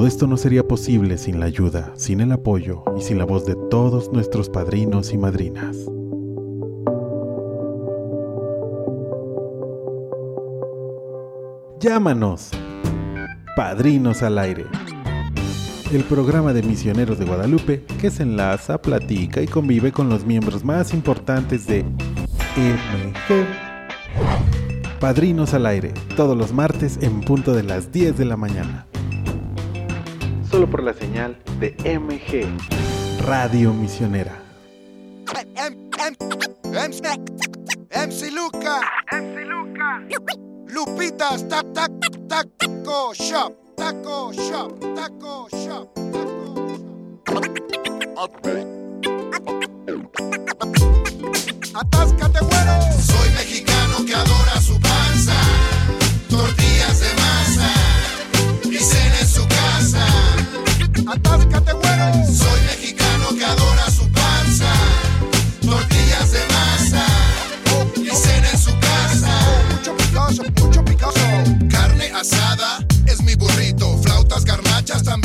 Todo 0.00 0.08
esto 0.08 0.26
no 0.26 0.38
sería 0.38 0.66
posible 0.66 1.18
sin 1.18 1.40
la 1.40 1.44
ayuda, 1.44 1.92
sin 1.94 2.22
el 2.22 2.32
apoyo 2.32 2.84
y 2.96 3.02
sin 3.02 3.18
la 3.18 3.26
voz 3.26 3.44
de 3.44 3.54
todos 3.54 4.10
nuestros 4.10 4.48
padrinos 4.48 5.12
y 5.12 5.18
madrinas. 5.18 5.76
Llámanos, 11.80 12.48
Padrinos 13.54 14.22
al 14.22 14.38
Aire. 14.38 14.64
El 15.92 16.04
programa 16.04 16.54
de 16.54 16.62
misioneros 16.62 17.18
de 17.18 17.26
Guadalupe 17.26 17.84
que 18.00 18.10
se 18.10 18.22
enlaza, 18.22 18.80
platica 18.80 19.42
y 19.42 19.46
convive 19.46 19.92
con 19.92 20.08
los 20.08 20.24
miembros 20.24 20.64
más 20.64 20.94
importantes 20.94 21.66
de 21.66 21.82
MG. 22.56 23.44
Padrinos 24.98 25.52
al 25.52 25.66
Aire, 25.66 25.92
todos 26.16 26.38
los 26.38 26.54
martes 26.54 26.98
en 27.02 27.20
punto 27.20 27.52
de 27.52 27.64
las 27.64 27.92
10 27.92 28.16
de 28.16 28.24
la 28.24 28.38
mañana. 28.38 28.86
Solo 30.50 30.66
por 30.68 30.82
la 30.82 30.92
señal 30.92 31.36
de 31.60 31.76
MG, 31.84 32.44
Radio 33.24 33.72
Misionera. 33.72 34.36
MC 37.92 38.32
Luca. 38.32 38.80
MC 39.12 39.44
Luca. 39.44 40.02
Lupitas, 40.66 41.48
tac, 41.48 41.72
tac, 41.72 41.92
taco 42.28 43.14
shop. 43.14 43.54
Taco 43.76 44.32
shop. 44.32 44.80
Taco 44.96 45.48
shop. 45.52 45.94
Taco 45.94 46.54
Atáscate, 51.74 52.40
güero. 52.40 52.82
Soy 53.00 53.30
mexicano 53.36 53.69
just 74.90 75.06
a 75.06 75.19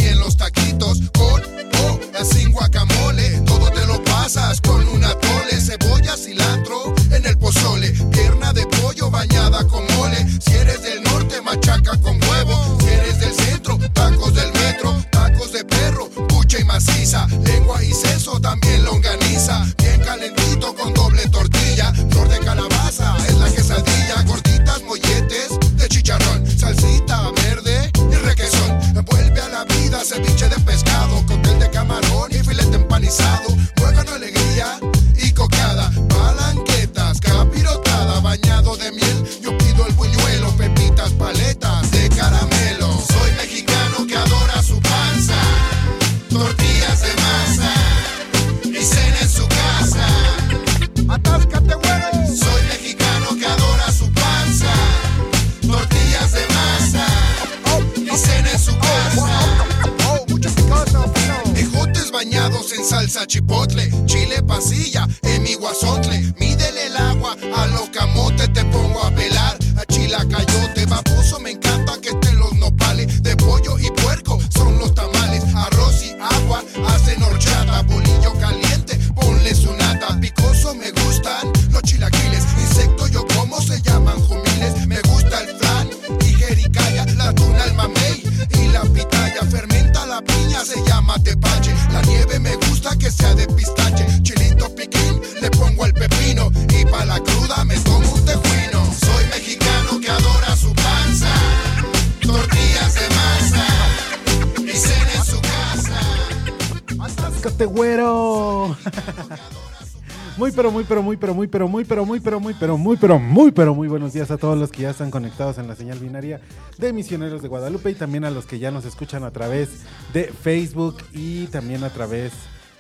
muy 113.46 113.52
pero 113.52 113.76
muy 113.76 113.88
buenos 113.88 114.12
días 114.12 114.32
a 114.32 114.38
todos 114.38 114.58
los 114.58 114.72
que 114.72 114.82
ya 114.82 114.90
están 114.90 115.12
conectados 115.12 115.60
en 115.60 115.68
la 115.68 115.76
señal 115.76 116.00
binaria 116.00 116.42
de 116.80 116.92
Misioneros 116.92 117.44
de 117.44 117.48
Guadalupe 117.48 117.92
y 117.92 117.94
también 117.94 118.26
a 118.26 118.32
los 118.32 118.48
que 118.48 118.58
ya 118.58 118.72
nos 118.72 118.86
escuchan 118.86 119.24
a 119.24 119.30
través 119.30 119.84
de 120.14 120.24
Facebook 120.24 120.98
y 121.14 121.46
también 121.46 121.84
a 121.84 121.92
través 121.92 122.32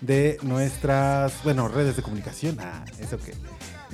de 0.01 0.39
nuestras, 0.41 1.43
bueno, 1.43 1.67
redes 1.67 1.97
de 1.97 2.01
comunicación. 2.01 2.57
Ah, 2.59 2.83
eso 2.99 3.19
que 3.19 3.33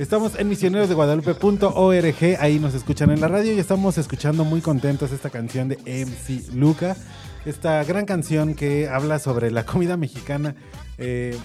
Estamos 0.01 0.39
en 0.39 0.47
misionerosdeguadalupe.org, 0.47 2.37
ahí 2.39 2.57
nos 2.57 2.73
escuchan 2.73 3.11
en 3.11 3.19
la 3.19 3.27
radio 3.27 3.51
y 3.51 3.59
estamos 3.59 3.97
escuchando 3.97 4.45
muy 4.45 4.61
contentos 4.61 5.11
esta 5.11 5.29
canción 5.29 5.67
de 5.67 5.75
MC 5.75 6.53
Luca, 6.53 6.95
esta 7.43 7.83
gran 7.83 8.05
canción 8.05 8.53
que 8.53 8.87
habla 8.87 9.19
sobre 9.19 9.51
la 9.51 9.65
comida 9.65 9.97
mexicana. 9.97 10.55
eh, 10.97 11.37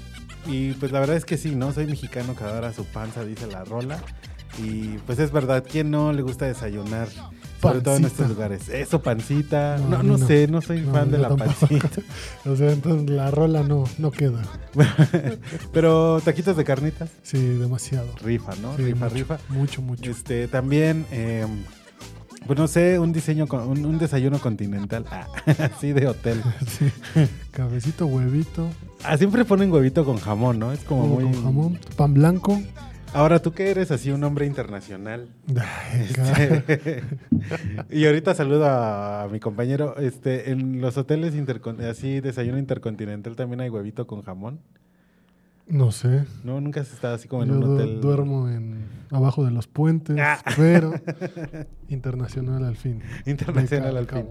y 0.48 0.75
pues 0.75 0.92
la 0.92 1.00
verdad 1.00 1.16
es 1.16 1.25
que 1.25 1.36
sí, 1.36 1.56
¿no? 1.56 1.72
Soy 1.72 1.86
mexicano 1.86 2.36
que 2.36 2.44
adora 2.44 2.72
su 2.72 2.84
panza, 2.84 3.24
dice 3.24 3.48
la 3.48 3.65
rola. 3.65 4.01
Y 4.58 4.98
pues 5.06 5.18
es 5.18 5.30
verdad, 5.32 5.64
¿quién 5.70 5.91
no 5.91 6.12
le 6.12 6.22
gusta 6.22 6.47
desayunar? 6.47 7.08
Sobre 7.60 7.80
todo 7.80 7.97
en 7.97 8.04
estos 8.04 8.28
lugares. 8.28 8.68
Eso, 8.68 9.00
pancita. 9.03 9.78
No, 9.78 10.03
No, 10.03 10.18
sé, 10.18 10.47
no 10.47 10.60
soy 10.62 10.82
fan 10.82 11.10
de 11.10 11.18
la 11.18 11.28
tampoco. 11.28 11.50
pancita. 11.58 11.88
O 12.47 12.54
sea, 12.54 12.70
entonces 12.72 13.10
la 13.10 13.30
rola 13.30 13.62
no, 13.62 13.84
no 13.98 14.10
queda. 14.10 14.42
Pero 15.72 16.20
taquitos 16.24 16.56
de 16.56 16.64
carnitas, 16.64 17.10
Sí, 17.22 17.38
demasiado. 17.38 18.06
rifa, 18.22 18.54
¿no? 18.62 18.76
Sí, 18.76 18.82
rifa, 18.84 19.04
mucho, 19.06 19.14
rifa. 19.14 19.38
Mucho, 19.48 19.82
mucho. 19.82 20.10
Este, 20.10 20.48
también, 20.48 21.06
eh, 21.10 21.47
pues 22.47 22.58
no 22.58 22.68
sé, 22.68 22.98
un 22.98 23.12
diseño, 23.12 23.47
con- 23.48 23.66
un, 23.68 23.84
un 23.84 23.98
desayuno 23.98 24.38
continental, 24.38 25.04
ah, 25.10 25.26
así 25.74 25.92
de 25.92 26.06
hotel. 26.06 26.42
Sí. 26.66 26.86
Cabecito, 27.50 28.06
huevito, 28.06 28.68
Ah, 29.04 29.16
siempre 29.18 29.44
ponen 29.44 29.70
huevito 29.72 30.04
con 30.04 30.16
jamón, 30.18 30.58
¿no? 30.58 30.72
Es 30.72 30.80
como 30.80 31.04
huevo 31.04 31.20
muy... 31.28 31.32
con 31.34 31.44
jamón, 31.44 31.78
pan 31.97 32.14
blanco. 32.14 32.60
Ahora, 33.16 33.41
tú 33.41 33.53
que 33.53 33.71
eres 33.71 33.91
así 33.91 34.10
un 34.10 34.22
hombre 34.24 34.45
internacional. 34.45 35.30
Este, 35.95 37.03
y 37.91 38.04
ahorita 38.04 38.34
saludo 38.34 38.66
a 38.66 39.27
mi 39.33 39.41
compañero. 39.41 39.97
Este, 39.97 40.51
en 40.51 40.83
los 40.83 40.98
hoteles 40.98 41.34
así 41.89 42.21
desayuno 42.21 42.59
intercontinental 42.59 43.34
también 43.34 43.63
hay 43.63 43.71
huevito 43.71 44.07
con 44.07 44.21
jamón. 44.21 44.60
No 45.68 45.91
sé. 45.91 46.24
No, 46.45 46.60
nunca 46.60 46.80
has 46.80 46.92
estado 46.92 47.16
así 47.16 47.27
como 47.27 47.42
en 47.42 47.48
Yo 47.48 47.54
un 47.57 47.60
du- 47.60 47.74
hotel. 47.74 48.01
duermo 48.01 48.48
en 48.48 48.84
abajo 49.10 49.45
de 49.45 49.51
los 49.51 49.66
puentes, 49.66 50.16
Ah. 50.21 50.39
pero 50.57 50.92
internacional 51.89 52.65
al 52.65 52.77
fin. 52.77 53.03
Internacional 53.24 53.97
al 53.97 54.07
fin. 54.07 54.27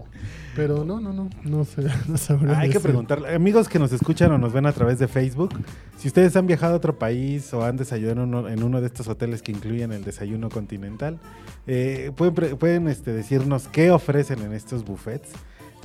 Pero 0.54 0.84
no, 0.84 0.98
no, 1.00 1.12
no, 1.12 1.28
no 1.44 1.64
sé, 1.64 1.82
no 2.40 2.54
Hay 2.56 2.70
que 2.70 2.80
preguntarle. 2.80 3.34
Amigos 3.34 3.68
que 3.68 3.78
nos 3.78 3.92
escuchan 3.92 4.32
o 4.32 4.38
nos 4.38 4.52
ven 4.54 4.64
a 4.66 4.72
través 4.72 4.98
de 4.98 5.08
Facebook, 5.08 5.54
si 5.98 6.08
ustedes 6.08 6.34
han 6.36 6.46
viajado 6.46 6.72
a 6.74 6.76
otro 6.76 6.98
país 6.98 7.52
o 7.52 7.64
han 7.64 7.76
desayunado 7.76 8.48
en 8.48 8.62
uno, 8.62 8.80
de 8.80 8.86
estos 8.86 9.06
hoteles 9.08 9.42
que 9.42 9.52
incluyen 9.52 9.92
el 9.92 10.04
desayuno 10.04 10.48
continental, 10.48 11.18
eh, 11.66 12.12
pueden, 12.16 12.56
pueden 12.56 12.88
este, 12.88 13.12
decirnos 13.12 13.68
qué 13.68 13.90
ofrecen 13.90 14.40
en 14.40 14.52
estos 14.54 14.84
buffets 14.84 15.30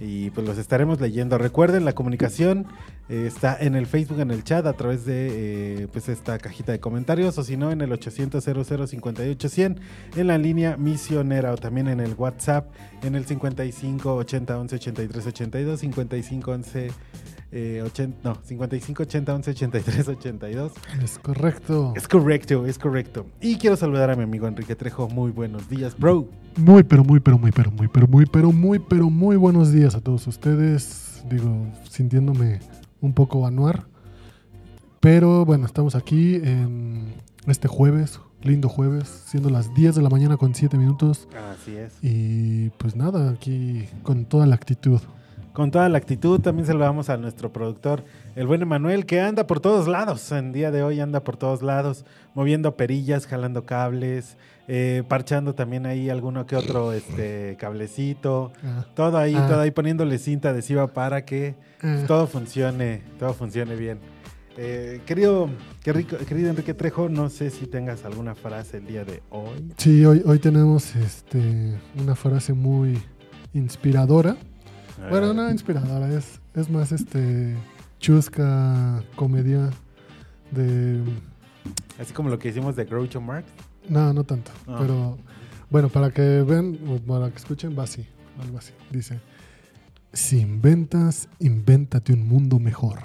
y 0.03 0.31
pues 0.31 0.47
los 0.47 0.57
estaremos 0.57 0.99
leyendo. 0.99 1.37
Recuerden, 1.37 1.85
la 1.85 1.93
comunicación 1.93 2.65
eh, 3.07 3.25
está 3.27 3.55
en 3.59 3.75
el 3.75 3.85
Facebook, 3.85 4.19
en 4.19 4.31
el 4.31 4.43
chat, 4.43 4.65
a 4.65 4.73
través 4.73 5.05
de 5.05 5.83
eh, 5.83 5.87
pues 5.91 6.09
esta 6.09 6.39
cajita 6.39 6.71
de 6.71 6.79
comentarios 6.79 7.37
o 7.37 7.43
si 7.43 7.55
no 7.55 7.71
en 7.71 7.81
el 7.81 7.91
800 7.91 8.43
58 8.43 9.49
100 9.49 9.79
en 10.15 10.27
la 10.27 10.39
línea 10.39 10.75
misionera 10.75 11.53
o 11.53 11.57
también 11.57 11.87
en 11.87 11.99
el 11.99 12.15
WhatsApp 12.15 12.67
en 13.03 13.13
el 13.13 13.25
55 13.25 14.15
80 14.15 14.59
11 14.59 14.75
83 14.75 15.27
82 15.27 15.79
55 15.79 16.51
11 16.51 16.91
eh, 17.51 17.81
80, 17.83 18.17
no, 18.23 18.37
55 18.43 19.03
80 19.03 19.35
11 19.35 19.51
83 19.51 20.07
82 20.07 20.71
Es 21.03 21.19
correcto. 21.19 21.93
es 21.95 22.07
correcto, 22.07 22.65
es 22.65 22.77
correcto. 22.77 23.25
Y 23.41 23.57
quiero 23.57 23.75
saludar 23.75 24.09
a 24.09 24.15
mi 24.15 24.23
amigo 24.23 24.47
Enrique 24.47 24.75
Trejo. 24.75 25.09
Muy 25.09 25.31
buenos 25.31 25.67
días, 25.69 25.97
bro. 25.97 26.27
Muy, 26.55 26.83
pero 26.83 27.03
muy, 27.03 27.19
pero 27.19 27.37
muy, 27.37 27.51
pero 27.51 27.71
muy, 27.71 27.87
pero 27.87 28.07
muy, 28.07 28.25
pero 28.25 28.51
muy, 28.51 28.79
pero 28.79 29.09
muy 29.09 29.35
buenos 29.35 29.71
días 29.71 29.95
a 29.95 30.01
todos 30.01 30.27
ustedes. 30.27 31.23
Digo, 31.29 31.67
sintiéndome 31.89 32.59
un 33.01 33.13
poco 33.13 33.45
anuar. 33.45 33.85
Pero 35.01 35.45
bueno, 35.45 35.65
estamos 35.65 35.95
aquí 35.95 36.35
en 36.35 37.13
este 37.47 37.67
jueves, 37.67 38.19
lindo 38.43 38.69
jueves, 38.69 39.07
siendo 39.25 39.49
las 39.49 39.73
10 39.73 39.95
de 39.95 40.01
la 40.01 40.09
mañana 40.09 40.37
con 40.37 40.53
7 40.53 40.77
minutos. 40.77 41.27
Así 41.51 41.75
es. 41.75 41.93
Y 42.01 42.69
pues 42.77 42.95
nada, 42.95 43.31
aquí 43.31 43.89
con 44.03 44.25
toda 44.25 44.45
la 44.45 44.55
actitud. 44.55 45.01
Con 45.53 45.69
toda 45.69 45.89
la 45.89 45.97
actitud, 45.97 46.39
también 46.39 46.65
saludamos 46.65 47.09
a 47.09 47.17
nuestro 47.17 47.51
productor, 47.51 48.05
el 48.37 48.47
buen 48.47 48.61
Emanuel, 48.61 49.05
que 49.05 49.19
anda 49.19 49.47
por 49.47 49.59
todos 49.59 49.87
lados. 49.89 50.31
En 50.31 50.53
día 50.53 50.71
de 50.71 50.81
hoy 50.81 51.01
anda 51.01 51.25
por 51.25 51.35
todos 51.35 51.61
lados, 51.61 52.05
moviendo 52.33 52.77
perillas, 52.77 53.27
jalando 53.27 53.65
cables, 53.65 54.37
eh, 54.69 55.03
parchando 55.09 55.53
también 55.53 55.85
ahí 55.85 56.09
alguno 56.09 56.45
que 56.45 56.55
otro 56.55 56.93
este, 56.93 57.57
cablecito. 57.59 58.53
Ah, 58.63 58.85
Todo 58.95 59.17
ahí, 59.17 59.35
Ah. 59.35 59.45
todo 59.49 59.59
ahí 59.59 59.71
poniéndole 59.71 60.17
cinta 60.19 60.51
adhesiva 60.51 60.87
para 60.87 61.25
que 61.25 61.55
ah, 61.83 62.03
todo 62.07 62.27
funcione, 62.27 63.01
todo 63.19 63.33
funcione 63.33 63.75
bien. 63.75 63.99
Eh, 64.57 65.01
querido, 65.05 65.49
qué 65.83 65.91
rico- 65.91 66.15
querido 66.27 66.49
Enrique 66.49 66.73
Trejo, 66.73 67.09
no 67.09 67.29
sé 67.29 67.49
si 67.49 67.67
tengas 67.67 68.05
alguna 68.05 68.35
frase 68.35 68.77
el 68.77 68.85
día 68.87 69.03
de 69.03 69.21
hoy. 69.29 69.73
Sí, 69.75 70.05
hoy, 70.05 70.21
hoy 70.25 70.39
tenemos 70.39 70.95
este, 70.95 71.73
una 72.01 72.15
frase 72.15 72.53
muy 72.53 72.97
inspiradora. 73.53 74.37
Bueno, 75.09 75.33
no 75.33 75.49
inspiradora, 75.49 76.13
es, 76.13 76.39
es 76.55 76.69
más 76.69 76.91
este 76.91 77.55
chusca 77.99 79.03
comedia 79.15 79.69
de... 80.51 81.01
Así 81.99 82.13
como 82.13 82.29
lo 82.29 82.39
que 82.39 82.49
hicimos 82.49 82.75
de 82.75 82.85
Groucho 82.85 83.21
Marx. 83.21 83.47
No, 83.87 84.13
no 84.13 84.23
tanto. 84.23 84.51
Ah. 84.67 84.77
Pero 84.79 85.17
bueno, 85.69 85.89
para 85.89 86.11
que 86.11 86.41
vean, 86.41 86.77
o 86.87 86.97
para 86.97 87.29
que 87.29 87.37
escuchen, 87.37 87.77
va 87.77 87.83
así, 87.83 88.05
algo 88.41 88.57
así. 88.57 88.73
Dice, 88.91 89.19
si 90.13 90.39
inventas, 90.39 91.29
invéntate 91.39 92.13
un 92.13 92.27
mundo 92.27 92.59
mejor. 92.59 92.99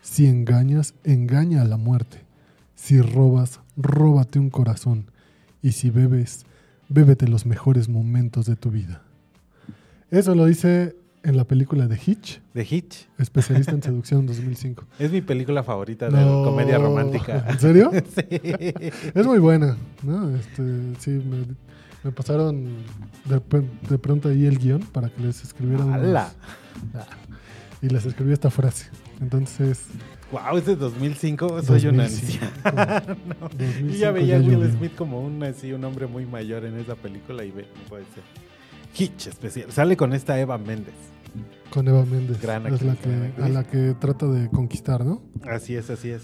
Si 0.00 0.26
engañas, 0.26 0.94
engaña 1.04 1.62
a 1.62 1.64
la 1.64 1.76
muerte. 1.76 2.24
Si 2.74 3.00
robas, 3.00 3.60
róbate 3.76 4.38
un 4.38 4.50
corazón. 4.50 5.10
Y 5.62 5.72
si 5.72 5.90
bebes, 5.90 6.44
bébete 6.88 7.26
los 7.26 7.46
mejores 7.46 7.88
momentos 7.88 8.46
de 8.46 8.56
tu 8.56 8.70
vida. 8.70 9.02
Eso 10.10 10.34
lo 10.34 10.46
dice 10.46 10.94
en 11.24 11.36
la 11.36 11.44
película 11.44 11.86
de 11.88 11.96
Hitch, 12.04 12.40
De 12.52 12.66
Hitch. 12.68 13.08
especialista 13.18 13.72
en 13.72 13.82
seducción 13.82 14.26
2005. 14.26 14.84
Es 14.98 15.10
mi 15.10 15.20
película 15.22 15.62
favorita 15.62 16.08
de 16.08 16.24
No. 16.24 16.44
comedia 16.44 16.78
romántica. 16.78 17.44
¿En 17.48 17.58
serio? 17.58 17.90
sí. 18.14 18.26
Es 19.14 19.26
muy 19.26 19.38
buena, 19.38 19.76
¿no? 20.02 20.30
Este, 20.36 20.62
sí, 21.00 21.10
me, 21.10 21.46
me 22.04 22.12
pasaron 22.12 22.66
de, 23.24 23.40
de 23.88 23.98
pronto 23.98 24.28
ahí 24.28 24.46
el 24.46 24.58
guion 24.58 24.80
para 24.80 25.08
que 25.08 25.22
les 25.22 25.42
escribiera 25.42 25.84
unos- 25.84 25.96
¡Hala! 25.96 26.32
Ah, 26.94 27.06
y 27.82 27.88
les 27.88 28.04
escribí 28.06 28.32
esta 28.32 28.50
frase. 28.50 28.86
Entonces, 29.20 29.86
Wow, 30.32 30.58
es 30.58 30.66
de 30.66 30.74
2005. 30.74 31.62
Soy 31.62 31.86
una 31.86 32.04
2005. 32.04 32.44
anciana. 32.64 33.02
No. 33.40 33.48
2005 33.50 33.94
Y 33.94 33.98
ya 33.98 34.10
veía 34.10 34.36
a 34.36 34.40
Will. 34.40 34.68
Smith 34.76 34.94
como 34.96 35.20
un, 35.20 35.40
así, 35.44 35.72
un 35.72 35.84
hombre 35.84 36.06
muy 36.08 36.26
mayor 36.26 36.64
en 36.64 36.76
esa 36.78 36.96
película 36.96 37.44
y 37.44 37.50
ve, 37.52 37.66
puede 37.88 38.04
ser. 38.14 38.24
Hitch 38.98 39.28
especial. 39.28 39.70
Sale 39.70 39.96
con 39.96 40.12
esta 40.12 40.38
Eva 40.40 40.58
Méndez. 40.58 40.94
Con 41.74 41.88
Eva 41.88 42.04
Méndez, 42.04 42.40
Gran 42.40 42.64
es 42.66 42.82
la 42.82 42.92
actriz, 42.92 43.10
gran 43.10 43.20
que, 43.20 43.26
actriz. 43.26 43.44
a 43.44 43.48
la 43.48 43.64
que 43.64 43.94
trata 43.98 44.26
de 44.26 44.48
conquistar, 44.48 45.04
¿no? 45.04 45.22
Así 45.42 45.74
es, 45.74 45.90
así 45.90 46.10
es. 46.10 46.22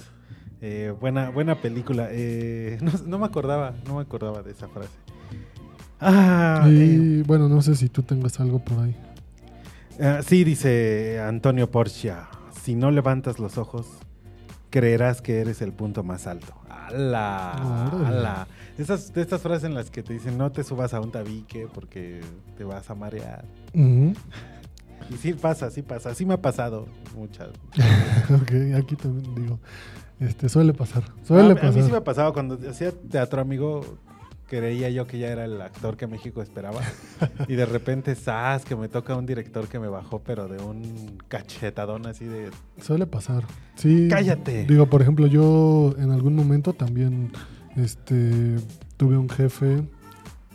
Eh, 0.60 0.94
buena, 1.00 1.30
buena 1.30 1.60
película. 1.60 2.06
Eh, 2.12 2.78
no, 2.82 2.92
no 3.04 3.18
me 3.18 3.26
acordaba, 3.26 3.74
no 3.84 3.96
me 3.96 4.02
acordaba 4.02 4.44
de 4.44 4.52
esa 4.52 4.68
frase. 4.68 4.92
Ah, 6.00 6.66
eh, 6.68 6.70
y 6.70 7.22
bueno, 7.22 7.48
no 7.48 7.62
sé 7.62 7.74
si 7.74 7.88
tú 7.88 8.04
tengas 8.04 8.38
algo 8.38 8.60
por 8.60 8.78
ahí. 8.78 8.96
ah, 10.00 10.20
sí, 10.24 10.44
dice 10.44 11.20
Antonio 11.20 11.68
Porcia. 11.68 12.28
Si 12.62 12.76
no 12.76 12.92
levantas 12.92 13.40
los 13.40 13.58
ojos, 13.58 13.88
creerás 14.70 15.20
que 15.20 15.40
eres 15.40 15.62
el 15.62 15.72
punto 15.72 16.04
más 16.04 16.28
alto. 16.28 16.54
¡Hala! 16.68 17.90
Órale. 17.92 18.06
¡Hala! 18.06 18.46
Esas, 18.78 19.12
de 19.12 19.20
estas 19.20 19.42
frases 19.42 19.64
en 19.64 19.74
las 19.74 19.90
que 19.90 20.04
te 20.04 20.12
dicen 20.12 20.38
no 20.38 20.52
te 20.52 20.62
subas 20.62 20.94
a 20.94 21.00
un 21.00 21.10
tabique 21.10 21.66
porque 21.74 22.20
te 22.56 22.62
vas 22.62 22.88
a 22.88 22.94
marear. 22.94 23.44
Ujú. 23.74 24.14
Y 25.08 25.16
sí 25.16 25.32
pasa, 25.32 25.70
sí 25.70 25.82
pasa. 25.82 26.14
Sí 26.14 26.26
me 26.26 26.34
ha 26.34 26.42
pasado 26.42 26.86
muchas. 27.16 27.48
ok, 28.30 28.76
aquí 28.76 28.96
también 28.96 29.34
digo, 29.34 29.58
este, 30.20 30.48
suele 30.48 30.74
pasar, 30.74 31.04
suele 31.24 31.50
a, 31.50 31.52
a 31.52 31.54
pasar. 31.54 31.74
mí 31.74 31.82
sí 31.82 31.92
me 31.92 32.00
pasaba 32.00 32.32
cuando 32.32 32.58
hacía 32.68 32.92
teatro, 32.92 33.40
amigo. 33.40 33.98
Creía 34.46 34.90
yo 34.90 35.06
que 35.06 35.16
ya 35.20 35.28
era 35.28 35.44
el 35.44 35.60
actor 35.62 35.96
que 35.96 36.08
México 36.08 36.42
esperaba. 36.42 36.80
y 37.46 37.54
de 37.54 37.66
repente, 37.66 38.16
¡zas! 38.16 38.64
Que 38.64 38.74
me 38.74 38.88
toca 38.88 39.14
un 39.14 39.24
director 39.24 39.68
que 39.68 39.78
me 39.78 39.86
bajó, 39.86 40.22
pero 40.24 40.48
de 40.48 40.60
un 40.60 41.18
cachetadón 41.28 42.04
así 42.06 42.24
de. 42.24 42.50
Suele 42.82 43.06
pasar. 43.06 43.44
Sí. 43.76 44.08
¡Cállate! 44.10 44.64
Digo, 44.64 44.86
por 44.86 45.02
ejemplo, 45.02 45.28
yo 45.28 45.94
en 45.98 46.10
algún 46.10 46.34
momento 46.34 46.72
también 46.72 47.30
este, 47.76 48.56
tuve 48.96 49.16
un 49.16 49.28
jefe 49.28 49.84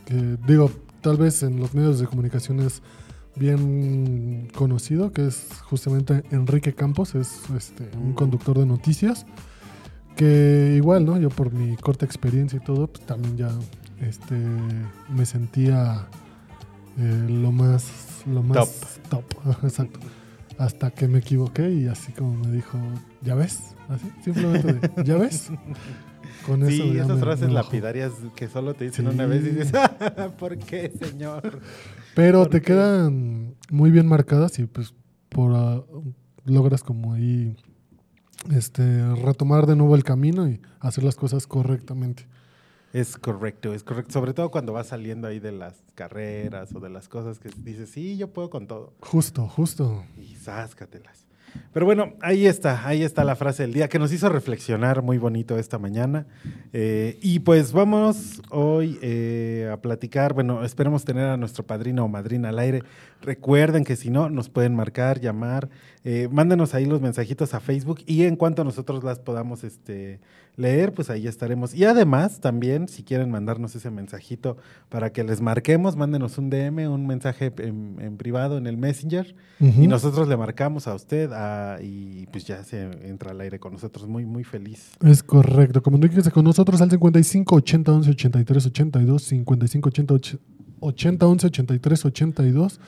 que, 0.04 0.38
digo, 0.46 0.70
tal 1.00 1.16
vez 1.16 1.42
en 1.44 1.60
los 1.62 1.74
medios 1.74 1.98
de 1.98 2.08
comunicación 2.08 2.60
es 2.60 2.82
bien 3.36 4.48
conocido, 4.56 5.12
que 5.12 5.28
es 5.28 5.48
justamente 5.64 6.24
Enrique 6.32 6.74
Campos, 6.74 7.16
es 7.16 7.42
este, 7.56 7.90
un 7.98 8.12
Mm. 8.12 8.16
conductor 8.16 8.58
de 8.60 8.66
noticias, 8.66 9.26
que 10.16 10.74
igual, 10.78 11.06
¿no? 11.06 11.18
Yo 11.18 11.30
por 11.30 11.52
mi 11.52 11.76
corta 11.76 12.06
experiencia 12.06 12.58
y 12.58 12.64
todo, 12.64 12.88
pues 12.88 13.06
también 13.06 13.36
ya 13.38 13.50
este, 14.02 14.36
me 15.10 15.26
sentía 15.26 16.08
eh, 16.98 17.26
lo 17.30 17.52
más, 17.52 18.24
lo 18.26 18.42
más 18.42 19.00
top. 19.10 19.26
Exacto. 19.64 20.00
Hasta 20.58 20.92
que 20.92 21.10
me 21.10 21.20
equivoqué 21.20 21.70
y 21.72 21.88
así 21.88 22.14
como 22.14 22.34
me 22.36 22.52
dijo, 22.52 22.78
¿ya 23.22 23.36
ves? 23.36 23.76
Así, 23.90 24.10
simplemente 24.24 24.72
de, 24.74 24.92
¿ya 25.04 25.18
ves? 25.18 25.50
Con 26.46 26.62
eso 26.64 26.72
Sí, 26.84 26.92
esas 26.98 27.10
me- 27.10 27.18
frases 27.18 27.48
me 27.50 27.54
lapidarias 27.54 28.14
que 28.36 28.48
solo 28.48 28.74
te 28.74 28.86
dicen 28.86 29.06
Sí. 29.08 29.14
una 29.14 29.26
vez 29.26 29.44
y 29.46 29.50
dices, 29.50 29.72
¿por 30.40 30.58
qué, 30.58 30.90
señor? 30.98 31.60
Pero 32.16 32.40
¿Por 32.40 32.50
te 32.50 32.62
quedan 32.62 33.56
muy 33.70 33.92
bien 33.92 34.08
marcadas 34.08 34.58
y 34.60 34.66
pues 34.66 34.94
por 35.30 35.54
ah, 35.54 35.84
logras 36.46 36.82
como 36.82 37.14
ahí 37.14 37.56
este 38.52 39.16
retomar 39.16 39.66
de 39.66 39.76
nuevo 39.76 39.96
el 39.96 40.04
camino 40.04 40.48
y 40.48 40.62
hacer 40.80 41.04
las 41.04 41.16
cosas 41.16 41.48
correctamente. 41.48 42.28
Es 42.94 43.18
correcto, 43.18 43.74
es 43.74 43.84
correcto. 43.84 44.14
Sobre 44.14 44.34
todo 44.34 44.50
cuando 44.52 44.72
vas 44.72 44.88
saliendo 44.88 45.28
ahí 45.28 45.40
de 45.40 45.52
las 45.52 45.84
carreras 45.96 46.74
o 46.74 46.80
de 46.80 46.90
las 46.90 47.10
cosas 47.10 47.40
que 47.40 47.50
dices, 47.58 47.90
sí, 47.90 48.16
yo 48.16 48.32
puedo 48.32 48.50
con 48.50 48.68
todo. 48.68 48.94
Justo, 49.02 49.48
justo. 49.50 50.06
Y 50.18 50.36
sáscatelas. 50.36 51.25
Pero 51.74 51.86
bueno, 51.86 52.14
ahí 52.22 52.46
está, 52.46 52.88
ahí 52.88 53.04
está 53.04 53.24
la 53.24 53.36
frase 53.36 53.64
del 53.64 53.74
día 53.74 53.90
que 53.90 54.00
nos 54.00 54.14
hizo 54.14 54.30
reflexionar 54.30 55.02
muy 55.02 55.18
bonito 55.18 55.58
esta 55.58 55.78
mañana. 55.78 56.26
Eh, 56.72 57.18
y 57.22 57.40
pues 57.40 57.74
vamos 57.74 58.42
hoy 58.50 58.98
eh, 59.02 59.70
a 59.72 59.78
platicar, 59.78 60.34
bueno, 60.34 60.64
esperemos 60.64 61.04
tener 61.04 61.26
a 61.26 61.38
nuestro 61.38 61.66
padrino 61.66 62.06
o 62.06 62.08
madrina 62.08 62.50
al 62.50 62.60
aire. 62.60 62.84
Recuerden 63.26 63.84
que 63.84 63.96
si 63.96 64.12
no, 64.12 64.30
nos 64.30 64.50
pueden 64.50 64.76
marcar, 64.76 65.20
llamar, 65.20 65.70
eh, 66.04 66.30
mándenos 66.32 66.76
ahí 66.76 66.86
los 66.86 67.02
mensajitos 67.02 67.56
a 67.56 67.60
Facebook 67.60 68.00
y 68.06 68.24
en 68.24 68.36
cuanto 68.36 68.64
nosotros 68.64 69.04
las 69.04 69.18
podamos 69.18 69.64
este, 69.64 70.20
leer, 70.58 70.94
pues 70.94 71.10
ahí 71.10 71.26
estaremos. 71.28 71.74
Y 71.74 71.86
además, 71.86 72.40
también, 72.40 72.88
si 72.88 73.02
quieren 73.04 73.32
mandarnos 73.32 73.76
ese 73.76 73.90
mensajito 73.90 74.58
para 74.90 75.12
que 75.12 75.24
les 75.24 75.42
marquemos, 75.42 75.96
mándenos 75.96 76.38
un 76.38 76.52
DM, 76.52 76.88
un 76.88 77.08
mensaje 77.08 77.52
en, 77.58 77.98
en 78.00 78.18
privado 78.18 78.60
en 78.60 78.68
el 78.68 78.78
Messenger. 78.78 79.36
Y 79.60 79.88
nosotros 79.88 80.28
le 80.28 80.38
marcamos 80.38 80.88
a 80.88 80.94
usted, 80.94 81.32
a 81.34 81.80
y 81.82 82.28
pues 82.32 82.46
ya 82.46 82.64
se 82.64 82.84
entra 83.10 83.32
al 83.32 83.42
aire 83.42 83.58
con 83.60 83.74
nosotros. 83.74 84.08
Muy, 84.08 84.26
muy 84.26 84.44
feliz. 84.44 84.92
Es 85.04 85.24
correcto. 85.24 85.82
Comuníquese 85.82 86.30
con 86.30 86.44
nosotros 86.46 86.80
al 86.82 86.92
55 86.92 87.56
80 87.56 87.92
11 87.92 88.10
83 88.12 88.66
82, 88.68 89.24
55 89.24 89.90
80 89.90 90.14
och- 90.14 90.40
80 90.82 91.26
11 91.26 91.48
83 91.48 92.06
82. 92.06 92.80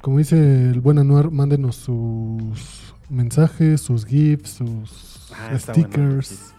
Como 0.00 0.18
dice 0.18 0.70
el 0.70 0.80
buen 0.80 0.98
Anuar, 0.98 1.30
mándenos 1.30 1.76
sus 1.76 2.94
mensajes, 3.08 3.80
sus 3.80 4.04
GIFs, 4.06 4.50
sus 4.50 5.32
Ah, 5.32 5.46
bueno, 5.50 5.58
stickers. 5.58 6.54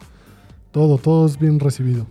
Todo, 0.71 0.97
todo 0.97 1.25
es 1.25 1.39
bien 1.39 1.59
recibido. 1.59 2.05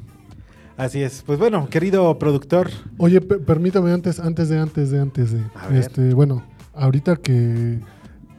Así 0.76 1.02
es. 1.02 1.22
Pues 1.26 1.38
bueno, 1.38 1.68
querido 1.68 2.18
productor, 2.18 2.70
Oye, 2.98 3.20
pe- 3.20 3.38
permítame 3.38 3.92
antes, 3.92 4.18
antes 4.20 4.48
de, 4.48 4.58
antes 4.58 4.90
de, 4.90 5.00
antes 5.00 5.32
de. 5.32 5.42
A 5.54 5.68
ver. 5.68 5.80
Este, 5.80 6.14
bueno, 6.14 6.42
ahorita 6.74 7.16
que 7.16 7.80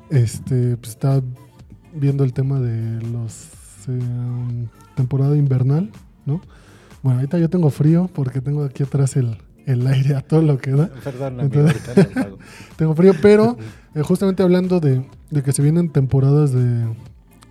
este 0.10 0.78
pues, 0.78 0.90
está 0.92 1.22
viendo 1.94 2.24
el 2.24 2.34
tema 2.34 2.60
de 2.60 3.02
los 3.08 3.48
eh, 3.88 4.68
temporada 4.96 5.36
invernal, 5.36 5.92
¿no? 6.26 6.42
Bueno, 7.04 7.20
ahorita 7.20 7.38
yo 7.40 7.50
tengo 7.50 7.70
frío 7.70 8.10
porque 8.14 8.42
tengo 8.42 8.64
aquí 8.64 8.84
atrás 8.84 9.16
el, 9.16 9.38
el 9.68 9.86
aire 9.86 10.16
a 10.16 10.22
todo 10.22 10.42
lo 10.42 10.58
que 10.58 10.72
da. 10.72 10.90
perdón, 11.04 11.40
amigo, 11.40 11.62
Entonces- 11.68 12.08
pago. 12.08 12.38
Tengo 12.78 12.96
frío, 12.96 13.14
pero 13.22 13.58
eh, 13.96 14.02
justamente 14.02 14.42
hablando 14.42 14.80
de, 14.80 15.04
de 15.30 15.44
que 15.44 15.52
se 15.52 15.62
vienen 15.62 15.90
temporadas 15.90 16.52
de, 16.54 16.86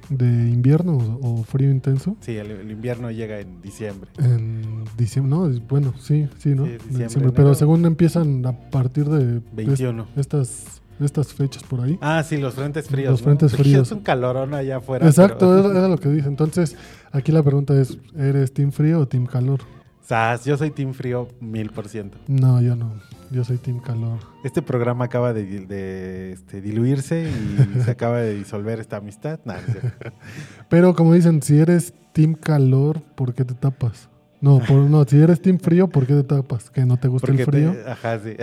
de 0.08 0.26
invierno 0.50 0.96
o, 0.96 1.40
o 1.40 1.44
frío 1.44 1.70
intenso. 1.70 2.16
Sí, 2.20 2.36
el, 2.36 2.50
el 2.50 2.70
invierno 2.70 3.10
llega 3.10 3.38
en 3.40 3.60
diciembre. 3.62 4.10
En 4.18 4.84
diciembre, 4.96 5.30
no, 5.36 5.48
bueno, 5.68 5.94
sí, 6.00 6.28
sí, 6.38 6.50
¿no? 6.54 6.64
Sí, 6.64 6.72
diciembre, 6.72 7.04
diciembre, 7.04 7.32
pero 7.34 7.54
según 7.54 7.84
empiezan 7.86 8.44
a 8.46 8.52
partir 8.70 9.04
de 9.08 9.40
21. 9.52 10.02
est- 10.02 10.18
estas, 10.18 10.80
estas 11.00 11.34
fechas 11.34 11.64
por 11.64 11.80
ahí. 11.82 11.98
Ah, 12.00 12.22
sí, 12.22 12.36
los 12.38 12.54
frentes 12.54 12.86
fríos. 12.88 13.10
Los 13.10 13.20
¿no? 13.20 13.24
frentes 13.24 13.54
fríos. 13.56 13.88
Es 13.88 13.92
un 13.92 14.00
calorón 14.00 14.54
allá 14.54 14.76
afuera. 14.78 15.06
Exacto, 15.06 15.48
pero- 15.50 15.70
era, 15.70 15.78
era 15.80 15.88
lo 15.88 15.98
que 15.98 16.08
dije. 16.08 16.28
Entonces, 16.28 16.76
aquí 17.12 17.30
la 17.32 17.42
pregunta 17.42 17.78
es, 17.78 17.98
¿eres 18.16 18.54
team 18.54 18.70
frío 18.72 19.00
o 19.00 19.06
team 19.08 19.26
calor? 19.26 19.60
Sas, 20.06 20.44
yo 20.44 20.56
soy 20.56 20.70
team 20.70 20.94
frío 20.94 21.26
mil 21.40 21.70
por 21.70 21.88
ciento. 21.88 22.16
No, 22.28 22.60
yo 22.62 22.76
no. 22.76 22.92
Yo 23.32 23.42
soy 23.42 23.58
team 23.58 23.80
calor. 23.80 24.20
Este 24.44 24.62
programa 24.62 25.06
acaba 25.06 25.32
de, 25.32 25.44
de, 25.66 26.32
este, 26.32 26.60
diluirse 26.60 27.28
y 27.28 27.80
se 27.84 27.90
acaba 27.90 28.20
de 28.20 28.34
disolver 28.34 28.78
esta 28.78 28.98
amistad. 28.98 29.40
Nah, 29.44 29.56
no. 29.56 29.90
Pero 30.68 30.94
como 30.94 31.12
dicen, 31.14 31.42
si 31.42 31.58
eres 31.58 31.92
team 32.12 32.34
calor, 32.34 33.00
¿por 33.16 33.34
qué 33.34 33.44
te 33.44 33.54
tapas? 33.54 34.08
No, 34.40 34.60
por, 34.60 34.76
no, 34.76 35.02
si 35.04 35.20
eres 35.20 35.42
team 35.42 35.58
frío, 35.58 35.88
¿por 35.88 36.06
qué 36.06 36.14
te 36.14 36.22
tapas? 36.22 36.70
¿Que 36.70 36.84
no 36.84 36.98
te 36.98 37.08
gusta 37.08 37.26
Porque 37.26 37.42
el 37.42 37.46
frío? 37.48 37.72
te- 37.72 37.90
ajá, 37.90 38.20
sí. 38.20 38.36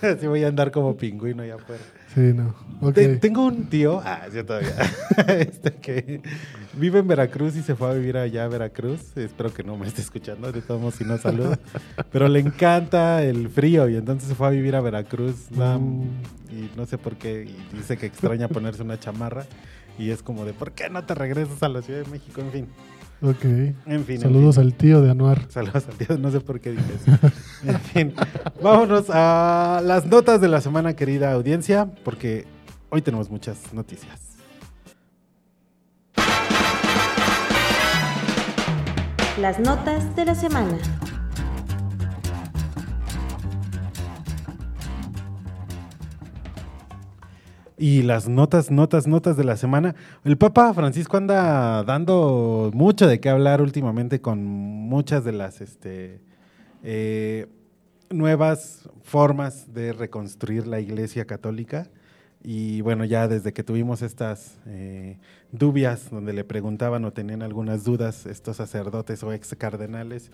Así 0.06 0.26
voy 0.28 0.44
a 0.44 0.48
andar 0.48 0.70
como 0.70 0.96
pingüino 0.96 1.42
allá 1.42 1.56
afuera. 1.56 1.82
Sí, 2.14 2.32
no. 2.32 2.54
Te- 2.92 3.16
tengo 3.16 3.44
un 3.44 3.64
tío, 3.66 4.00
ah, 4.04 4.20
sí, 4.32 4.42
todavía, 4.44 4.70
este, 5.26 5.72
que 5.72 6.22
vive 6.78 7.00
en 7.00 7.08
Veracruz 7.08 7.56
y 7.56 7.62
se 7.62 7.74
fue 7.74 7.90
a 7.90 7.92
vivir 7.94 8.16
allá 8.16 8.44
a 8.44 8.48
Veracruz. 8.48 9.16
Espero 9.16 9.52
que 9.52 9.62
no 9.64 9.76
me 9.76 9.86
esté 9.86 10.00
escuchando, 10.02 10.50
de 10.52 10.62
todos 10.62 10.80
modos, 10.80 10.94
si 10.94 11.04
no 11.04 11.18
saludo. 11.18 11.56
Pero 12.12 12.28
le 12.28 12.40
encanta 12.40 13.22
el 13.22 13.48
frío 13.48 13.88
y 13.88 13.96
entonces 13.96 14.28
se 14.28 14.34
fue 14.34 14.46
a 14.46 14.50
vivir 14.50 14.76
a 14.76 14.80
Veracruz. 14.80 15.34
Uh. 15.56 16.04
Y 16.50 16.70
no 16.76 16.86
sé 16.86 16.96
por 16.98 17.16
qué, 17.16 17.44
y 17.44 17.76
dice 17.76 17.96
que 17.96 18.06
extraña 18.06 18.48
ponerse 18.48 18.82
una 18.82 18.98
chamarra. 18.98 19.44
Y 19.98 20.10
es 20.10 20.22
como 20.22 20.44
de, 20.44 20.52
¿por 20.52 20.72
qué 20.72 20.88
no 20.88 21.04
te 21.04 21.14
regresas 21.14 21.62
a 21.62 21.68
la 21.68 21.82
Ciudad 21.82 22.04
de 22.04 22.10
México? 22.10 22.40
En 22.40 22.52
fin, 22.52 22.66
Ok. 23.20 23.44
en 23.44 24.04
fin. 24.04 24.14
en 24.16 24.20
Saludos 24.20 24.54
fin. 24.54 24.64
al 24.64 24.74
tío 24.74 25.00
de 25.02 25.10
Anuar. 25.10 25.46
Saludos 25.50 25.84
a 25.88 26.04
Dios, 26.04 26.20
no 26.20 26.30
sé 26.30 26.40
por 26.40 26.60
qué 26.60 26.70
dije 26.70 26.84
eso. 26.94 27.32
En 27.66 27.80
fin, 27.80 28.14
vámonos 28.62 29.06
a 29.08 29.82
las 29.84 30.06
notas 30.06 30.40
de 30.40 30.46
la 30.48 30.60
semana, 30.60 30.94
querida 30.94 31.32
audiencia, 31.32 31.90
porque 32.04 32.46
hoy 32.90 33.02
tenemos 33.02 33.28
muchas 33.28 33.74
noticias. 33.74 34.27
Las 39.40 39.60
notas 39.60 40.16
de 40.16 40.24
la 40.24 40.34
semana. 40.34 40.76
Y 47.76 48.02
las 48.02 48.28
notas, 48.28 48.72
notas, 48.72 49.06
notas 49.06 49.36
de 49.36 49.44
la 49.44 49.56
semana. 49.56 49.94
El 50.24 50.38
Papa 50.38 50.74
Francisco 50.74 51.16
anda 51.16 51.84
dando 51.84 52.72
mucho 52.74 53.06
de 53.06 53.20
qué 53.20 53.28
hablar 53.28 53.62
últimamente 53.62 54.20
con 54.20 54.44
muchas 54.44 55.22
de 55.22 55.30
las 55.30 55.60
este, 55.60 56.20
eh, 56.82 57.46
nuevas 58.10 58.88
formas 59.04 59.72
de 59.72 59.92
reconstruir 59.92 60.66
la 60.66 60.80
Iglesia 60.80 61.26
Católica. 61.26 61.88
Y 62.42 62.80
bueno, 62.82 63.04
ya 63.04 63.26
desde 63.28 63.52
que 63.52 63.64
tuvimos 63.64 64.02
estas 64.02 64.58
eh, 64.66 65.18
dubias 65.52 66.10
donde 66.10 66.32
le 66.32 66.44
preguntaban 66.44 67.04
o 67.04 67.12
tenían 67.12 67.42
algunas 67.42 67.84
dudas 67.84 68.26
estos 68.26 68.56
sacerdotes 68.56 69.22
o 69.22 69.32
ex 69.32 69.54
cardenales 69.56 70.30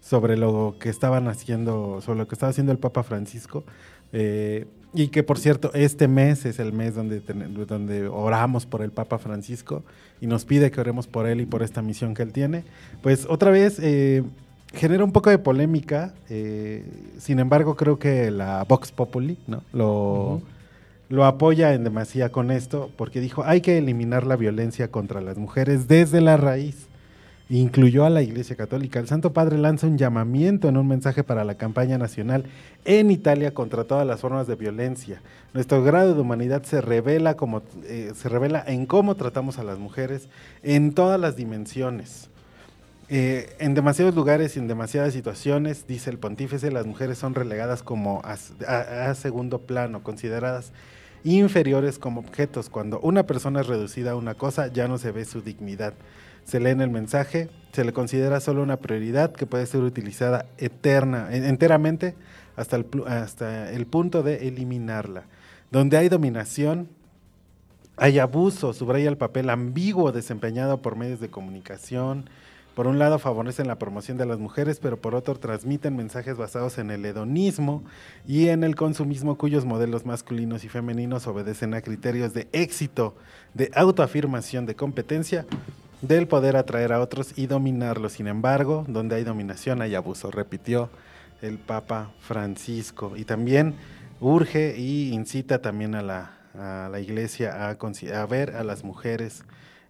sobre 0.00 0.36
lo 0.36 0.76
que 0.78 0.90
estaban 0.90 1.28
haciendo, 1.28 2.00
sobre 2.02 2.18
lo 2.18 2.28
que 2.28 2.34
estaba 2.34 2.50
haciendo 2.50 2.72
el 2.72 2.78
Papa 2.78 3.02
Francisco. 3.02 3.64
eh, 4.12 4.66
y 4.94 5.08
que 5.08 5.22
por 5.22 5.38
cierto, 5.38 5.70
este 5.74 6.08
mes 6.08 6.46
es 6.46 6.58
el 6.58 6.72
mes 6.72 6.94
donde, 6.94 7.20
donde 7.20 8.08
oramos 8.08 8.64
por 8.64 8.80
el 8.82 8.90
Papa 8.92 9.18
Francisco 9.18 9.84
y 10.22 10.26
nos 10.26 10.46
pide 10.46 10.70
que 10.70 10.80
oremos 10.80 11.06
por 11.06 11.26
él 11.26 11.42
y 11.42 11.46
por 11.46 11.62
esta 11.62 11.82
misión 11.82 12.14
que 12.14 12.22
él 12.22 12.32
tiene. 12.32 12.64
Pues 13.02 13.26
otra 13.28 13.50
vez 13.50 13.78
eh, 13.82 14.22
genera 14.72 15.04
un 15.04 15.12
poco 15.12 15.28
de 15.28 15.38
polémica, 15.38 16.14
eh, 16.30 16.84
sin 17.18 17.40
embargo 17.40 17.76
creo 17.76 17.98
que 17.98 18.30
la 18.30 18.64
Vox 18.64 18.90
Populi 18.90 19.36
¿no? 19.46 19.62
lo, 19.72 20.36
Ujú. 20.36 20.42
Lo 21.08 21.24
apoya 21.24 21.72
en 21.74 21.84
demasía 21.84 22.30
con 22.30 22.50
esto 22.50 22.90
porque 22.96 23.20
dijo 23.20 23.44
hay 23.44 23.60
que 23.60 23.78
eliminar 23.78 24.26
la 24.26 24.36
violencia 24.36 24.90
contra 24.90 25.20
las 25.20 25.36
mujeres 25.38 25.88
desde 25.88 26.20
la 26.20 26.36
raíz. 26.36 26.88
Incluyó 27.48 28.04
a 28.04 28.10
la 28.10 28.22
Iglesia 28.22 28.56
Católica. 28.56 28.98
El 28.98 29.06
Santo 29.06 29.32
Padre 29.32 29.56
lanza 29.56 29.86
un 29.86 29.98
llamamiento 29.98 30.68
en 30.68 30.76
un 30.76 30.88
mensaje 30.88 31.22
para 31.22 31.44
la 31.44 31.54
campaña 31.54 31.96
nacional 31.96 32.46
en 32.84 33.12
Italia 33.12 33.54
contra 33.54 33.84
todas 33.84 34.04
las 34.04 34.20
formas 34.20 34.48
de 34.48 34.56
violencia. 34.56 35.22
Nuestro 35.54 35.84
grado 35.84 36.14
de 36.14 36.20
humanidad 36.20 36.64
se 36.64 36.80
revela, 36.80 37.36
como, 37.36 37.62
eh, 37.84 38.10
se 38.16 38.28
revela 38.28 38.64
en 38.66 38.86
cómo 38.86 39.14
tratamos 39.14 39.60
a 39.60 39.64
las 39.64 39.78
mujeres 39.78 40.28
en 40.64 40.92
todas 40.92 41.20
las 41.20 41.36
dimensiones. 41.36 42.30
Eh, 43.08 43.54
en 43.60 43.74
demasiados 43.74 44.16
lugares 44.16 44.56
y 44.56 44.58
en 44.58 44.66
demasiadas 44.66 45.12
situaciones, 45.12 45.86
dice 45.86 46.10
el 46.10 46.18
pontífice, 46.18 46.72
las 46.72 46.86
mujeres 46.86 47.18
son 47.18 47.36
relegadas 47.36 47.84
como 47.84 48.20
a, 48.24 49.14
segundo 49.14 49.60
plano, 49.60 50.02
consideradas 50.02 50.72
inferiores 51.26 51.98
como 51.98 52.20
objetos. 52.20 52.70
Cuando 52.70 53.00
una 53.00 53.26
persona 53.26 53.60
es 53.60 53.66
reducida 53.66 54.12
a 54.12 54.16
una 54.16 54.34
cosa, 54.34 54.68
ya 54.68 54.88
no 54.88 54.98
se 54.98 55.10
ve 55.12 55.24
su 55.24 55.42
dignidad. 55.42 55.94
Se 56.44 56.60
lee 56.60 56.70
en 56.70 56.80
el 56.80 56.90
mensaje, 56.90 57.50
se 57.72 57.84
le 57.84 57.92
considera 57.92 58.40
solo 58.40 58.62
una 58.62 58.76
prioridad 58.76 59.32
que 59.32 59.46
puede 59.46 59.66
ser 59.66 59.82
utilizada 59.82 60.46
eterna, 60.58 61.28
en- 61.34 61.44
enteramente 61.44 62.14
hasta 62.54 62.76
el, 62.76 62.86
hasta 63.06 63.72
el 63.72 63.86
punto 63.86 64.22
de 64.22 64.46
eliminarla. 64.48 65.24
Donde 65.72 65.96
hay 65.96 66.08
dominación, 66.08 66.88
hay 67.96 68.18
abuso, 68.18 68.72
subraya 68.72 69.08
el 69.08 69.16
papel 69.16 69.50
ambiguo 69.50 70.12
desempeñado 70.12 70.80
por 70.82 70.96
medios 70.96 71.18
de 71.18 71.28
comunicación. 71.30 72.28
Por 72.76 72.88
un 72.88 72.98
lado 72.98 73.18
favorecen 73.18 73.68
la 73.68 73.78
promoción 73.78 74.18
de 74.18 74.26
las 74.26 74.38
mujeres, 74.38 74.80
pero 74.80 75.00
por 75.00 75.14
otro 75.14 75.34
transmiten 75.36 75.96
mensajes 75.96 76.36
basados 76.36 76.76
en 76.76 76.90
el 76.90 77.06
hedonismo 77.06 77.82
y 78.28 78.48
en 78.48 78.64
el 78.64 78.76
consumismo 78.76 79.38
cuyos 79.38 79.64
modelos 79.64 80.04
masculinos 80.04 80.62
y 80.62 80.68
femeninos 80.68 81.26
obedecen 81.26 81.72
a 81.72 81.80
criterios 81.80 82.34
de 82.34 82.48
éxito, 82.52 83.16
de 83.54 83.70
autoafirmación, 83.74 84.66
de 84.66 84.74
competencia, 84.74 85.46
del 86.02 86.28
poder 86.28 86.58
atraer 86.58 86.92
a 86.92 87.00
otros 87.00 87.32
y 87.38 87.46
dominarlos. 87.46 88.12
Sin 88.12 88.26
embargo, 88.26 88.84
donde 88.88 89.16
hay 89.16 89.24
dominación 89.24 89.80
hay 89.80 89.94
abuso, 89.94 90.30
repitió 90.30 90.90
el 91.40 91.56
Papa 91.56 92.10
Francisco. 92.20 93.16
Y 93.16 93.24
también 93.24 93.74
urge 94.20 94.76
y 94.76 95.14
incita 95.14 95.62
también 95.62 95.94
a 95.94 96.02
la, 96.02 97.00
iglesia 97.00 97.70
a 97.70 98.26
ver 98.26 98.54
a 98.54 98.64
las 98.64 98.84
mujeres. 98.84 99.46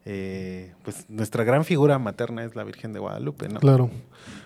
Eh, 0.09 0.73
pues 0.85 1.05
nuestra 1.11 1.43
gran 1.45 1.65
figura 1.65 1.99
materna 1.99 2.45
es 2.45 2.55
la 2.55 2.63
Virgen 2.65 2.93
de 2.93 3.01
Guadalupe, 3.01 3.49
¿no? 3.49 3.59
Claro. 3.61 3.91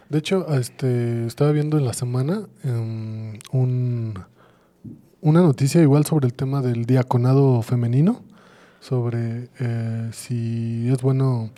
De 0.08 0.18
hecho, 0.18 0.46
este, 0.54 1.26
estaba 1.26 1.52
viendo 1.52 1.76
en 1.78 1.84
la 1.84 1.92
semana 1.92 2.46
em, 2.64 3.38
un, 3.52 4.18
una 5.20 5.40
noticia 5.42 5.82
igual 5.82 6.06
sobre 6.06 6.26
el 6.26 6.34
tema 6.34 6.62
del 6.62 6.86
diaconado 6.86 7.60
femenino, 7.62 8.22
sobre 8.80 9.48
eh, 9.60 10.08
si 10.12 10.88
es 10.90 11.02
bueno 11.02 11.50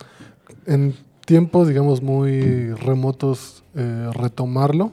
en 0.67 0.95
tiempos, 1.25 1.69
digamos, 1.69 2.03
muy 2.03 2.73
remotos 2.75 3.63
eh, 3.77 4.11
retomarlo. 4.13 4.93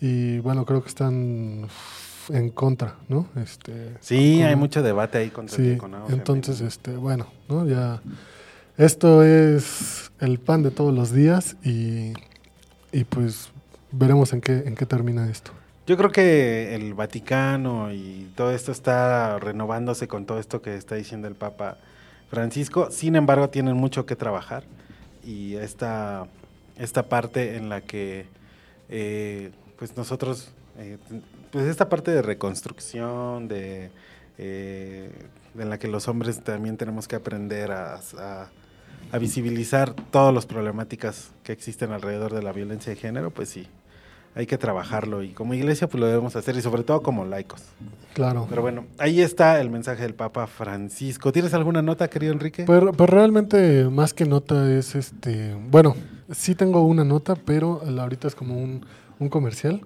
Y 0.00 0.40
bueno, 0.40 0.66
creo 0.66 0.82
que 0.82 0.88
están 0.88 1.66
en 2.28 2.50
contra, 2.50 2.96
¿no? 3.08 3.28
Este, 3.36 3.96
Sí, 4.00 4.36
con- 4.38 4.46
hay 4.48 4.56
mucho 4.56 4.82
debate 4.82 5.18
ahí 5.18 5.30
contra 5.30 5.56
el 5.56 5.64
diaconado 5.70 6.08
entonces, 6.10 6.56
femenino. 6.56 6.68
este, 6.68 6.96
bueno, 6.96 7.26
¿no? 7.48 7.66
Ya, 7.66 8.02
esto 8.76 9.22
es 9.24 10.12
el 10.20 10.38
pan 10.38 10.62
de 10.62 10.70
todos 10.70 10.94
los 10.94 11.12
días 11.12 11.56
y, 11.62 12.12
y 12.92 13.04
pues 13.04 13.50
veremos 13.90 14.32
en 14.32 14.40
qué, 14.40 14.58
en 14.66 14.74
qué 14.74 14.86
termina 14.86 15.28
esto. 15.30 15.52
Yo 15.86 15.96
creo 15.96 16.12
que 16.12 16.74
el 16.76 16.94
Vaticano 16.94 17.92
y 17.92 18.30
todo 18.36 18.52
esto 18.52 18.70
está 18.72 19.38
renovándose 19.40 20.06
con 20.08 20.26
todo 20.26 20.38
esto 20.38 20.62
que 20.62 20.76
está 20.76 20.94
diciendo 20.94 21.26
el 21.28 21.34
Papa 21.34 21.76
Francisco. 22.30 22.88
Sin 22.90 23.16
embargo, 23.16 23.50
tienen 23.50 23.76
mucho 23.76 24.06
que 24.06 24.14
trabajar 24.14 24.62
y 25.24 25.56
esta, 25.56 26.26
esta 26.78 27.02
parte 27.08 27.56
en 27.56 27.68
la 27.68 27.80
que 27.80 28.26
eh, 28.88 29.50
pues 29.76 29.96
nosotros, 29.96 30.52
eh, 30.78 30.98
pues 31.50 31.66
esta 31.66 31.88
parte 31.88 32.12
de 32.12 32.22
reconstrucción, 32.22 33.48
de, 33.48 33.90
eh, 34.38 35.10
en 35.58 35.68
la 35.68 35.78
que 35.78 35.88
los 35.88 36.06
hombres 36.06 36.42
también 36.44 36.76
tenemos 36.76 37.08
que 37.08 37.16
aprender 37.16 37.72
a, 37.72 37.96
a- 38.18 38.50
a 39.10 39.18
visibilizar 39.18 39.94
todas 40.10 40.32
las 40.34 40.46
problemáticas 40.46 41.32
que 41.42 41.52
existen 41.52 41.92
alrededor 41.92 42.32
de 42.32 42.42
la 42.42 42.52
violencia 42.52 42.90
de 42.90 42.96
género, 42.96 43.30
pues 43.30 43.48
sí, 43.48 43.66
hay 44.34 44.46
que 44.46 44.56
trabajarlo 44.56 45.22
y 45.22 45.30
como 45.30 45.54
iglesia 45.54 45.88
pues 45.88 46.00
lo 46.00 46.06
debemos 46.06 46.36
hacer 46.36 46.56
y 46.56 46.62
sobre 46.62 46.82
todo 46.84 47.02
como 47.02 47.24
laicos. 47.24 47.62
Claro. 48.14 48.46
Pero 48.48 48.62
bueno, 48.62 48.86
ahí 48.98 49.20
está 49.20 49.60
el 49.60 49.70
mensaje 49.70 50.02
del 50.02 50.14
Papa 50.14 50.46
Francisco. 50.46 51.32
¿Tienes 51.32 51.52
alguna 51.54 51.82
nota, 51.82 52.08
querido 52.08 52.32
Enrique? 52.32 52.64
Pero, 52.66 52.92
pero 52.92 53.06
realmente 53.06 53.88
más 53.90 54.14
que 54.14 54.24
nota 54.24 54.70
es 54.70 54.94
este, 54.94 55.54
bueno, 55.70 55.94
sí 56.30 56.54
tengo 56.54 56.82
una 56.86 57.04
nota, 57.04 57.36
pero 57.36 57.82
ahorita 57.82 58.28
es 58.28 58.34
como 58.34 58.56
un, 58.56 58.86
un 59.18 59.28
comercial 59.28 59.82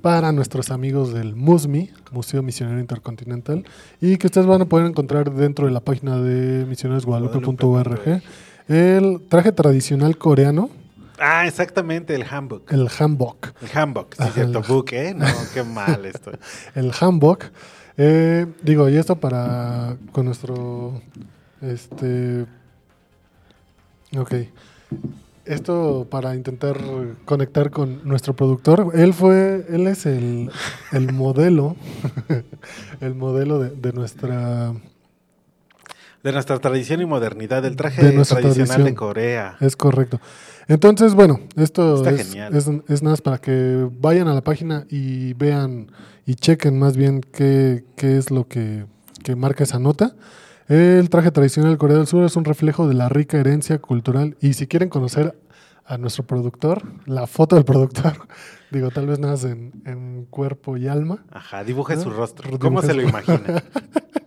para 0.00 0.30
nuestros 0.30 0.70
amigos 0.70 1.12
del 1.12 1.34
MUSMI, 1.34 1.90
Museo 2.12 2.42
Misionero 2.42 2.78
Intercontinental, 2.78 3.64
y 4.00 4.16
que 4.16 4.28
ustedes 4.28 4.46
van 4.46 4.62
a 4.62 4.64
poder 4.66 4.86
encontrar 4.86 5.32
dentro 5.32 5.66
de 5.66 5.72
la 5.72 5.80
página 5.80 6.20
de 6.20 6.64
misioneresguadalupe.org 6.66 8.22
el 8.68 9.20
traje 9.28 9.52
tradicional 9.52 10.16
coreano, 10.18 10.70
Ah, 11.20 11.46
exactamente, 11.48 12.14
el 12.14 12.22
handbook. 12.22 12.70
el 12.72 12.88
hanbok. 12.88 13.48
El 13.60 13.68
handbook, 13.76 14.14
sí, 14.14 14.22
Ajá, 14.22 14.32
cierto, 14.32 14.58
el- 14.60 14.64
book, 14.68 14.92
¿eh? 14.92 15.14
No, 15.16 15.26
qué 15.54 15.64
mal 15.64 16.06
estoy. 16.06 16.34
el 16.76 16.92
hanbok. 16.92 17.44
Eh, 17.96 18.46
digo, 18.62 18.88
y 18.88 18.96
esto 18.96 19.16
para 19.16 19.96
con 20.12 20.26
nuestro 20.26 21.00
este 21.60 22.46
ok. 24.16 24.34
Esto 25.44 26.06
para 26.10 26.36
intentar 26.36 26.76
conectar 27.24 27.70
con 27.70 28.06
nuestro 28.06 28.36
productor. 28.36 28.92
Él 28.94 29.14
fue, 29.14 29.66
él 29.70 29.86
es 29.88 30.04
el, 30.06 30.50
el 30.92 31.12
modelo, 31.12 31.74
el 33.00 33.14
modelo 33.14 33.58
de, 33.58 33.70
de 33.70 33.92
nuestra 33.92 34.74
De 36.22 36.32
nuestra 36.32 36.58
tradición 36.58 37.00
y 37.00 37.06
modernidad, 37.06 37.62
del 37.62 37.76
traje 37.76 38.02
De 38.02 38.24
tradicional 38.24 38.84
de. 38.84 38.94
Corea. 38.94 39.56
Es 39.60 39.76
correcto. 39.76 40.20
Entonces, 40.66 41.14
bueno, 41.14 41.40
esto 41.56 42.06
es, 42.08 42.34
es, 42.34 42.68
es 42.88 43.02
nada 43.02 43.12
más 43.12 43.22
para 43.22 43.38
que 43.38 43.88
vayan 44.00 44.28
a 44.28 44.34
la 44.34 44.42
página 44.42 44.84
y 44.90 45.32
vean 45.34 45.90
y 46.26 46.34
chequen 46.34 46.78
más 46.78 46.96
bien 46.96 47.22
qué, 47.22 47.84
qué 47.96 48.18
es 48.18 48.30
lo 48.30 48.48
que, 48.48 48.84
que 49.22 49.36
marca 49.36 49.64
esa 49.64 49.78
nota. 49.78 50.14
El 50.68 51.08
traje 51.08 51.30
tradicional 51.30 51.72
de 51.72 51.78
Corea 51.78 51.96
del 51.96 52.06
Sur 52.06 52.24
es 52.24 52.36
un 52.36 52.44
reflejo 52.44 52.86
de 52.86 52.92
la 52.92 53.08
rica 53.08 53.38
herencia 53.38 53.78
cultural. 53.78 54.36
Y 54.40 54.52
si 54.52 54.66
quieren 54.66 54.90
conocer 54.90 55.38
a 55.86 55.96
nuestro 55.96 56.26
productor, 56.26 56.82
la 57.06 57.26
foto 57.26 57.56
del 57.56 57.64
productor, 57.64 58.28
digo, 58.70 58.90
tal 58.90 59.06
vez 59.06 59.18
nada 59.18 59.36
en, 59.48 59.72
en 59.86 60.26
cuerpo 60.28 60.76
y 60.76 60.86
alma. 60.86 61.24
Ajá, 61.30 61.64
dibuje 61.64 61.96
su 61.96 62.10
rostro. 62.10 62.58
¿Cómo 62.58 62.82
se 62.82 62.92
lo 62.92 63.00
imagina? 63.00 63.64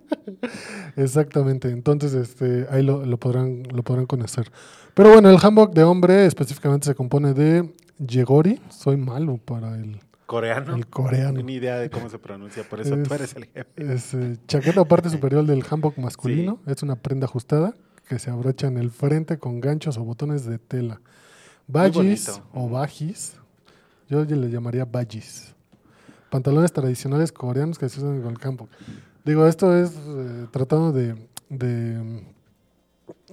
Exactamente, 0.95 1.69
entonces 1.69 2.13
este, 2.13 2.67
ahí 2.69 2.83
lo, 2.83 3.05
lo 3.05 3.17
podrán, 3.17 3.63
lo 3.71 3.83
podrán 3.83 4.05
conocer. 4.05 4.51
Pero 4.93 5.11
bueno, 5.13 5.29
el 5.29 5.37
handbook 5.41 5.73
de 5.73 5.83
hombre 5.83 6.25
específicamente 6.25 6.85
se 6.85 6.95
compone 6.95 7.33
de 7.33 7.73
Yegori, 7.99 8.59
soy 8.69 8.97
malo 8.97 9.37
para 9.37 9.75
el, 9.77 9.99
¿Coreano? 10.25 10.75
el 10.75 10.87
coreano. 10.87 11.41
Ni 11.41 11.53
idea 11.53 11.77
de 11.77 11.89
cómo 11.89 12.09
se 12.09 12.19
pronuncia, 12.19 12.63
por 12.67 12.81
eso 12.81 12.95
Es- 12.95 13.07
tú 13.07 13.13
eres 13.13 13.35
el 13.35 13.45
jefe. 13.45 13.93
Es 13.93 14.13
eh, 14.13 14.37
chaqueta 14.47 14.83
parte 14.85 15.09
superior 15.11 15.45
del 15.45 15.63
handbook 15.69 15.97
masculino, 15.97 16.59
es 16.65 16.83
una 16.83 16.95
prenda 16.95 17.25
ajustada 17.25 17.73
que 18.07 18.19
se 18.19 18.29
abrocha 18.29 18.67
en 18.67 18.77
el 18.77 18.91
frente 18.91 19.37
con 19.39 19.61
ganchos 19.61 19.97
o 19.97 20.03
botones 20.03 20.45
de 20.45 20.57
tela. 20.59 20.99
Bajis 21.67 22.41
o 22.53 22.67
bajis, 22.67 23.35
yo 24.09 24.25
le 24.25 24.49
llamaría 24.49 24.83
bajis. 24.83 25.55
Pantalones 26.29 26.73
tradicionales 26.73 27.31
coreanos 27.31 27.77
que 27.77 27.87
se 27.87 27.99
usan 27.99 28.21
con 28.21 28.31
el 28.33 28.37
handbook. 28.41 28.69
Digo, 29.23 29.47
esto 29.47 29.75
es 29.77 29.91
eh, 29.95 30.47
tratando 30.51 30.91
de, 30.91 31.15
de, 31.49 31.99
mm, 31.99 32.19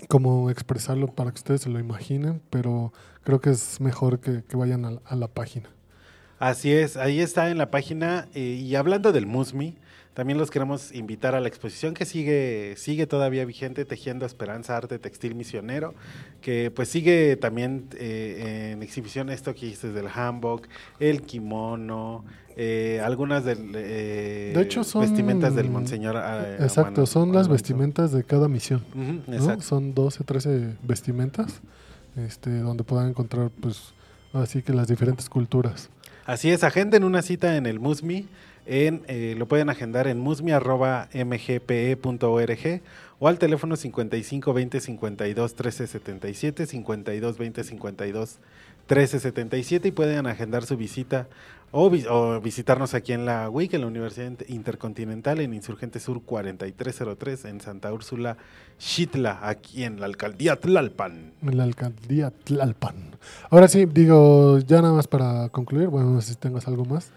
como 0.09 0.51
expresarlo 0.51 1.09
para 1.15 1.31
que 1.31 1.37
ustedes 1.37 1.63
se 1.63 1.71
lo 1.71 1.79
imaginen, 1.79 2.41
pero 2.51 2.93
creo 3.23 3.41
que 3.41 3.51
es 3.51 3.81
mejor 3.81 4.21
que, 4.21 4.43
vayan 4.57 4.85
a, 4.85 4.91
la- 4.93 5.03
a 5.07 5.17
la 5.17 5.29
página. 5.29 5.71
Así 6.39 6.73
es, 6.73 6.97
ahí 6.97 7.21
está 7.21 7.51
en 7.51 7.59
la 7.59 7.71
página. 7.71 8.29
eh, 8.35 8.41
y 8.63 8.75
hablando 8.77 9.13
del 9.13 9.27
Musmi, 9.27 9.77
también 10.15 10.39
los 10.39 10.51
queremos 10.51 10.93
invitar 10.93 11.35
a 11.35 11.41
la 11.41 11.49
exposición 11.49 11.95
que 11.95 12.05
sigue, 12.05 12.75
sigue 12.77 13.07
todavía 13.07 13.45
vigente, 13.45 13.85
Tejiendo 13.85 14.27
Esperanza, 14.27 14.77
Arte 14.77 14.99
Textil 14.99 15.35
Misionero, 15.37 15.95
que 16.41 16.71
pues 16.75 16.89
sigue 16.89 17.37
también 17.37 17.89
eh, 17.97 18.71
en 18.73 18.83
exhibición 18.83 19.31
esto 19.31 19.55
que 19.55 19.67
dijiste 19.67 19.93
del 19.93 20.09
hanbok, 20.09 20.67
el 21.01 21.23
kimono, 21.23 22.25
eh, 22.61 23.01
algunas 23.05 23.45
del, 23.45 23.71
eh, 23.77 24.53
De 24.55 24.61
hecho, 24.63 24.83
son- 24.85 25.03
vestimentas 25.03 25.55
del 25.55 25.71
Monseñor. 25.71 26.17
eh, 26.17 26.57
Exacto, 26.61 27.03
Amano- 27.03 27.07
son 27.07 27.33
las 27.33 27.47
vestimentas 27.49 28.11
de 28.13 28.25
cada 28.25 28.49
misión. 28.49 28.85
Ujú, 28.95 29.21
¿no? 29.29 29.35
exacto. 29.37 29.63
Son 29.63 29.95
12, 29.95 30.25
13 30.25 30.75
vestimentas 30.83 31.61
este, 32.17 32.59
donde 32.59 32.83
puedan 32.83 33.09
encontrar, 33.09 33.51
pues, 33.61 33.95
así 34.33 34.61
que 34.63 34.73
las 34.73 34.89
diferentes 34.89 35.29
culturas. 35.31 35.89
Así 36.27 36.51
es, 36.51 36.65
agenden 36.65 37.05
una 37.05 37.23
cita 37.23 37.57
en 37.57 37.65
el 37.67 37.79
Musmi. 37.79 38.27
En, 38.67 39.03
eh, 39.09 39.35
lo 39.39 39.47
pueden 39.49 39.71
agendar 39.71 40.09
en 40.09 40.19
musmi.mgpe.org 41.39 42.81
o 43.19 43.29
al 43.29 43.39
teléfono 43.39 43.77
55 43.77 44.53
20 44.53 44.81
52 44.81 45.55
13 45.55 45.87
77, 45.87 46.67
52 46.67 47.39
20 47.39 47.65
52 47.65 48.39
13 48.87 49.21
77 49.21 49.89
y 49.89 49.91
pueden 49.91 50.27
agendar 50.27 50.65
su 50.67 50.77
visita 50.77 51.29
o, 51.71 51.91
vi- 51.91 52.07
o 52.09 52.41
visitarnos 52.41 52.95
aquí 52.95 53.13
en 53.13 53.27
la 53.27 53.51
WIC, 53.51 53.75
en 53.75 53.81
la 53.83 53.87
Universidad 53.87 54.27
Inter- 54.27 54.51
Intercontinental, 54.51 55.41
en 55.41 55.53
Insurgente 55.55 56.01
Sur 56.01 56.23
4303, 56.23 57.45
en 57.47 57.61
Santa 57.61 57.93
Úrsula, 57.93 58.37
Xitla, 58.79 59.41
aquí 59.43 59.85
en 59.85 60.01
la 60.01 60.07
alcaldía 60.07 60.57
Tlalpan. 60.57 61.33
En 61.43 61.57
la 61.57 61.65
alcaldía 61.65 62.31
Tlalpan. 62.31 63.17
Ahora 63.51 63.69
sí, 63.69 63.85
digo, 63.87 64.59
ya 64.61 64.81
nada 64.83 64.95
más 64.95 65.07
para 65.09 65.49
concluir, 65.51 65.89
bueno, 65.89 66.11
no 66.11 66.21
sé 66.21 66.31
si 66.31 66.37
tengas 66.37 66.67
algo 66.69 66.85
más. 66.85 67.11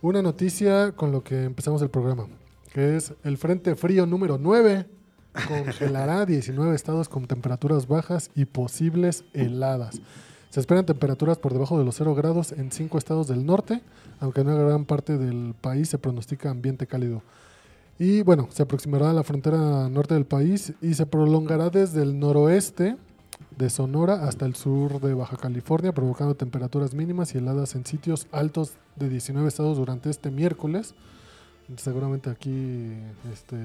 Una 0.00 0.22
noticia 0.22 0.92
con 0.92 1.10
lo 1.12 1.22
que 1.24 1.44
empezamos 1.44 1.82
el 1.82 1.90
programa, 1.90 2.26
que 2.72 2.96
es 2.96 3.12
el 3.24 3.36
Frente 3.36 3.74
Frío 3.74 4.06
número 4.06 4.38
9 4.38 4.86
congelará 5.46 6.24
19 6.26 6.74
estados 6.74 7.08
con 7.08 7.26
temperaturas 7.26 7.86
bajas 7.88 8.30
y 8.34 8.44
posibles 8.44 9.24
heladas. 9.34 10.00
Se 10.50 10.60
esperan 10.60 10.86
temperaturas 10.86 11.38
por 11.38 11.52
debajo 11.52 11.78
de 11.78 11.84
los 11.84 11.96
0 11.96 12.14
grados 12.14 12.52
en 12.52 12.72
5 12.72 12.96
estados 12.96 13.28
del 13.28 13.44
norte, 13.44 13.82
aunque 14.20 14.40
en 14.40 14.48
una 14.48 14.62
gran 14.62 14.84
parte 14.86 15.18
del 15.18 15.54
país 15.60 15.90
se 15.90 15.98
pronostica 15.98 16.50
ambiente 16.50 16.86
cálido. 16.86 17.22
Y 17.98 18.22
bueno, 18.22 18.48
se 18.50 18.62
aproximará 18.62 19.10
a 19.10 19.12
la 19.12 19.24
frontera 19.24 19.88
norte 19.88 20.14
del 20.14 20.24
país 20.24 20.72
y 20.80 20.94
se 20.94 21.04
prolongará 21.04 21.68
desde 21.68 22.02
el 22.02 22.18
noroeste 22.18 22.96
de 23.56 23.70
Sonora 23.70 24.24
hasta 24.26 24.46
el 24.46 24.54
sur 24.54 25.00
de 25.00 25.14
Baja 25.14 25.36
California, 25.36 25.92
provocando 25.92 26.34
temperaturas 26.34 26.94
mínimas 26.94 27.34
y 27.34 27.38
heladas 27.38 27.74
en 27.74 27.84
sitios 27.84 28.26
altos 28.30 28.74
de 28.96 29.08
19 29.08 29.48
estados 29.48 29.76
durante 29.76 30.10
este 30.10 30.30
miércoles. 30.30 30.94
Seguramente 31.76 32.30
aquí, 32.30 32.94
este, 33.32 33.56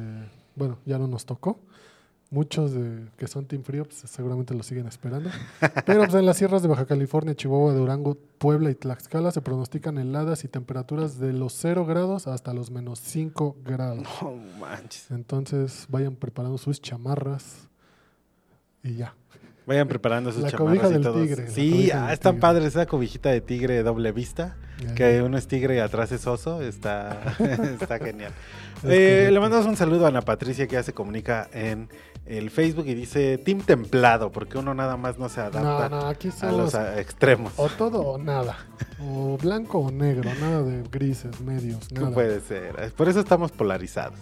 bueno, 0.55 0.77
ya 0.85 0.97
no 0.97 1.07
nos 1.07 1.25
tocó. 1.25 1.59
Muchos 2.33 2.73
de, 2.73 3.09
que 3.15 3.27
son 3.27 3.45
Team 3.45 3.61
Frío 3.61 3.85
pues, 3.85 3.97
seguramente 4.09 4.55
lo 4.55 4.63
siguen 4.63 4.87
esperando. 4.87 5.29
Pero 5.85 5.99
pues, 5.99 6.15
en 6.15 6.25
las 6.25 6.35
sierras 6.35 6.63
de 6.63 6.67
Baja 6.67 6.87
California, 6.87 7.35
Chihuahua, 7.35 7.73
Durango, 7.73 8.17
Puebla 8.39 8.71
y 8.71 8.73
Tlaxcala 8.75 9.31
se 9.31 9.41
pronostican 9.41 9.99
heladas 9.99 10.43
y 10.43 10.47
temperaturas 10.47 11.19
de 11.19 11.31
los 11.31 11.53
0 11.53 11.85
grados 11.85 12.25
hasta 12.25 12.55
los 12.55 12.71
menos 12.71 12.97
5 13.01 13.57
grados. 13.63 14.07
No 14.23 14.33
manches. 14.59 15.11
Entonces 15.11 15.85
vayan 15.89 16.15
preparando 16.15 16.57
sus 16.57 16.81
chamarras 16.81 17.69
y 18.81 18.95
ya. 18.95 19.13
Vayan 19.65 19.87
preparando 19.87 20.31
sus 20.31 20.43
La 20.43 20.51
chamarras 20.51 20.91
y 20.91 21.01
todo. 21.01 21.21
tigre, 21.21 21.49
Sí, 21.49 21.89
ah, 21.91 22.11
está 22.11 22.31
tigre. 22.31 22.41
padre 22.41 22.65
esa 22.67 22.85
cobijita 22.85 23.29
de 23.29 23.41
tigre 23.41 23.81
doble 23.83 24.11
vista. 24.11 24.55
Que 24.95 25.21
uno 25.21 25.37
es 25.37 25.47
tigre 25.47 25.77
y 25.77 25.79
atrás 25.79 26.11
es 26.11 26.27
oso. 26.27 26.61
Está, 26.61 27.35
está 27.79 27.99
genial. 27.99 28.31
Eh, 28.85 29.29
le 29.31 29.39
mandamos 29.39 29.65
un 29.65 29.77
saludo 29.77 30.03
a 30.03 30.09
Ana 30.09 30.23
Patricia 30.23 30.67
que 30.67 30.73
ya 30.73 30.83
se 30.83 30.91
comunica 30.91 31.47
en 31.53 31.87
el 32.25 32.49
Facebook 32.49 32.85
y 32.85 32.93
dice 32.93 33.37
Team 33.37 33.61
Templado, 33.61 34.29
porque 34.29 34.57
uno 34.57 34.73
nada 34.73 34.97
más 34.97 35.17
no 35.17 35.29
se 35.29 35.39
adapta 35.39 35.87
no, 35.87 36.07
aquí 36.07 36.29
a 36.41 36.51
los 36.51 36.73
extremos. 36.73 37.53
o 37.55 37.69
todo 37.69 38.01
o 38.01 38.17
nada. 38.17 38.57
O 39.01 39.37
blanco 39.37 39.79
o 39.79 39.89
negro, 39.89 40.29
nada 40.37 40.63
de 40.63 40.83
grises, 40.91 41.39
medios, 41.39 41.89
No 41.93 42.11
puede 42.11 42.41
ser. 42.41 42.91
Por 42.91 43.07
eso 43.07 43.21
estamos 43.21 43.53
polarizados. 43.53 44.19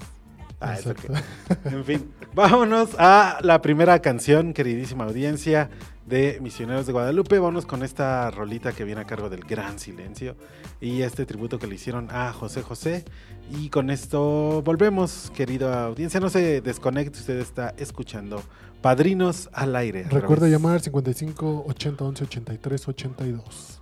Ah, 0.61 0.75
es 0.75 0.85
okay. 0.85 1.09
En 1.65 1.83
fin, 1.83 2.11
vámonos 2.33 2.91
a 2.97 3.39
la 3.41 3.61
primera 3.61 3.99
canción, 3.99 4.53
queridísima 4.53 5.05
audiencia 5.05 5.69
de 6.05 6.39
Misioneros 6.41 6.85
de 6.85 6.93
Guadalupe. 6.93 7.39
Vámonos 7.39 7.65
con 7.65 7.83
esta 7.83 8.29
rolita 8.31 8.71
que 8.71 8.83
viene 8.83 9.01
a 9.01 9.05
cargo 9.05 9.29
del 9.29 9.41
Gran 9.41 9.79
Silencio 9.79 10.35
y 10.79 11.01
este 11.01 11.25
tributo 11.25 11.57
que 11.57 11.67
le 11.67 11.75
hicieron 11.75 12.09
a 12.11 12.31
José 12.31 12.61
José. 12.61 13.05
Y 13.49 13.69
con 13.69 13.89
esto 13.89 14.61
volvemos, 14.63 15.31
querida 15.35 15.85
audiencia. 15.85 16.19
No 16.19 16.29
se 16.29 16.61
desconecte, 16.61 17.19
usted 17.19 17.39
está 17.39 17.73
escuchando 17.77 18.43
Padrinos 18.81 19.49
al 19.53 19.75
aire. 19.75 20.03
Recuerda 20.03 20.47
llamar 20.47 20.81
55 20.81 21.65
80 21.67 22.03
11 22.03 22.23
83 22.23 22.87
82. 22.87 23.81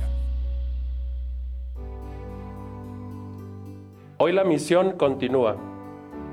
Hoy 4.23 4.33
la 4.33 4.43
misión 4.43 4.91
continúa. 4.97 5.55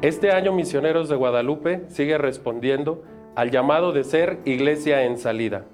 Este 0.03 0.31
año 0.31 0.53
Misioneros 0.53 1.09
de 1.09 1.17
Guadalupe 1.17 1.87
sigue 1.89 2.19
respondiendo 2.19 3.03
al 3.35 3.51
llamado 3.51 3.93
de 3.93 4.05
ser 4.05 4.41
iglesia 4.45 5.05
en 5.05 5.17
salida. 5.17 5.65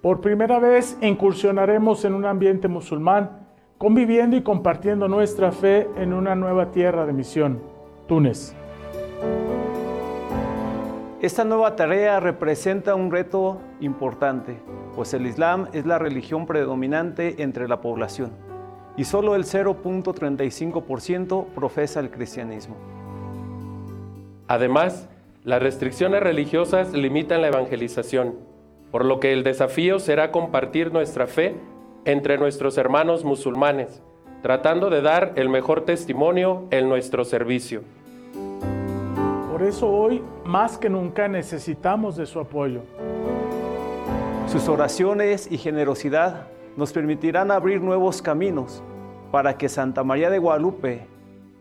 Por 0.00 0.20
primera 0.20 0.60
vez 0.60 0.96
incursionaremos 1.02 2.04
en 2.04 2.14
un 2.14 2.24
ambiente 2.24 2.68
musulmán, 2.68 3.44
conviviendo 3.76 4.36
y 4.36 4.42
compartiendo 4.42 5.08
nuestra 5.08 5.50
fe 5.50 5.88
en 5.96 6.12
una 6.12 6.36
nueva 6.36 6.70
tierra 6.70 7.06
de 7.06 7.12
misión, 7.12 7.60
Túnez. 8.06 8.54
Esta 11.20 11.42
nueva 11.44 11.74
tarea 11.74 12.20
representa 12.20 12.94
un 12.94 13.10
reto 13.10 13.60
importante, 13.80 14.60
pues 14.94 15.12
el 15.12 15.26
Islam 15.26 15.66
es 15.72 15.86
la 15.86 15.98
religión 15.98 16.46
predominante 16.46 17.42
entre 17.42 17.66
la 17.66 17.80
población 17.80 18.43
y 18.96 19.04
solo 19.04 19.34
el 19.34 19.44
0.35% 19.44 21.46
profesa 21.54 22.00
el 22.00 22.10
cristianismo. 22.10 22.76
Además, 24.46 25.08
las 25.44 25.62
restricciones 25.62 26.22
religiosas 26.22 26.92
limitan 26.92 27.42
la 27.42 27.48
evangelización, 27.48 28.34
por 28.90 29.04
lo 29.04 29.20
que 29.20 29.32
el 29.32 29.42
desafío 29.42 29.98
será 29.98 30.30
compartir 30.30 30.92
nuestra 30.92 31.26
fe 31.26 31.54
entre 32.04 32.38
nuestros 32.38 32.78
hermanos 32.78 33.24
musulmanes, 33.24 34.02
tratando 34.42 34.90
de 34.90 35.02
dar 35.02 35.32
el 35.36 35.48
mejor 35.48 35.84
testimonio 35.84 36.64
en 36.70 36.88
nuestro 36.88 37.24
servicio. 37.24 37.82
Por 39.50 39.62
eso 39.62 39.90
hoy, 39.90 40.22
más 40.44 40.78
que 40.78 40.90
nunca, 40.90 41.28
necesitamos 41.28 42.16
de 42.16 42.26
su 42.26 42.40
apoyo. 42.40 42.82
Sus 44.46 44.68
oraciones 44.68 45.50
y 45.50 45.58
generosidad 45.58 46.46
nos 46.76 46.92
permitirán 46.92 47.50
abrir 47.50 47.80
nuevos 47.80 48.20
caminos 48.20 48.82
para 49.30 49.56
que 49.56 49.68
Santa 49.68 50.04
María 50.04 50.30
de 50.30 50.38
Guadalupe, 50.38 51.06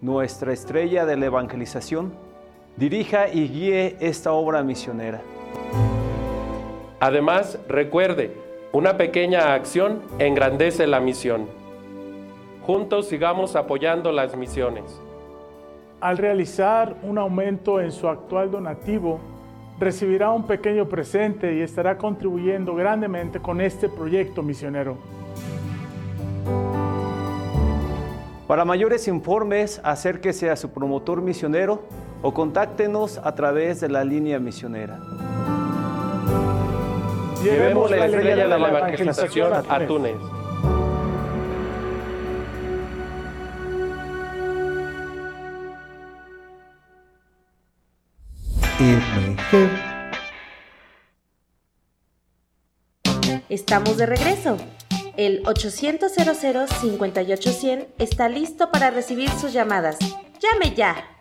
nuestra 0.02 0.54
estrella 0.54 1.06
de 1.06 1.18
la 1.18 1.28
evangelización, 1.28 2.14
dirija 2.78 3.30
y 3.30 3.48
guíe 3.48 3.98
esta 4.00 4.32
obra 4.32 4.64
misionera. 4.64 5.22
Además, 7.00 7.60
recuerde, 7.68 8.32
una 8.72 8.98
pequeña 8.98 9.54
acción 9.54 10.02
engrandece 10.20 10.88
la 10.88 11.00
misión. 11.00 11.48
Juntos 12.66 13.08
sigamos 13.08 13.56
apoyando 13.56 14.12
las 14.12 14.36
misiones. 14.36 15.02
Al 16.00 16.18
realizar 16.18 16.96
un 17.04 17.18
aumento 17.18 17.80
en 17.80 17.92
su 17.92 18.08
actual 18.08 18.52
donativo, 18.52 19.20
recibirá 19.80 20.32
un 20.32 20.46
pequeño 20.46 20.88
presente 20.88 21.56
y 21.56 21.62
estará 21.62 21.98
contribuyendo 21.98 22.76
grandemente 22.76 23.40
con 23.40 23.62
este 23.62 23.90
proyecto 23.90 24.44
misionero. 24.44 24.98
Para 28.48 28.66
mayores 28.66 29.08
informes, 29.08 29.82
acérquese 29.84 30.50
a 30.50 30.56
su 30.56 30.70
promotor 30.70 31.22
misionero 31.22 31.84
o 32.22 32.34
contáctenos 32.34 33.20
a 33.24 33.34
través 33.36 33.82
de 33.82 33.90
la 33.90 34.04
línea 34.04 34.40
misionera. 34.40 35.00
Llevemos 37.44 37.90
la 37.90 38.06
estrella 38.06 38.36
de 38.36 38.48
la 38.48 38.70
evangelización 38.70 39.54
a 39.54 39.86
Túnez. 39.86 40.43
Estamos 53.50 53.98
de 53.98 54.06
regreso. 54.08 54.58
El 55.16 55.44
800 55.46 56.12
58100 56.12 57.88
está 58.00 58.28
listo 58.30 58.72
para 58.72 58.90
recibir 58.90 59.30
sus 59.30 59.54
llamadas. 59.54 60.00
¡Llame 60.40 60.74
ya! 60.76 61.13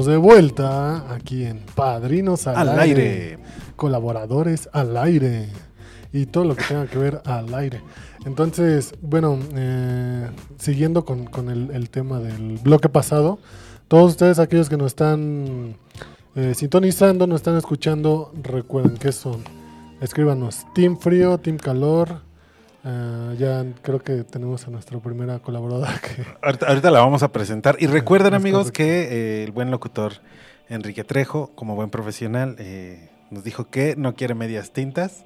Estamos 0.00 0.06
de 0.06 0.16
vuelta 0.16 1.12
aquí 1.12 1.44
en 1.44 1.58
Padrinos 1.74 2.46
al, 2.46 2.56
Al 2.56 2.78
aire. 2.78 3.38
Colaboradores 3.76 4.68
al 4.72 4.96
aire. 4.96 5.48
Y 6.12 6.26
todo 6.26 6.44
lo 6.44 6.56
que 6.56 6.64
tenga 6.64 6.86
que 6.86 6.96
ver 6.96 7.20
al 7.26 7.52
aire. 7.54 7.82
Entonces, 8.24 8.94
bueno, 9.02 9.38
eh, 9.54 10.30
siguiendo 10.58 11.04
con, 11.04 11.26
con 11.26 11.50
el, 11.50 11.70
el 11.72 11.90
tema 11.90 12.18
del 12.18 12.58
bloque 12.58 12.88
pasado, 12.88 13.40
todos 13.88 14.12
ustedes, 14.12 14.38
aquellos 14.38 14.70
que 14.70 14.78
nos 14.78 14.86
están 14.88 15.76
eh, 16.34 16.54
sintonizando, 16.54 17.26
nos 17.26 17.36
están 17.40 17.58
escuchando, 17.58 18.32
recuerden 18.42 18.96
que 18.96 19.12
son. 19.12 19.42
Escríbanos 20.00 20.64
Team 20.74 20.96
Frío, 20.98 21.36
Team 21.38 21.58
Calor. 21.58 22.22
Eh, 22.84 23.36
ya 23.38 23.64
creo 23.82 24.00
que 24.00 24.24
tenemos 24.24 24.66
a 24.66 24.70
nuestra 24.70 24.98
primera 25.00 25.38
colaboradora 25.38 25.92
que 26.00 26.24
Ahorita, 26.42 26.66
ahorita 26.66 26.90
la 26.90 27.00
vamos 27.00 27.22
a 27.22 27.28
presentar. 27.32 27.76
Y 27.78 27.86
recuerden, 27.86 28.34
es 28.34 28.40
amigos, 28.40 28.72
que 28.72 29.40
eh, 29.40 29.44
el 29.44 29.52
buen 29.52 29.70
locutor 29.70 30.14
Enrique 30.68 31.04
Trejo, 31.04 31.50
como 31.54 31.74
buen 31.74 31.90
profesional, 31.90 32.56
eh, 32.58 33.08
nos 33.30 33.44
dijo 33.44 33.68
que 33.70 33.94
no 33.96 34.14
quiere 34.14 34.34
medias 34.34 34.72
tintas. 34.72 35.24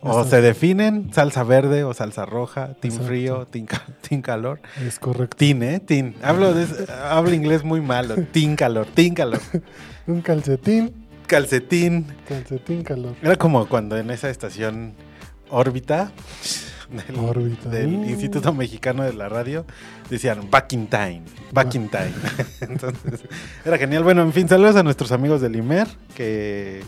O 0.00 0.08
Exacto. 0.08 0.30
se 0.30 0.40
definen 0.42 1.12
salsa 1.14 1.42
verde 1.42 1.84
o 1.84 1.94
salsa 1.94 2.26
roja, 2.26 2.74
team 2.74 2.92
Exacto. 2.94 3.06
frío, 3.08 3.46
team, 3.46 3.66
ca- 3.66 3.82
team 4.08 4.22
calor. 4.22 4.60
es 4.86 4.98
correcto. 4.98 5.36
Tin, 5.36 5.62
¿eh? 5.62 5.80
Tin. 5.80 6.14
Hablo, 6.22 6.52
de, 6.52 6.66
hablo 7.08 7.32
inglés 7.32 7.64
muy 7.64 7.80
malo. 7.80 8.14
Tin 8.32 8.56
calor, 8.56 8.86
tin 8.94 9.14
calor. 9.14 9.40
Un 10.06 10.20
calcetín, 10.20 11.06
Calcetín. 11.26 12.06
calcetín 12.28 12.82
calor. 12.82 13.14
Era 13.22 13.36
como 13.36 13.66
cuando 13.66 13.96
en 13.96 14.10
esa 14.10 14.28
estación 14.28 14.92
órbita 15.48 16.12
del, 17.70 17.96
Uh. 17.96 18.04
Instituto 18.04 18.52
Mexicano 18.52 19.02
de 19.02 19.12
la 19.12 19.28
Radio, 19.28 19.64
decían 20.10 20.50
back 20.50 20.72
in 20.72 20.86
time, 20.86 21.22
back 21.52 21.74
in 21.74 21.88
time. 21.88 22.12
Entonces, 22.60 23.20
era 23.64 23.78
genial. 23.78 24.02
Bueno, 24.04 24.22
en 24.22 24.32
fin, 24.32 24.48
saludos 24.48 24.76
a 24.76 24.82
nuestros 24.82 25.12
amigos 25.12 25.40
del 25.40 25.56
IMER, 25.56 25.88
que, 26.14 26.82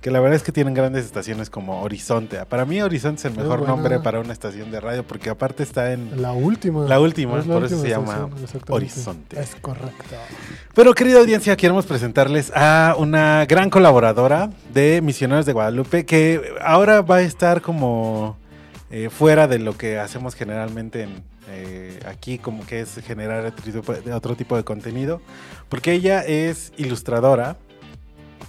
que 0.00 0.10
la 0.10 0.20
verdad 0.20 0.36
es 0.36 0.42
que 0.42 0.52
tienen 0.52 0.74
grandes 0.74 1.04
estaciones 1.06 1.48
como 1.48 1.80
Horizonte. 1.82 2.44
Para 2.46 2.64
mí 2.66 2.80
Horizonte 2.82 3.20
es 3.20 3.24
el 3.24 3.32
mejor 3.36 3.60
buena. 3.60 3.74
nombre 3.74 4.00
para 4.00 4.20
una 4.20 4.32
estación 4.34 4.70
de 4.70 4.80
radio, 4.80 5.02
porque 5.02 5.30
aparte 5.30 5.62
está 5.62 5.92
en... 5.92 6.20
La 6.20 6.32
última. 6.32 6.84
La 6.84 7.00
última, 7.00 7.38
Es 7.38 7.46
la 7.46 7.54
por 7.54 7.64
eso 7.64 7.80
se 7.80 7.88
llama. 7.88 8.28
Horizonte. 8.68 9.40
Es 9.40 9.54
correcto. 9.60 10.04
Pero 10.74 10.92
querida 10.92 11.20
audiencia, 11.20 11.56
queremos 11.56 11.86
presentarles 11.86 12.52
a 12.54 12.96
una 12.98 13.46
gran 13.46 13.70
colaboradora 13.70 14.50
de 14.74 15.00
Misioneros 15.02 15.46
de 15.46 15.52
Guadalupe 15.54 16.04
que 16.04 16.40
ahora 16.60 17.00
va 17.00 17.16
a 17.16 17.22
estar 17.22 17.62
como 17.62 18.36
eh, 18.96 19.10
fuera 19.10 19.48
de 19.48 19.58
lo 19.58 19.76
que 19.76 19.98
hacemos 19.98 20.36
generalmente 20.36 21.02
en, 21.02 21.24
eh, 21.48 21.98
aquí, 22.06 22.38
como 22.38 22.64
que 22.64 22.78
es 22.78 22.94
generar 23.04 23.44
otro 24.12 24.36
tipo, 24.36 24.56
de, 24.56 24.62
contenido, 24.62 25.20
porque 25.68 25.90
ella 25.90 26.20
es 26.20 26.72
ilustradora 26.76 27.56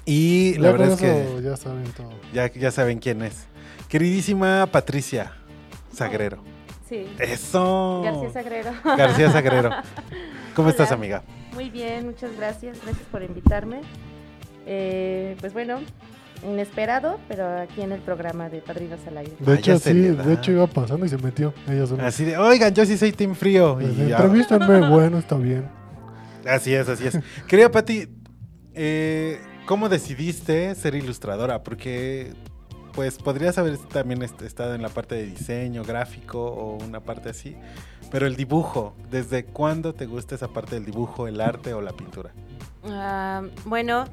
y 0.05 0.53
la 0.59 0.71
verdad 0.71 0.91
es 0.91 0.99
que 0.99 1.41
ya 1.41 1.57
saben 1.57 1.85
todo. 1.93 2.11
ya, 2.31 2.53
ya 2.53 2.69
saben 2.69 2.99
quién 2.99 3.23
es. 3.23 3.47
Queridísima 3.89 4.67
Patricia 4.67 5.31
Sagrero. 5.91 6.43
Sí. 6.87 7.07
Eso. 7.17 8.03
García 8.03 8.31
Sagrero. 8.31 8.71
García 8.83 9.31
Sagrero. 9.31 9.71
¿Cómo 10.55 10.69
estás, 10.69 10.91
amiga? 10.91 11.23
Muy 11.55 11.71
bien, 11.71 12.05
muchas 12.05 12.37
gracias. 12.37 12.77
Gracias 12.83 13.07
por 13.11 13.23
invitarme. 13.23 13.81
Eh, 14.67 15.37
pues 15.39 15.53
bueno, 15.53 15.79
inesperado, 16.43 17.19
pero 17.27 17.59
aquí 17.61 17.81
en 17.81 17.91
el 17.91 17.99
programa 18.01 18.49
de 18.49 18.59
Padrinos 18.61 18.99
al 19.07 19.17
Aire. 19.17 19.33
De 19.39 19.53
hecho, 19.55 19.71
Vaya 19.73 19.79
sí, 19.79 19.93
de 19.93 20.33
hecho 20.33 20.51
iba 20.51 20.67
pasando 20.67 21.05
y 21.05 21.09
se 21.09 21.17
metió. 21.17 21.53
Ella 21.67 21.85
sola. 21.87 22.07
Así 22.07 22.25
de, 22.25 22.37
oigan, 22.37 22.73
yo 22.73 22.85
sí 22.85 22.97
soy 22.97 23.11
Team 23.11 23.35
Frío. 23.35 23.79
Y 23.81 24.07
ya- 24.09 24.17
Entrevístanme, 24.17 24.89
bueno, 24.89 25.17
está 25.17 25.35
bien. 25.37 25.65
Así 26.47 26.73
es, 26.73 26.87
así 26.89 27.07
es. 27.07 27.19
Querida 27.47 27.71
Pati, 27.71 28.07
eh, 28.73 29.39
¿cómo 29.65 29.89
decidiste 29.89 30.75
ser 30.75 30.93
ilustradora? 30.95 31.63
Porque, 31.63 32.33
pues, 32.93 33.17
podrías 33.17 33.57
haber 33.57 33.77
también 33.77 34.21
est- 34.21 34.41
estado 34.43 34.75
en 34.75 34.81
la 34.81 34.89
parte 34.89 35.15
de 35.15 35.25
diseño 35.25 35.83
gráfico 35.83 36.45
o 36.45 36.83
una 36.83 36.99
parte 36.99 37.29
así. 37.29 37.55
Pero 38.11 38.27
el 38.27 38.35
dibujo, 38.35 38.95
¿desde 39.09 39.45
cuándo 39.45 39.93
te 39.95 40.05
gusta 40.05 40.35
esa 40.35 40.49
parte 40.49 40.75
del 40.75 40.85
dibujo, 40.85 41.27
el 41.27 41.41
arte 41.41 41.73
o 41.73 41.81
la 41.81 41.91
pintura? 41.93 42.29
Ah, 42.87 43.41
bueno, 43.65 44.05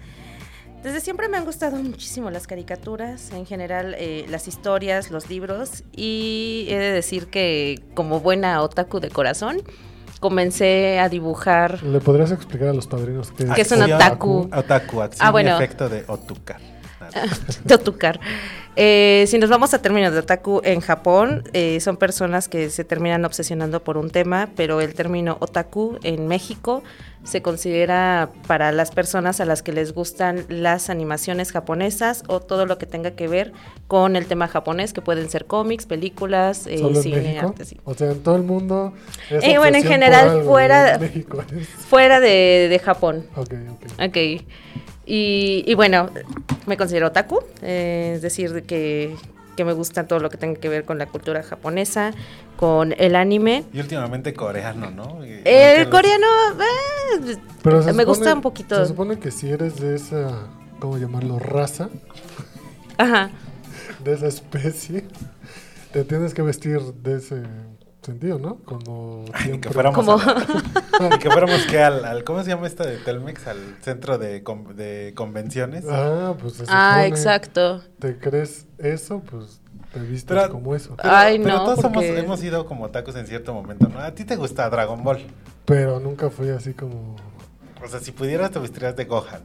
desde 0.83 1.01
siempre 1.01 1.29
me 1.29 1.37
han 1.37 1.45
gustado 1.45 1.77
muchísimo 1.77 2.31
las 2.31 2.47
caricaturas, 2.47 3.31
en 3.33 3.47
general 3.47 3.95
eh, 3.99 4.27
las 4.29 4.49
historias, 4.49 5.11
los 5.11 5.29
libros 5.31 5.85
y 5.95 6.67
he 6.69 6.79
de 6.79 6.93
decir 6.93 7.29
que 7.29 7.83
como 7.95 8.21
buena 8.21 8.61
otaku 8.63 9.01
de 9.01 9.11
corazón 9.11 9.59
comencé 10.21 10.99
a 11.01 11.09
dibujar. 11.09 11.83
¿Le 11.83 12.01
podrías 12.01 12.31
explicar 12.33 12.69
a 12.69 12.73
los 12.73 12.87
padrinos 12.87 13.33
qué 13.33 13.45
¿Qué 13.55 13.63
es 13.63 13.73
un 13.73 13.83
otaku? 13.83 14.49
Otaku, 14.57 15.01
acción 15.03 15.27
Ah, 15.27 15.31
bueno. 15.31 15.51
y 15.51 15.55
efecto 15.55 15.89
de 15.89 16.05
otukar. 16.07 16.61
de 17.65 17.75
otukar. 17.75 18.21
Eh, 18.75 19.25
si 19.29 19.37
nos 19.39 19.51
vamos 19.51 19.75
a 19.75 19.83
términos 19.83 20.15
de 20.15 20.21
otaku 20.21 20.63
en 20.65 20.81
Japón, 20.81 21.45
eh, 21.53 21.79
son 21.81 21.99
personas 21.99 22.49
que 22.49 22.71
se 22.71 22.85
terminan 22.85 23.23
obsesionando 23.27 23.85
por 23.85 23.99
un 23.99 24.09
tema, 24.09 24.49
pero 24.57 24.81
el 24.81 24.95
término 24.95 25.37
otaku 25.41 25.99
en 26.05 26.27
México 26.27 26.83
se 27.23 27.43
considera 27.43 28.31
para 28.47 28.73
las 28.73 28.91
personas 28.91 29.41
a 29.41 29.45
las 29.45 29.63
que 29.63 29.73
les 29.73 29.93
gustan 29.93 30.47
las 30.49 30.89
animaciones 30.89 31.53
japonesas 31.53 32.25
o 32.29 32.41
todo 32.41 32.65
lo 32.65 32.79
que 32.79 32.87
tenga 32.87 33.11
que 33.11 33.29
ver 33.29 33.53
con 33.89 34.17
el 34.17 34.25
tema 34.27 34.49
japonés, 34.49 34.95
que 34.95 35.03
pueden 35.03 35.29
ser 35.29 35.45
cómics, 35.45 35.85
películas, 35.85 36.67
eh, 36.67 36.79
¿Solo 36.79 36.97
en 36.97 37.03
cine, 37.03 37.39
arte, 37.41 37.67
sí. 37.67 37.77
O 37.85 37.93
sea, 37.93 38.11
en 38.11 38.23
todo 38.23 38.37
el 38.37 38.43
mundo. 38.43 38.95
es 39.31 39.45
Eh, 39.45 39.59
bueno, 39.59 39.77
en 39.77 39.85
general, 39.85 40.43
fuera- 40.45 40.95
es- 40.95 41.69
Fuera 41.91 42.21
de, 42.21 42.69
de 42.71 42.79
Japón. 42.79 43.27
Ok, 43.37 43.53
ok. 43.71 44.07
Ok. 44.09 44.47
Y, 45.07 45.65
y 45.67 45.75
bueno, 45.75 46.11
me 46.67 46.77
considero 46.77 47.09
otaku, 47.09 47.41
eh, 47.63 48.13
es 48.17 48.23
decir, 48.23 48.53
de 48.53 48.63
que, 48.63 49.17
que 49.57 49.65
me 49.65 49.73
gusta 49.73 50.07
todo 50.07 50.21
lo 50.21 50.31
que 50.31 50.37
tenga 50.37 50.61
que 50.61 50.69
ver 50.69 50.85
con 50.85 50.99
la 50.99 51.07
cultura 51.07 51.43
japonesa, 51.43 52.13
con 52.57 52.95
el 52.97 53.17
anime. 53.17 53.65
Y 53.73 53.81
últimamente 53.81 54.33
coreano, 54.33 54.91
¿no? 54.91 55.27
Y- 55.27 55.43
El 55.45 55.89
coreano 55.91 56.27
eh, 57.21 57.37
Pero 57.63 57.83
me 57.95 58.05
gusta 58.05 58.33
un 58.35 58.43
poquito. 58.43 58.77
Se 58.81 58.87
supone 58.87 59.19
que 59.19 59.31
si 59.33 59.51
eres 59.51 59.81
de 59.81 59.97
esa, 59.97 60.47
¿cómo 60.79 60.99
llamarlo? 60.99 61.39
Raza, 61.41 61.89
Ajá. 62.99 63.31
de 64.05 64.13
esa 64.15 64.29
especie, 64.29 65.05
te 65.93 66.05
tienes 66.05 66.33
que 66.35 66.43
vestir 66.43 66.81
de 66.81 67.17
ese 67.17 67.43
sentido, 68.03 68.39
¿no? 68.39 68.57
Como 68.65 69.25
Ay, 69.33 69.45
siempre. 69.45 69.69
que 69.69 69.75
fuéramos, 69.75 69.97
Como- 69.97 70.13
a 70.21 70.25
la- 71.09 71.15
y 71.17 71.19
que 71.19 71.31
fuéramos 71.31 71.63
que 71.67 71.83
al, 71.83 72.05
al- 72.05 72.25
¿cómo 72.25 72.43
se 72.43 72.51
llama 72.51 72.67
esta 72.67 72.85
de 72.85 72.97
Telmex? 72.99 73.47
Al 73.47 73.59
centro 73.81 74.19
de, 74.19 74.43
con- 74.43 74.75
de 74.77 75.13
convenciones. 75.17 75.85
Ah, 75.89 76.35
pues 76.41 76.55
se 76.55 76.65
Ah, 76.69 77.07
exacto. 77.07 77.83
¿Te 77.99 78.19
crees 78.19 78.67
eso? 78.79 79.21
Pues 79.21 79.61
te 79.93 80.01
vistes 80.01 80.25
Pero- 80.37 80.51
como 80.51 80.75
eso. 80.75 80.97
Pero, 80.97 81.15
Ay, 81.15 81.39
pero 81.39 81.57
no, 81.59 81.65
todos 81.65 81.79
somos- 81.81 81.95
porque- 82.05 82.19
hemos 82.19 82.43
ido 82.43 82.67
como 82.67 82.91
tacos 82.91 83.15
en 83.17 83.27
cierto 83.27 83.55
momento, 83.55 83.89
¿no? 83.89 84.01
A 84.01 84.11
ti 84.13 84.25
te 84.25 84.37
gusta 84.37 84.69
Dragon 84.69 85.03
Ball. 85.05 85.21
Pero 85.65 86.01
nunca 86.01 86.29
fui 86.31 86.49
así 86.51 86.75
como... 86.75 87.15
O 87.85 87.89
sea, 87.89 88.01
si 88.01 88.11
pudieras 88.13 88.51
te 88.51 88.59
vestirías 88.59 88.95
de 88.97 89.05
Gohan. 89.05 89.43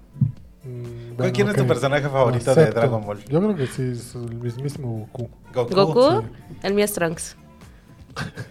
mm, 0.63 1.15
¿Cuál- 1.17 1.31
quién 1.31 1.47
es 1.49 1.55
tu 1.55 1.65
personaje 1.67 2.07
favorito 2.09 2.53
de 2.55 2.61
acepto. 2.61 2.79
Dragon 2.79 3.05
Ball? 3.05 3.23
Yo 3.25 3.39
creo 3.39 3.55
que 3.55 3.67
sí, 3.67 3.91
es 3.91 4.15
el 4.15 4.35
mismísimo 4.35 5.07
Goku. 5.13 5.29
Goku. 5.53 5.75
Goku, 5.75 6.21
sí. 6.21 6.57
el 6.63 6.73
mío 6.73 6.85
es 6.85 6.93
Trunks. 6.93 7.35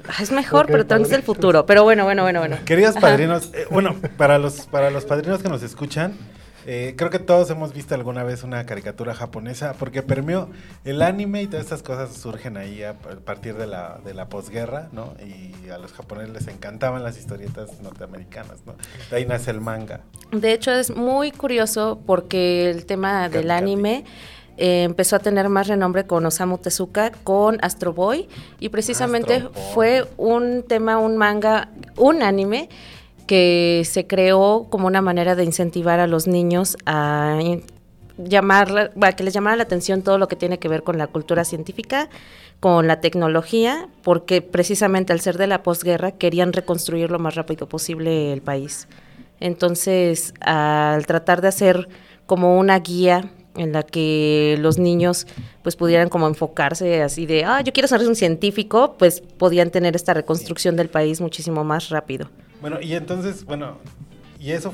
Ah, 0.08 0.22
Es 0.22 0.30
mejor, 0.32 0.66
pero 0.66 0.86
Trunks 0.86 1.08
es 1.08 1.14
el 1.14 1.22
futuro. 1.22 1.66
Pero 1.66 1.82
bueno, 1.84 2.04
bueno, 2.04 2.22
bueno, 2.22 2.40
bueno. 2.40 2.58
Queridos 2.64 2.96
padrinos, 2.96 3.50
eh, 3.54 3.66
bueno, 3.70 3.96
para 4.16 4.38
los, 4.38 4.66
para 4.66 4.90
los 4.90 5.04
padrinos 5.04 5.42
que 5.42 5.48
nos 5.48 5.62
escuchan, 5.62 6.14
eh, 6.68 6.94
creo 6.96 7.10
que 7.10 7.20
todos 7.20 7.48
hemos 7.50 7.72
visto 7.72 7.94
alguna 7.94 8.24
vez 8.24 8.42
una 8.42 8.66
caricatura 8.66 9.14
japonesa, 9.14 9.74
porque 9.78 10.02
permeó 10.02 10.50
el 10.84 11.00
anime 11.00 11.42
y 11.42 11.46
todas 11.46 11.64
estas 11.64 11.84
cosas 11.84 12.12
surgen 12.16 12.56
ahí 12.56 12.82
a, 12.82 12.94
partir 12.94 13.54
de 13.54 13.68
la, 13.68 14.00
de 14.04 14.14
la 14.14 14.28
posguerra, 14.28 14.88
¿no? 14.90 15.14
Y 15.24 15.70
a 15.70 15.78
los 15.78 15.92
japoneses 15.92 16.32
les 16.32 16.48
encantaban 16.48 17.04
las 17.04 17.18
historietas 17.18 17.80
norteamericanas, 17.82 18.66
¿no? 18.66 18.74
De 19.10 19.16
ahí 19.16 19.26
nace 19.26 19.52
el 19.52 19.60
manga. 19.60 20.00
De 20.32 20.52
hecho, 20.52 20.72
es 20.72 20.90
muy 20.90 21.30
curioso 21.30 22.00
porque 22.04 22.68
el 22.68 22.84
tema 22.84 23.28
del 23.28 23.52
anime 23.52 24.04
eh, 24.56 24.84
empezó 24.84 25.16
a 25.16 25.18
tener 25.18 25.48
más 25.48 25.68
renombre 25.68 26.06
con 26.06 26.24
Osamu 26.24 26.58
Tezuka, 26.58 27.12
con 27.24 27.58
Astro 27.62 27.92
Boy, 27.92 28.28
y 28.58 28.70
precisamente 28.70 29.34
Astro 29.34 29.52
fue 29.74 30.06
un 30.16 30.62
tema, 30.62 30.98
un 30.98 31.16
manga, 31.16 31.68
un 31.96 32.22
anime 32.22 32.68
que 33.26 33.82
se 33.84 34.06
creó 34.06 34.66
como 34.70 34.86
una 34.86 35.02
manera 35.02 35.34
de 35.34 35.44
incentivar 35.44 36.00
a 36.00 36.06
los 36.06 36.26
niños 36.26 36.76
a 36.86 37.38
llamar, 38.18 38.92
a 39.00 39.12
que 39.12 39.24
les 39.24 39.34
llamara 39.34 39.56
la 39.56 39.64
atención 39.64 40.02
todo 40.02 40.18
lo 40.18 40.28
que 40.28 40.36
tiene 40.36 40.58
que 40.58 40.68
ver 40.68 40.82
con 40.82 40.96
la 40.96 41.06
cultura 41.06 41.44
científica, 41.44 42.08
con 42.60 42.86
la 42.86 43.00
tecnología, 43.00 43.88
porque 44.02 44.42
precisamente 44.42 45.12
al 45.12 45.20
ser 45.20 45.36
de 45.36 45.46
la 45.46 45.62
posguerra 45.62 46.12
querían 46.12 46.52
reconstruir 46.52 47.10
lo 47.10 47.18
más 47.18 47.34
rápido 47.34 47.68
posible 47.68 48.32
el 48.32 48.40
país. 48.40 48.88
Entonces, 49.40 50.32
al 50.40 51.04
tratar 51.04 51.42
de 51.42 51.48
hacer 51.48 51.88
como 52.24 52.58
una 52.58 52.78
guía 52.78 53.30
en 53.56 53.72
la 53.72 53.82
que 53.82 54.56
los 54.60 54.78
niños 54.78 55.26
pues 55.62 55.76
pudieran 55.76 56.08
como 56.08 56.28
enfocarse 56.28 57.02
así 57.02 57.26
de, 57.26 57.44
ah, 57.44 57.60
yo 57.62 57.72
quiero 57.72 57.88
ser 57.88 58.00
un 58.06 58.14
científico, 58.14 58.94
pues 58.98 59.20
podían 59.20 59.70
tener 59.70 59.96
esta 59.96 60.14
reconstrucción 60.14 60.76
del 60.76 60.88
país 60.88 61.20
muchísimo 61.20 61.64
más 61.64 61.88
rápido. 61.90 62.28
Bueno, 62.60 62.80
y 62.80 62.94
entonces, 62.94 63.44
bueno, 63.44 63.78
y 64.38 64.52
eso, 64.52 64.72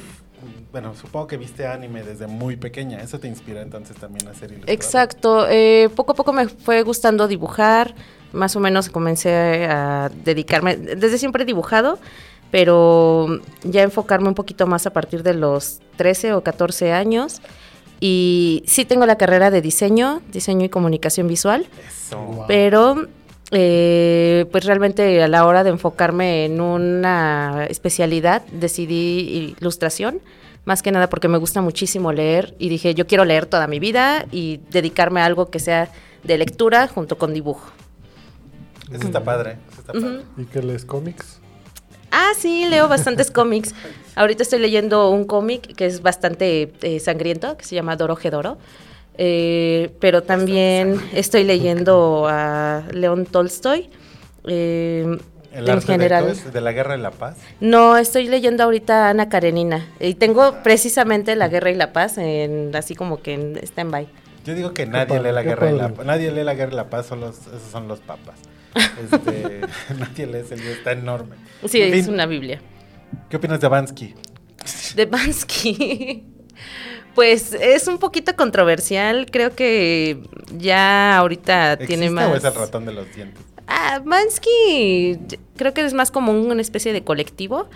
bueno, 0.70 0.94
supongo 0.94 1.26
que 1.26 1.36
viste 1.36 1.66
anime 1.66 2.02
desde 2.02 2.26
muy 2.26 2.56
pequeña, 2.56 3.00
eso 3.00 3.18
te 3.18 3.28
inspira 3.28 3.62
entonces 3.62 3.96
también 3.96 4.28
a 4.28 4.34
ser 4.34 4.50
ilustrador. 4.50 4.70
Exacto, 4.74 5.46
eh, 5.48 5.88
poco 5.94 6.12
a 6.12 6.14
poco 6.14 6.32
me 6.32 6.48
fue 6.48 6.82
gustando 6.82 7.28
dibujar, 7.28 7.94
más 8.32 8.56
o 8.56 8.60
menos 8.60 8.88
comencé 8.88 9.66
a 9.66 10.10
dedicarme, 10.24 10.76
desde 10.76 11.18
siempre 11.18 11.42
he 11.42 11.46
dibujado, 11.46 11.98
pero 12.50 13.40
ya 13.64 13.82
enfocarme 13.82 14.28
un 14.28 14.34
poquito 14.34 14.66
más 14.66 14.86
a 14.86 14.90
partir 14.90 15.22
de 15.22 15.34
los 15.34 15.80
13 15.96 16.34
o 16.34 16.42
14 16.42 16.92
años. 16.92 17.40
Y 18.04 18.64
sí 18.66 18.84
tengo 18.84 19.06
la 19.06 19.16
carrera 19.16 19.52
de 19.52 19.62
diseño, 19.62 20.22
diseño 20.32 20.66
y 20.66 20.68
comunicación 20.68 21.28
visual, 21.28 21.66
Eso. 21.86 22.44
pero 22.48 23.06
eh, 23.52 24.44
pues 24.50 24.64
realmente 24.64 25.22
a 25.22 25.28
la 25.28 25.46
hora 25.46 25.62
de 25.62 25.70
enfocarme 25.70 26.46
en 26.46 26.60
una 26.60 27.64
especialidad 27.70 28.42
decidí 28.50 29.54
ilustración, 29.60 30.20
más 30.64 30.82
que 30.82 30.90
nada 30.90 31.08
porque 31.08 31.28
me 31.28 31.38
gusta 31.38 31.62
muchísimo 31.62 32.12
leer 32.12 32.56
y 32.58 32.70
dije 32.70 32.92
yo 32.96 33.06
quiero 33.06 33.24
leer 33.24 33.46
toda 33.46 33.68
mi 33.68 33.78
vida 33.78 34.26
y 34.32 34.58
dedicarme 34.72 35.20
a 35.20 35.26
algo 35.26 35.48
que 35.50 35.60
sea 35.60 35.88
de 36.24 36.38
lectura 36.38 36.88
junto 36.88 37.18
con 37.18 37.32
dibujo. 37.32 37.70
Eso 38.90 39.06
está 39.06 39.22
padre, 39.22 39.58
eso 39.70 39.80
está 39.80 39.92
padre. 39.92 40.22
¿Y 40.36 40.44
que 40.46 40.60
lees 40.60 40.84
cómics? 40.84 41.40
Ah, 42.12 42.32
sí, 42.38 42.66
leo 42.68 42.86
bastantes 42.88 43.30
cómics. 43.40 43.74
Ahorita 44.14 44.42
estoy 44.42 44.58
leyendo 44.60 45.10
un 45.10 45.24
cómic 45.24 45.74
que 45.74 45.86
es 45.86 46.02
bastante 46.02 46.72
eh, 46.82 47.00
sangriento, 47.00 47.56
que 47.56 47.64
se 47.64 47.74
llama 47.74 47.96
Doro 47.96 48.14
Gedoro. 48.14 48.58
Eh, 49.18 49.90
pero 50.00 50.22
también 50.22 51.00
estoy 51.12 51.44
leyendo 51.44 52.26
a 52.28 52.84
León 52.92 53.26
Tolstoy. 53.26 53.90
eh, 54.46 55.18
¿El 55.52 55.68
en 55.68 55.70
arte 55.70 55.86
general. 55.86 56.28
es? 56.30 56.50
¿De 56.50 56.60
la 56.62 56.72
guerra 56.72 56.96
y 56.96 57.00
la 57.00 57.10
paz? 57.10 57.36
No, 57.60 57.98
estoy 57.98 58.26
leyendo 58.26 58.64
ahorita 58.64 59.06
a 59.06 59.10
Ana 59.10 59.28
Karenina. 59.28 59.86
Y 60.00 60.14
tengo 60.14 60.62
precisamente 60.62 61.36
La 61.36 61.48
Guerra 61.48 61.70
y 61.70 61.74
la 61.74 61.92
Paz, 61.92 62.16
en, 62.16 62.74
así 62.74 62.94
como 62.94 63.20
que 63.20 63.34
en 63.34 63.58
stand-by. 63.58 64.08
Yo 64.46 64.54
digo 64.54 64.72
que 64.72 64.86
nadie 64.86 65.20
lee 65.20 65.30
la 65.30 65.42
guerra 65.42 65.70
y 65.70 65.76
la. 65.76 65.88
Nadie 66.04 66.32
lee 66.32 66.42
la 66.42 66.54
guerra 66.54 66.72
y 66.72 66.76
la 66.76 66.88
paz, 66.88 67.04
solo, 67.06 67.28
esos 67.28 67.70
son 67.70 67.86
los 67.86 68.00
papas. 68.00 68.36
Este, 68.74 69.60
nadie 69.98 70.26
lee 70.26 70.38
ese 70.38 70.56
libro, 70.56 70.72
está 70.72 70.92
enorme. 70.92 71.36
Sí, 71.66 71.80
En 71.82 71.94
es 71.94 72.04
fin, 72.06 72.14
una 72.14 72.26
Biblia. 72.26 72.60
¿Qué 73.28 73.36
opinas 73.36 73.60
de 73.60 73.68
Bansky? 73.68 74.14
De 74.94 75.06
Bansky. 75.06 76.24
Pues 77.14 77.52
es 77.52 77.88
un 77.88 77.98
poquito 77.98 78.34
controversial. 78.36 79.26
Creo 79.30 79.54
que 79.54 80.22
ya 80.56 81.18
ahorita 81.18 81.76
tiene 81.76 82.06
¿Existe 82.06 82.10
más. 82.10 82.30
o 82.30 82.36
es 82.36 82.44
el 82.44 82.54
ratón 82.54 82.86
de 82.86 82.92
los 82.92 83.14
dientes? 83.14 83.42
Ah, 83.66 84.00
Bansky 84.04 85.18
creo 85.56 85.74
que 85.74 85.84
es 85.84 85.92
más 85.94 86.10
como 86.10 86.32
una 86.32 86.60
especie 86.60 86.92
de 86.92 87.04
colectivo, 87.04 87.68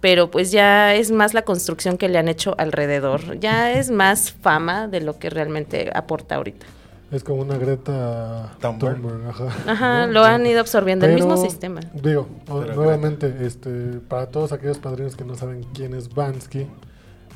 pero 0.00 0.30
pues 0.30 0.50
ya 0.50 0.94
es 0.94 1.10
más 1.12 1.32
la 1.34 1.42
construcción 1.42 1.96
que 1.96 2.08
le 2.08 2.18
han 2.18 2.28
hecho 2.28 2.54
alrededor. 2.58 3.38
Ya 3.38 3.72
es 3.72 3.90
más 3.90 4.32
fama 4.32 4.88
de 4.88 5.00
lo 5.00 5.18
que 5.18 5.30
realmente 5.30 5.90
aporta 5.94 6.34
ahorita. 6.36 6.66
Es 7.12 7.22
como 7.22 7.42
una 7.42 7.58
Greta 7.58 8.56
Thunberg. 8.58 8.96
Thunberg, 8.96 9.28
ajá. 9.28 9.48
Ajá, 9.70 10.06
¿no? 10.06 10.12
lo 10.12 10.24
han 10.24 10.46
ido 10.46 10.60
absorbiendo, 10.60 11.04
el 11.04 11.14
mismo 11.14 11.36
sistema. 11.36 11.80
Digo, 11.92 12.26
Pero 12.46 12.74
nuevamente, 12.74 13.32
este, 13.42 14.00
para 14.08 14.26
todos 14.28 14.52
aquellos 14.52 14.78
padrinos 14.78 15.14
que 15.14 15.24
no 15.24 15.34
saben 15.34 15.62
quién 15.74 15.92
es 15.92 16.12
Bansky, 16.12 16.66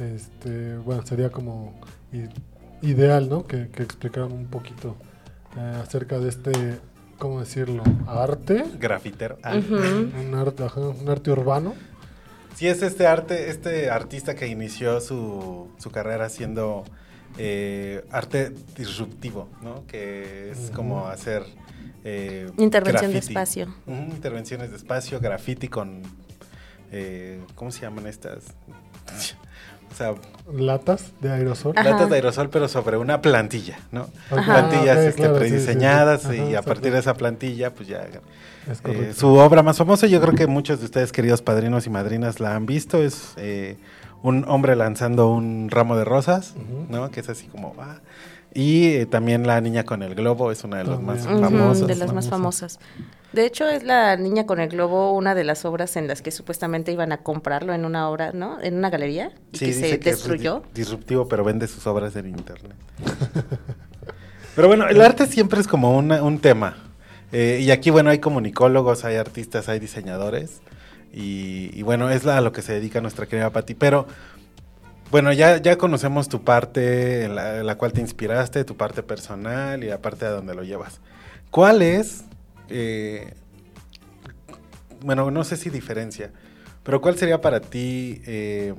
este, 0.01 0.79
bueno, 0.79 1.05
sería 1.05 1.31
como 1.31 1.79
ideal, 2.81 3.29
¿no? 3.29 3.47
Que, 3.47 3.69
que 3.69 3.83
explicaran 3.83 4.33
un 4.33 4.47
poquito 4.47 4.97
eh, 5.59 5.81
acerca 5.83 6.19
de 6.19 6.31
este, 6.31 6.53
¿cómo 7.19 7.41
decirlo? 7.41 7.83
Arte, 8.07 8.65
Grafitero. 8.79 9.37
Ah. 9.43 9.57
Un 9.57 10.35
arte, 10.35 10.65
ajá, 10.65 10.81
un 10.81 11.09
arte 11.09 11.31
urbano. 11.31 11.75
Sí, 12.55 12.67
es 12.67 12.83
este 12.83 13.07
arte, 13.07 13.51
este 13.51 13.91
artista 13.91 14.35
que 14.35 14.47
inició 14.47 15.03
su, 15.03 15.69
su 15.77 15.91
carrera 15.91 16.25
haciendo 16.25 16.85
eh, 17.39 18.05
arte 18.11 18.53
disruptivo, 18.77 19.49
¿no? 19.63 19.87
Que 19.87 20.51
es 20.53 20.71
como 20.71 21.07
hacer 21.09 21.43
eh, 22.05 22.51
Intervención 22.59 23.13
de 23.13 23.19
espacio. 23.19 23.75
Intervenciones 23.87 24.71
de 24.71 24.77
espacio, 24.77 25.19
graffiti 25.21 25.69
con, 25.69 26.03
eh, 26.93 27.41
¿cómo 27.55 27.71
se 27.71 27.81
llaman 27.83 28.07
estas? 28.07 28.45
O 29.89 29.95
sea, 29.97 30.15
Latas 30.53 31.13
de 31.21 31.31
aerosol. 31.31 31.73
Ajá. 31.77 31.89
latas 31.91 32.11
de 32.11 32.17
aerosol, 32.17 32.51
pero 32.51 32.67
sobre 32.69 32.97
una 32.99 33.23
plantilla, 33.23 33.79
¿no? 33.93 34.09
Ajá. 34.31 34.69
Plantillas 34.69 34.97
Ah, 34.99 35.05
este, 35.07 35.23
claro, 35.23 35.39
sí, 35.39 35.45
sí, 35.45 35.49
sí. 35.49 35.55
prediseñadas 35.55 36.25
Ajá, 36.25 36.35
y 36.35 36.39
a 36.41 36.43
exacto. 36.49 36.69
partir 36.69 36.93
de 36.93 36.99
esa 36.99 37.15
plantilla, 37.15 37.73
pues 37.73 37.89
ya 37.89 38.07
Es 38.71 38.81
eh, 38.85 39.15
su 39.15 39.29
obra 39.29 39.63
más 39.63 39.79
famosa, 39.79 40.07
yo 40.09 40.21
creo 40.21 40.35
que 40.35 40.47
muchos 40.49 40.81
de 40.81 40.87
ustedes, 40.87 41.13
queridos 41.13 41.41
padrinos 41.41 41.87
y 41.87 41.91
madrinas, 41.91 42.41
la 42.41 42.57
han 42.57 42.67
visto. 42.67 43.01
Es 43.03 43.33
eh, 43.37 43.79
un 44.23 44.45
hombre 44.49 44.77
lanzando 44.77 45.31
un 45.31 45.69
ramo 45.71 45.97
de 45.97 46.05
rosas. 46.05 46.55
¿no? 46.89 47.11
Que 47.11 47.21
es 47.21 47.29
así 47.29 47.47
como 47.47 47.75
va. 47.75 48.01
Y 48.55 48.87
eh, 48.95 49.07
también 49.07 49.47
la 49.47 49.61
niña 49.61 49.85
con 49.85 50.03
el 50.03 50.15
globo 50.15 50.51
es 50.51 50.65
una 50.65 50.79
de 50.79 50.85
las 50.85 51.01
más 51.01 51.25
famosas. 51.27 51.87
de 51.87 51.95
las 51.97 52.13
más 52.15 52.29
famosa. 52.31 52.69
famosas. 52.69 52.79
De 53.35 53.45
hecho, 53.45 53.69
es 53.69 53.83
la 53.83 54.17
niña 54.17 54.47
con 54.47 54.61
el 54.61 54.71
globo, 54.71 55.13
una 55.13 55.35
de 55.35 55.45
las 55.45 55.67
obras 55.67 55.97
en 55.97 56.07
las 56.09 56.23
que 56.23 56.31
supuestamente 56.31 56.91
iban 56.91 57.13
a 57.13 57.19
comprarlo 57.19 57.75
en 57.75 57.85
una 57.85 58.09
obra, 58.09 58.33
¿no? 58.33 58.59
En 58.63 58.79
una 58.79 58.89
galería 58.89 59.33
y 59.53 59.59
Sí, 59.59 59.65
que 59.67 59.67
dice 59.75 59.89
se 59.91 60.01
que 60.01 60.09
es 60.11 60.17
destruyó. 60.17 60.63
di- 60.73 60.81
disruptivo, 60.81 61.29
pero 61.29 61.45
vende 61.45 61.67
sus 61.67 61.87
obras 61.87 62.17
en 62.17 62.29
internet. 62.29 62.77
pero 64.55 64.69
bueno, 64.69 64.89
el 64.89 65.01
arte 65.03 65.27
siempre 65.27 65.61
es 65.61 65.69
como 65.69 65.95
una- 65.97 66.23
un 66.23 66.39
tema. 66.39 66.77
Eh, 67.33 67.59
y 67.61 67.71
aquí, 67.73 67.91
bueno, 67.91 68.09
hay 68.11 68.21
comunicólogos, 68.21 69.05
hay 69.05 69.17
artistas, 69.17 69.69
hay 69.69 69.81
diseñadores. 69.81 70.61
Y, 71.13 71.71
y 71.73 71.83
bueno, 71.83 72.11
es 72.11 72.25
la- 72.25 72.39
a 72.39 72.41
lo 72.41 72.53
que 72.53 72.63
se 72.63 72.73
dedica 72.75 73.01
nuestra 73.01 73.27
querida 73.27 73.51
Patti. 73.51 73.75
Pero 73.75 74.07
bueno, 75.11 75.33
ya, 75.33 75.59
ya 75.59 75.79
conocemos 75.79 76.29
tu 76.29 76.43
parte 76.45 77.25
en 77.25 77.35
la, 77.37 77.63
la 77.63 77.77
cual 77.79 77.93
te 77.93 78.01
inspiraste, 78.01 78.65
tu 78.65 78.77
parte 78.77 79.03
personal 79.03 79.83
y 79.85 79.89
la 79.89 79.99
parte 80.03 80.27
a 80.27 80.31
donde 80.31 80.55
lo 80.55 80.63
llevas. 80.65 81.01
¿Cuál 81.51 81.81
es, 81.83 82.25
eh, 82.69 83.35
bueno, 85.01 85.31
no 85.31 85.45
sé 85.45 85.57
si 85.57 85.71
diferencia, 85.71 86.33
pero 86.83 87.01
cuál 87.01 87.17
sería 87.17 87.41
para 87.41 87.61
ti 87.61 88.21
eh, 88.27 88.75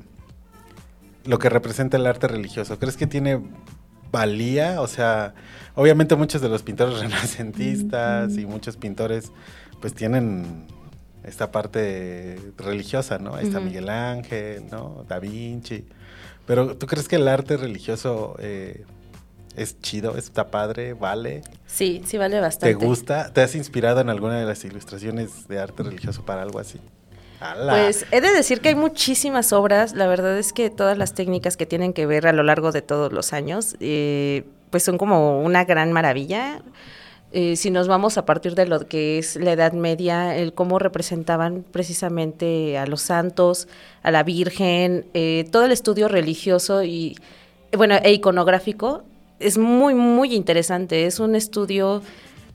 lo 1.25 1.39
que 1.39 1.49
representa 1.49 1.97
el 1.97 2.05
arte 2.05 2.28
religioso? 2.28 2.78
¿Crees 2.78 2.97
que 2.97 3.07
tiene 3.07 3.41
valía? 4.11 4.82
O 4.82 4.88
sea, 4.88 5.34
obviamente 5.75 6.15
muchos 6.15 6.41
de 6.41 6.49
los 6.49 6.61
pintores 6.63 6.99
renacentistas 6.99 8.38
y 8.38 8.45
muchos 8.45 8.78
pintores 8.78 9.32
pues 9.80 9.93
tienen 9.93 10.67
esta 11.28 11.51
parte 11.51 12.39
religiosa, 12.57 13.19
¿no? 13.19 13.36
Ahí 13.36 13.45
está. 13.47 13.59
Miguel 13.59 13.89
Ángel, 13.89 14.65
¿no? 14.71 15.05
Da 15.07 15.19
Vinci. 15.19 15.86
Pero 16.45 16.78
¿tú 16.78 16.88
crees 16.88 17.07
que 17.07 17.17
el 17.17 17.28
arte 17.28 17.57
religioso 17.57 18.36
eh, 18.39 18.86
es 19.55 19.80
chido, 19.82 20.15
está 20.17 20.49
padre, 20.49 20.93
vale? 20.93 21.41
Sí, 21.65 22.01
sí 22.05 22.17
vale 22.17 22.36
¿Te 22.38 22.41
bastante. 22.41 22.73
gusta? 22.86 23.34
¿Te 23.34 23.41
has 23.41 23.55
inspirado 23.55 23.99
en 23.99 24.09
alguna 24.09 24.39
de 24.39 24.45
las 24.45 24.63
ilustraciones 24.63 25.47
de 25.47 25.59
arte 25.59 25.84
religioso 25.84 26.23
para 26.23 26.41
algo 26.43 26.59
así? 26.59 26.80
¡Hala! 27.39 27.73
Pues 27.73 28.05
he 28.11 28.21
de 28.21 28.32
decir 28.32 28.61
que 28.61 28.69
hay 28.69 28.75
muchísimas 28.75 29.51
obras. 29.51 29.93
La 29.93 30.07
verdad 30.07 30.38
es 30.38 30.53
que 30.53 30.69
todas 30.69 30.97
las 30.97 31.13
técnicas 31.13 31.57
que 31.57 31.65
tienen 31.65 31.91
que 31.93 32.05
ver 32.05 32.28
a 32.28 32.34
lo 32.34 32.43
largo 32.43 32.71
de 32.71 32.82
todos 32.82 33.11
los 33.11 33.34
años, 33.34 33.75
eh, 33.80 34.45
pues 34.69 34.84
son 34.84 34.97
como 34.97 35.41
una 35.41 35.65
gran 35.65 35.91
maravilla. 35.91 36.61
Eh, 37.34 37.57
si 37.57 37.71
nos 37.71 37.89
vamos 37.89 38.17
a 38.17 38.25
partir 38.25 38.55
de 38.55 38.65
lo 38.65 38.88
que 38.88 39.17
es 39.19 39.36
la 39.36 39.51
Edad 39.51 39.73
Media, 39.73 40.38
el 40.38 40.53
cómo 40.53 40.80
representaban 40.80 41.65
precisamente 41.71 42.78
a 42.78 42.86
los 42.88 43.01
santos, 43.01 43.67
a 44.01 44.11
la 44.11 44.23
Virgen, 44.23 45.05
eh, 45.13 45.45
todo 45.51 45.65
el 45.65 45.73
estudio 45.73 46.07
religioso 46.07 46.84
y 46.84 47.17
bueno 47.75 47.95
e 48.01 48.13
iconográfico 48.13 49.03
es 49.39 49.57
muy 49.57 49.93
muy 49.93 50.34
interesante. 50.34 51.05
Es 51.05 51.19
un 51.19 51.36
estudio 51.36 52.01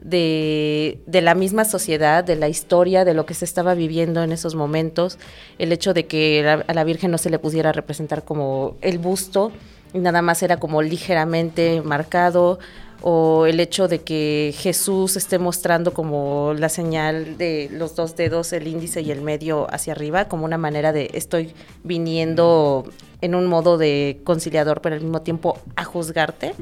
de, 0.00 0.98
de 1.06 1.20
la 1.20 1.34
misma 1.34 1.64
sociedad, 1.66 2.24
de 2.24 2.34
la 2.36 2.48
historia, 2.48 3.04
de 3.04 3.12
lo 3.14 3.26
que 3.26 3.34
se 3.34 3.44
estaba 3.44 3.74
viviendo 3.74 4.22
en 4.22 4.32
esos 4.32 4.54
momentos, 4.54 5.18
el 5.58 5.70
hecho 5.70 5.92
de 5.94 6.06
que 6.06 6.42
la- 6.42 6.64
a 6.66 6.74
la 6.74 6.82
Virgen 6.84 7.10
no 7.10 7.18
se 7.18 7.30
le 7.30 7.38
pudiera 7.38 7.72
representar 7.72 8.24
como 8.24 8.76
el 8.80 8.98
busto, 8.98 9.52
y 9.94 9.98
nada 9.98 10.22
más 10.22 10.42
era 10.42 10.56
como 10.56 10.80
ligeramente 10.82 11.82
marcado, 11.82 12.58
o 13.02 13.46
el 13.46 13.58
hecho 13.60 13.88
de 13.88 14.00
que 14.00 14.54
Jesús 14.56 15.16
esté 15.16 15.38
mostrando 15.38 15.92
como 15.92 16.54
la 16.56 16.68
señal 16.68 17.36
de 17.36 17.68
los 17.72 17.96
dos 17.96 18.14
dedos, 18.16 18.52
el 18.52 18.68
índice 18.68 19.00
y 19.00 19.10
el 19.10 19.20
medio 19.20 19.66
hacia 19.72 19.92
arriba, 19.92 20.26
como 20.26 20.44
una 20.44 20.58
manera 20.58 20.92
de 20.92 21.10
estoy 21.12 21.52
viniendo 21.82 22.84
en 23.20 23.34
un 23.34 23.46
modo 23.46 23.76
de 23.76 24.20
conciliador, 24.24 24.80
pero 24.80 24.94
al 24.94 25.00
mismo 25.00 25.22
tiempo 25.22 25.58
a 25.74 25.84
juzgarte. 25.84 26.54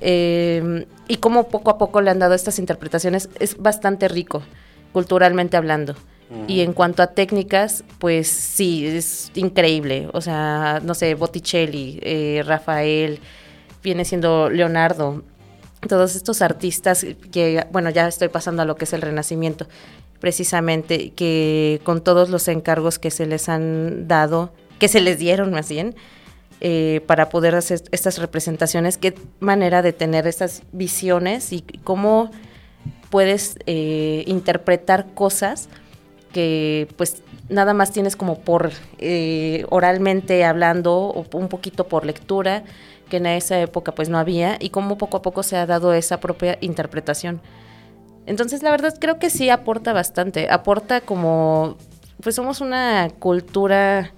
Eh, 0.00 0.86
y 1.08 1.16
cómo 1.16 1.48
poco 1.48 1.70
a 1.70 1.78
poco 1.78 2.00
le 2.00 2.10
han 2.10 2.18
dado 2.18 2.34
estas 2.34 2.58
interpretaciones 2.58 3.28
es 3.38 3.56
bastante 3.56 4.08
rico, 4.08 4.42
culturalmente 4.92 5.56
hablando. 5.56 5.94
Y 6.46 6.60
en 6.60 6.74
cuanto 6.74 7.02
a 7.02 7.08
técnicas, 7.08 7.82
pues 7.98 8.28
sí, 8.28 8.86
es 8.86 9.32
increíble. 9.34 10.08
O 10.12 10.20
sea, 10.20 10.80
no 10.80 10.94
sé, 10.94 11.16
Botticelli, 11.16 11.98
eh, 12.02 12.44
Rafael, 12.46 13.18
viene 13.82 14.04
siendo 14.04 14.48
Leonardo, 14.48 15.24
todos 15.88 16.14
estos 16.14 16.42
artistas 16.42 17.06
que, 17.32 17.66
bueno, 17.72 17.90
ya 17.90 18.06
estoy 18.06 18.28
pasando 18.28 18.62
a 18.62 18.64
lo 18.64 18.76
que 18.76 18.84
es 18.84 18.92
el 18.92 19.02
Renacimiento, 19.02 19.66
precisamente, 20.20 21.10
que 21.10 21.80
con 21.84 22.02
todos 22.02 22.28
los 22.28 22.48
encargos 22.48 22.98
que 22.98 23.10
se 23.10 23.26
les 23.26 23.48
han 23.48 24.06
dado, 24.06 24.52
que 24.78 24.88
se 24.88 25.00
les 25.00 25.18
dieron 25.18 25.50
más 25.50 25.68
bien, 25.68 25.94
eh, 26.60 27.00
para 27.06 27.30
poder 27.30 27.54
hacer 27.54 27.82
estas 27.90 28.18
representaciones, 28.18 28.98
qué 28.98 29.14
manera 29.40 29.80
de 29.80 29.94
tener 29.94 30.26
estas 30.26 30.62
visiones 30.72 31.54
y 31.54 31.62
cómo 31.84 32.30
puedes 33.08 33.56
eh, 33.66 34.24
interpretar 34.26 35.14
cosas 35.14 35.70
que 36.32 36.86
pues 36.96 37.22
nada 37.48 37.72
más 37.74 37.92
tienes 37.92 38.14
como 38.14 38.40
por 38.40 38.72
eh, 38.98 39.64
oralmente 39.70 40.44
hablando 40.44 40.94
o 40.96 41.26
un 41.32 41.48
poquito 41.48 41.88
por 41.88 42.04
lectura 42.04 42.62
que 43.10 43.18
en 43.18 43.26
esa 43.26 43.60
época 43.60 43.92
pues 43.92 44.08
no 44.08 44.16
había 44.16 44.56
y 44.58 44.70
cómo 44.70 44.96
poco 44.96 45.18
a 45.18 45.22
poco 45.22 45.42
se 45.42 45.58
ha 45.58 45.66
dado 45.66 45.92
esa 45.92 46.20
propia 46.20 46.56
interpretación. 46.62 47.42
Entonces 48.24 48.62
la 48.62 48.70
verdad 48.70 48.94
creo 48.98 49.18
que 49.18 49.28
sí 49.28 49.50
aporta 49.50 49.92
bastante, 49.92 50.48
aporta 50.50 51.02
como 51.02 51.76
pues 52.22 52.34
somos 52.34 52.62
una 52.62 53.10
cultura 53.18 54.12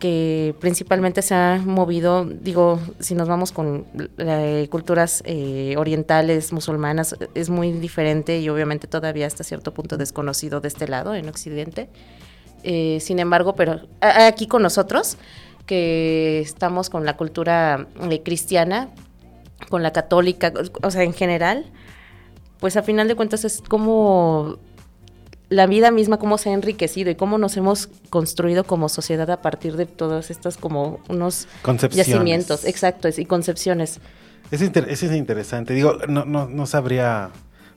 que 0.00 0.54
principalmente 0.60 1.22
se 1.22 1.34
ha 1.34 1.62
movido, 1.64 2.24
digo, 2.24 2.80
si 2.98 3.14
nos 3.14 3.28
vamos 3.28 3.52
con 3.52 3.86
eh, 4.18 4.66
culturas 4.70 5.22
eh, 5.26 5.74
orientales, 5.76 6.52
musulmanas, 6.52 7.14
es 7.34 7.50
muy 7.50 7.70
diferente 7.70 8.40
y 8.40 8.48
obviamente 8.48 8.88
todavía 8.88 9.26
hasta 9.26 9.44
cierto 9.44 9.74
punto 9.74 9.98
desconocido 9.98 10.60
de 10.60 10.68
este 10.68 10.88
lado, 10.88 11.14
en 11.14 11.28
Occidente. 11.28 11.90
Eh, 12.62 12.98
sin 13.00 13.18
embargo, 13.18 13.54
pero 13.54 13.82
aquí 14.00 14.46
con 14.46 14.62
nosotros, 14.62 15.18
que 15.70 16.40
estamos 16.40 16.90
con 16.90 17.04
la 17.06 17.16
cultura 17.16 17.86
eh, 18.10 18.22
cristiana, 18.24 18.88
con 19.68 19.84
la 19.84 19.92
católica, 19.92 20.52
o 20.82 20.90
sea, 20.90 21.04
en 21.04 21.12
general, 21.14 21.66
pues 22.58 22.76
a 22.76 22.82
final 22.82 23.06
de 23.06 23.14
cuentas 23.14 23.44
es 23.44 23.60
como 23.60 24.58
la 25.48 25.68
vida 25.68 25.92
misma, 25.92 26.18
cómo 26.18 26.38
se 26.38 26.50
ha 26.50 26.54
enriquecido 26.54 27.08
y 27.08 27.14
cómo 27.14 27.38
nos 27.38 27.56
hemos 27.56 27.88
construido 28.08 28.64
como 28.64 28.88
sociedad 28.88 29.30
a 29.30 29.40
partir 29.42 29.76
de 29.76 29.86
todas 29.86 30.32
estas 30.32 30.56
como 30.56 30.98
unos 31.08 31.46
yacimientos, 32.04 32.64
exacto, 32.64 33.08
y 33.16 33.24
concepciones. 33.26 34.00
Es 34.50 34.62
inter- 34.62 34.88
es 34.90 35.02
interesante. 35.04 35.72
Digo, 35.72 35.98
no, 36.08 36.24
no, 36.24 36.48
no 36.48 36.66
sabría 36.66 37.30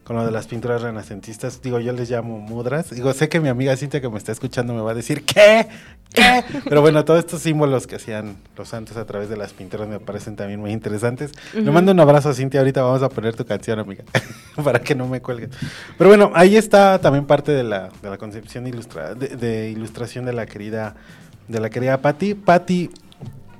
con 0.04 0.16
lo 0.18 0.26
de 0.26 0.32
las 0.32 0.48
pinturas 0.48 0.82
renacentistas. 0.82 1.62
Digo, 1.62 1.80
yo 1.80 1.94
les 1.94 2.10
llamo 2.10 2.38
mudras. 2.40 2.90
Digo, 2.90 3.14
sé 3.14 3.30
que 3.30 3.40
mi 3.40 3.48
amiga 3.50 3.76
Cintia 3.78 4.02
que 4.02 4.10
me 4.10 4.18
está 4.18 4.32
escuchando 4.32 4.74
me 4.74 4.82
va 4.82 4.92
a 4.92 4.94
decir, 4.94 5.24
¿qué? 5.24 5.68
¿Qué? 6.14 6.44
Pero 6.68 6.82
bueno, 6.82 7.06
todos 7.06 7.20
estos 7.20 7.42
símbolos 7.42 7.88
que 7.88 7.96
hacían 7.96 8.36
los 8.58 8.68
santos 8.70 8.98
a 8.98 9.06
través 9.06 9.30
de 9.30 9.38
las 9.38 9.54
pinturas 9.54 9.88
me 9.88 10.00
parecen 10.00 10.36
también 10.36 10.60
muy 10.60 10.72
interesantes. 10.72 11.32
Le 11.54 11.62
Ujú. 11.62 11.72
mando 11.72 11.92
un 11.94 12.00
abrazo 12.02 12.30
a 12.30 12.34
Cintia. 12.34 12.60
Ahorita 12.60 12.82
vamos 12.84 13.02
a 13.02 13.10
poner 13.10 13.36
tu 13.36 13.46
canción, 13.46 13.80
amiga, 13.80 14.04
para 14.64 14.80
que 14.80 14.94
no 14.94 15.08
me 15.08 15.22
cuelgues. 15.22 15.50
Pero 15.98 16.10
bueno, 16.10 16.32
ahí 16.36 16.56
está 16.58 17.00
también 17.00 17.26
parte 17.26 17.52
de 17.54 17.64
la, 17.64 17.90
de 18.02 18.10
la 18.10 18.18
concepción 18.18 18.68
ilustra 18.68 19.16
de, 19.16 19.30
de 19.30 19.70
ilustración 19.72 20.26
de 20.26 20.34
la 20.34 20.46
querida, 20.46 20.96
de 21.48 21.60
la 21.60 21.70
querida 21.70 22.00
Patti. 22.02 22.36
Patti, 22.36 22.90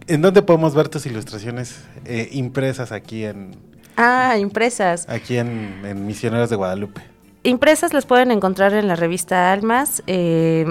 ¿en 0.08 0.22
dónde 0.22 0.42
podemos 0.42 0.76
ver 0.76 0.90
tus 0.90 1.06
ilustraciones 1.06 1.80
eh, 2.06 2.28
impresas 2.34 2.92
aquí 2.92 3.24
en, 3.24 3.52
Ah, 3.98 4.38
impresas. 4.40 5.08
aquí 5.10 5.38
en, 5.38 5.82
en 5.86 6.06
Misioneros 6.08 6.50
de 6.50 6.56
Guadalupe? 6.56 7.02
Impresas 7.44 7.94
las 7.94 8.06
pueden 8.06 8.32
encontrar 8.32 8.74
en 8.74 8.88
la 8.88 8.96
revista 8.96 9.52
Almas. 9.52 10.02
eh, 10.08 10.66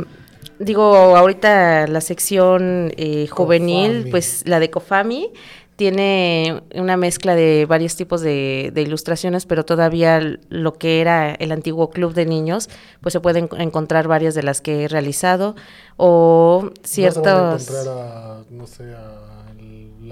digo, 0.59 1.17
ahorita 1.17 1.87
la 1.87 2.01
sección 2.01 2.93
eh, 2.97 3.27
juvenil, 3.29 3.97
Cofami. 3.99 4.11
pues 4.11 4.43
la 4.47 4.59
de 4.61 4.71
Cofami, 4.71 5.31
tiene 5.77 6.63
una 6.75 6.97
mezcla 6.97 7.35
de 7.35 7.67
varios 7.67 7.97
tipos 7.97 8.21
de, 8.21 8.71
de 8.73 8.83
ilustraciones, 8.83 9.47
pero 9.47 9.65
todavía 9.65 10.21
lo 10.49 10.75
que 10.75 11.01
era 11.01 11.33
el 11.33 11.51
antiguo 11.51 11.91
club 11.91 12.15
de 12.15 12.25
niños, 12.27 12.69
pues 13.01 13.13
se 13.15 13.21
pueden 13.21 13.49
encontrar 13.59 14.07
varias 14.07 14.35
de 14.35 14.43
las 14.45 14.61
que 14.61 14.85
he 14.85 14.89
realizado 14.89 15.57
o 15.97 16.61
No 16.65 16.71
se 16.83 16.89
ciertos... 16.89 17.25
van 17.25 17.37
a 17.37 17.55
encontrar 17.55 17.89
a, 17.89 18.39
no 18.51 18.67
sé, 18.67 18.85
a 18.95 19.42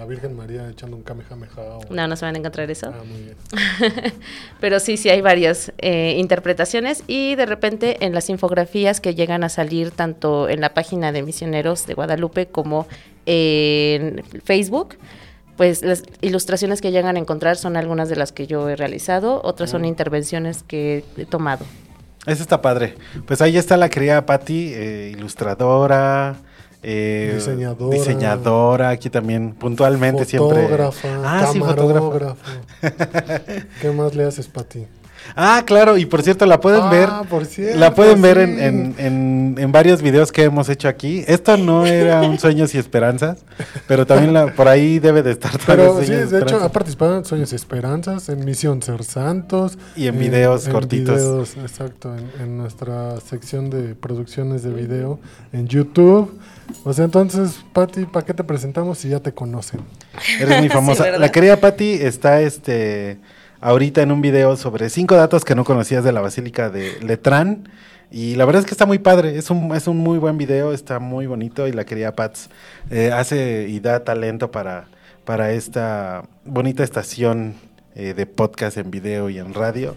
la 0.01 0.07
Virgen 0.07 0.35
María 0.35 0.67
echando 0.71 0.97
un 0.97 1.03
kamehameha. 1.03 1.51
o- 1.59 1.81
No, 1.91 2.09
no 2.09 2.17
se 2.17 2.25
van 2.25 2.35
a 2.35 2.39
encontrar 2.39 2.71
eso. 2.71 2.87
Ah, 2.91 3.03
muy 3.07 3.21
bien. 3.23 3.37
Pero 4.61 4.81
sí, 4.81 4.97
sí 4.97 5.11
hay 5.11 5.21
varias 5.21 5.75
eh, 5.77 6.15
interpretaciones 6.17 7.05
y 7.07 7.35
de 7.35 7.45
repente 7.45 8.03
en 8.07 8.15
las 8.15 8.31
infografías 8.31 8.99
que 9.03 9.15
llegan 9.15 9.45
a 9.45 9.51
salir 9.51 9.91
tanto 9.91 10.49
en 10.49 10.63
la 10.63 10.73
página 10.73 11.13
de 11.13 11.23
Misioneros 11.23 11.87
de 11.87 11.93
Guadalupe 11.93 12.47
como 12.47 12.87
en 13.27 14.23
Facebook, 14.43 14.97
pues 15.59 15.83
las 15.83 16.03
ilustraciones 16.23 16.81
que 16.81 16.93
llegan 16.93 17.17
a 17.17 17.19
encontrar 17.19 17.59
son 17.59 17.77
algunas 17.77 18.09
de 18.09 18.17
las 18.17 18.33
que 18.33 18.47
yo 18.47 18.71
he 18.71 18.77
realizado, 18.77 19.43
otras 19.45 19.69
son 19.69 19.85
intervenciones 19.85 20.63
que 20.63 21.05
he 21.19 21.27
tomado. 21.27 21.67
Eso 22.27 22.43
está 22.43 22.63
padre. 22.63 22.95
Pues 23.27 23.43
ahí 23.43 23.59
está 23.59 23.77
la 23.77 23.91
querida 23.91 24.25
Patti, 24.25 24.73
eh, 24.75 25.13
ilustradora. 25.15 26.37
Eh, 26.83 27.33
Diseñadora. 27.35 27.97
diseñadora, 27.97 28.89
aquí 28.91 29.11
también 29.11 29.53
puntualmente 29.53 30.25
siempre. 30.25 30.63
Fotógrafa, 30.63 31.09
Ah, 31.25 31.49
sí, 31.53 31.59
fotógrafa. 31.61 32.37
¿Qué 33.81 33.91
más 33.91 34.15
le 34.15 34.25
haces, 34.25 34.49
Pati? 34.49 34.87
Ah, 35.37 35.63
claro, 35.67 35.99
y 35.99 36.07
por 36.07 36.23
cierto, 36.23 36.47
la 36.47 36.61
pueden 36.61 36.81
Ah, 36.83 36.91
ver. 36.91 37.09
por 37.29 37.45
cierto, 37.45 37.79
la 37.79 37.95
pueden 37.95 38.23
ver 38.23 38.39
en, 38.39 38.59
en- 38.59 38.95
en- 38.97 39.55
en 39.59 39.71
varios 39.71 40.01
videos 40.01 40.33
que 40.33 40.45
hemos 40.45 40.71
hecho 40.71 40.89
aquí. 40.89 41.23
Esto 41.29 41.59
no 41.59 41.85
era 41.85 42.23
un 42.23 42.39
sueños 42.39 42.75
y 42.75 42.79
esperanzas, 42.79 43.45
pero 43.87 44.07
también 44.07 44.33
la- 44.33 44.47
por 44.55 44.67
ahí 44.67 44.99
debe 44.99 45.23
de 45.23 45.33
estar 45.33 45.53
Pero 45.67 46.03
sí, 46.03 46.11
de 46.13 46.39
hecho, 46.41 46.57
ha 46.65 46.71
participado 46.73 47.19
en 47.19 47.27
Sueños 47.27 47.53
y 47.53 47.57
Esperanzas, 47.57 48.31
en 48.31 48.43
Misión 48.47 48.81
Ser 48.83 49.05
Santos. 49.05 49.77
Y 49.95 50.07
en 50.07 50.19
videos 50.19 50.67
cortitos. 50.69 51.17
videos, 51.17 51.57
exacto, 51.59 52.17
en 52.41 52.57
nuestra 52.57 53.21
sección 53.21 53.69
de 53.69 53.95
producciones 53.95 54.63
de 54.63 54.71
video 54.71 55.21
en 55.53 55.69
YouTube. 55.69 56.33
O 56.85 56.93
sea, 56.93 57.05
entonces, 57.05 57.65
Pati, 57.73 58.07
¿para 58.07 58.25
qué 58.25 58.35
te 58.35 58.45
presentamos 58.45 58.99
si 58.99 59.09
ya 59.09 59.21
te 59.21 59.33
conocen? 59.33 59.81
Eres 60.41 60.59
muy 60.61 60.69
famosa. 60.71 61.19
la 61.19 61.31
querida 61.31 61.57
Patti 61.59 61.93
está 61.93 62.41
este 62.41 63.19
ahorita 63.61 64.03
en 64.03 64.11
un 64.11 64.21
video 64.21 64.57
sobre 64.57 64.89
cinco 64.89 65.15
datos 65.15 65.45
que 65.45 65.55
no 65.55 65.65
conocías 65.65 66.05
de 66.05 66.13
la 66.13 66.21
Basílica 66.21 66.71
de 66.71 66.99
Letrán. 67.01 67.69
Y 68.11 68.35
la 68.35 68.45
verdad 68.45 68.61
es 68.61 68.67
que 68.67 68.75
está 68.75 68.87
muy 68.87 68.99
padre, 68.99 69.39
es 69.39 69.51
un, 69.51 69.75
es 69.75 69.87
un 69.87 69.99
muy 69.99 70.19
buen 70.19 70.37
video, 70.37 70.73
está 70.73 70.99
muy 70.99 71.27
bonito 71.27 71.69
y 71.69 71.73
la 71.73 71.85
querida 71.85 72.17
Pats 72.17 72.51
eh, 72.91 73.13
hace 73.13 73.69
y 73.69 73.79
da 73.79 74.03
talento 74.03 74.51
para, 74.51 74.89
para 75.25 75.53
esta 75.53 76.25
bonita 76.45 76.83
estación 76.83 77.55
eh, 77.95 78.15
de 78.15 78.27
podcast 78.27 78.79
en 78.79 78.91
video 78.91 79.31
y 79.31 79.39
en 79.39 79.55
radio. 79.55 79.95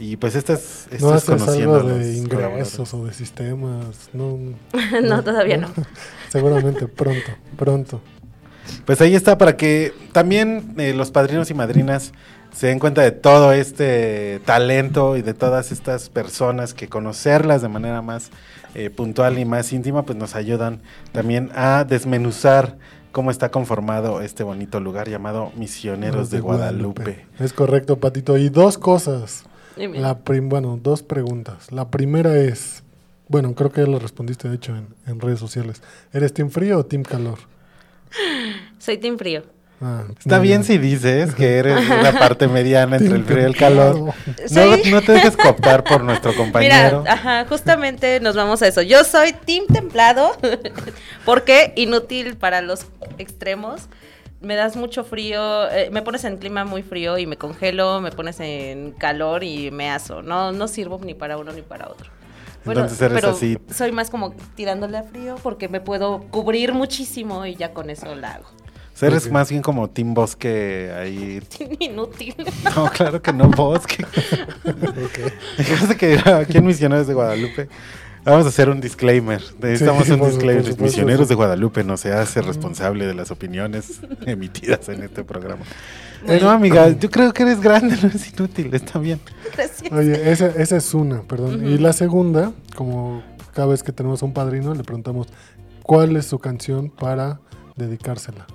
Y 0.00 0.16
pues 0.16 0.36
esta 0.36 0.52
es, 0.52 0.86
esta 0.90 1.06
¿No 1.06 1.14
es 1.14 1.22
haces 1.22 1.40
conociendo 1.42 1.74
algo 1.74 1.88
de 1.88 2.16
ingresos 2.16 2.94
o 2.94 3.06
de 3.06 3.12
sistemas? 3.12 4.10
No, 4.12 4.38
No, 5.02 5.22
todavía 5.22 5.56
no. 5.56 5.68
Seguramente 6.28 6.86
pronto, 6.86 7.30
pronto. 7.56 8.00
Pues 8.84 9.00
ahí 9.00 9.14
está 9.14 9.38
para 9.38 9.56
que 9.56 9.92
también 10.12 10.74
eh, 10.78 10.94
los 10.94 11.10
padrinos 11.10 11.50
y 11.50 11.54
madrinas 11.54 12.12
se 12.54 12.68
den 12.68 12.78
cuenta 12.78 13.02
de 13.02 13.12
todo 13.12 13.52
este 13.52 14.40
talento 14.44 15.16
y 15.16 15.22
de 15.22 15.34
todas 15.34 15.72
estas 15.72 16.08
personas 16.08 16.74
que 16.74 16.88
conocerlas 16.88 17.62
de 17.62 17.68
manera 17.68 18.02
más 18.02 18.30
eh, 18.74 18.90
puntual 18.90 19.38
y 19.38 19.44
más 19.44 19.72
íntima, 19.72 20.04
pues 20.04 20.18
nos 20.18 20.34
ayudan 20.34 20.80
también 21.12 21.50
a 21.54 21.84
desmenuzar 21.84 22.76
cómo 23.12 23.30
está 23.30 23.50
conformado 23.50 24.20
este 24.20 24.42
bonito 24.42 24.80
lugar 24.80 25.08
llamado 25.08 25.52
Misioneros 25.56 26.30
de, 26.30 26.40
Guadalupe. 26.40 27.26
Es 27.38 27.52
correcto, 27.52 27.98
Patito. 27.98 28.36
Y 28.36 28.48
dos 28.48 28.78
cosas. 28.78 29.44
Dime. 29.78 30.00
La 30.00 30.18
prim- 30.18 30.48
bueno, 30.48 30.78
dos 30.82 31.02
preguntas. 31.02 31.70
La 31.72 31.88
primera 31.90 32.36
es, 32.36 32.82
bueno, 33.28 33.54
creo 33.54 33.70
que 33.70 33.82
ya 33.82 33.86
lo 33.86 33.98
respondiste 33.98 34.48
de 34.48 34.56
hecho 34.56 34.74
en, 34.76 34.88
en 35.06 35.20
redes 35.20 35.38
sociales. 35.38 35.82
¿Eres 36.12 36.34
team 36.34 36.50
frío 36.50 36.78
o 36.78 36.84
team 36.86 37.02
calor? 37.02 37.38
Soy 38.78 38.98
Team 38.98 39.18
Frío. 39.18 39.42
Ah, 39.80 40.02
Está 40.18 40.40
bien 40.40 40.64
si 40.64 40.76
dices 40.76 41.34
que 41.36 41.56
eres 41.58 41.88
una 42.00 42.10
parte 42.18 42.48
mediana 42.48 42.96
entre 42.96 43.14
el 43.14 43.24
frío 43.24 43.42
y 43.42 43.44
el 43.44 43.56
calor. 43.56 44.12
No, 44.50 44.76
no 44.90 45.02
te 45.02 45.12
dejes 45.12 45.36
cooptar 45.36 45.84
por 45.84 46.02
nuestro 46.02 46.34
compañero. 46.34 47.00
Mira, 47.00 47.12
ajá, 47.12 47.44
justamente 47.48 48.18
nos 48.18 48.34
vamos 48.34 48.60
a 48.62 48.66
eso. 48.66 48.82
Yo 48.82 49.04
soy 49.04 49.32
team 49.44 49.66
templado, 49.72 50.32
porque 51.24 51.72
inútil 51.76 52.36
para 52.36 52.60
los 52.60 52.86
extremos. 53.18 53.82
Me 54.40 54.54
das 54.54 54.76
mucho 54.76 55.02
frío, 55.02 55.68
eh, 55.70 55.90
me 55.90 56.02
pones 56.02 56.22
en 56.24 56.36
clima 56.36 56.64
muy 56.64 56.82
frío 56.82 57.18
y 57.18 57.26
me 57.26 57.36
congelo, 57.36 58.00
me 58.00 58.12
pones 58.12 58.38
en 58.40 58.92
calor 58.92 59.42
y 59.42 59.70
me 59.72 59.90
aso. 59.90 60.22
No, 60.22 60.52
no 60.52 60.68
sirvo 60.68 61.00
ni 61.04 61.14
para 61.14 61.38
uno 61.38 61.52
ni 61.52 61.62
para 61.62 61.88
otro. 61.88 62.10
Entonces 62.64 63.00
eres 63.00 63.14
pero 63.20 63.30
así. 63.30 63.58
soy 63.72 63.92
más 63.92 64.10
como 64.10 64.34
tirándole 64.54 64.98
a 64.98 65.02
frío 65.02 65.36
porque 65.42 65.68
me 65.68 65.80
puedo 65.80 66.20
cubrir 66.30 66.72
muchísimo 66.74 67.46
y 67.46 67.56
ya 67.56 67.72
con 67.72 67.88
eso 67.90 68.14
la 68.14 68.32
hago. 68.34 68.44
O 68.94 68.98
sea, 68.98 69.08
eres 69.08 69.26
Ok. 69.26 69.32
más 69.32 69.48
bien 69.50 69.62
como 69.62 69.88
Team 69.88 70.12
Bosque 70.12 70.92
ahí. 70.96 71.42
Inútil. 71.80 72.34
No, 72.76 72.90
claro 72.90 73.22
que 73.22 73.32
no, 73.32 73.48
Bosque. 73.48 74.04
Fíjate 75.56 75.96
que 75.98 76.18
aquí 76.30 76.58
en 76.58 76.66
Misioneros 76.66 77.06
de 77.06 77.14
Guadalupe 77.14 77.68
vamos 78.30 78.46
a 78.46 78.48
hacer 78.50 78.68
un 78.68 78.80
disclaimer. 78.80 79.42
Necesitamos 79.60 80.04
Sí, 80.06 80.12
un 80.12 80.18
por- 80.18 80.28
disclaimer. 80.30 80.70
por 80.74 80.80
Misioneros 80.82 81.26
sí. 81.26 81.28
de 81.30 81.34
Guadalupe 81.34 81.84
no 81.84 81.96
se 81.96 82.12
hace 82.12 82.42
responsable 82.42 83.06
de 83.06 83.14
las 83.14 83.30
opiniones 83.30 84.00
emitidas 84.26 84.88
en 84.88 85.02
este 85.02 85.24
programa. 85.24 85.64
Bueno. 86.26 86.46
No, 86.46 86.50
amiga, 86.50 86.88
yo 86.90 87.10
creo 87.10 87.32
que 87.32 87.42
eres 87.44 87.60
grande, 87.60 87.96
no 88.02 88.08
es 88.08 88.32
inútil, 88.32 88.74
está 88.74 88.98
bien. 88.98 89.20
Gracias. 89.54 89.92
Oye, 89.92 90.30
esa, 90.32 90.46
esa 90.48 90.76
es 90.76 90.94
una, 90.94 91.22
perdón. 91.22 91.66
Y 91.66 91.78
la 91.78 91.92
segunda, 91.92 92.52
como 92.74 93.22
cada 93.54 93.68
vez 93.68 93.82
que 93.82 93.92
tenemos 93.92 94.22
a 94.22 94.26
un 94.26 94.32
padrino, 94.32 94.74
le 94.74 94.82
preguntamos 94.82 95.28
cuál 95.82 96.16
es 96.16 96.26
su 96.26 96.38
canción 96.38 96.90
para 96.90 97.40
dedicársela. 97.76 98.46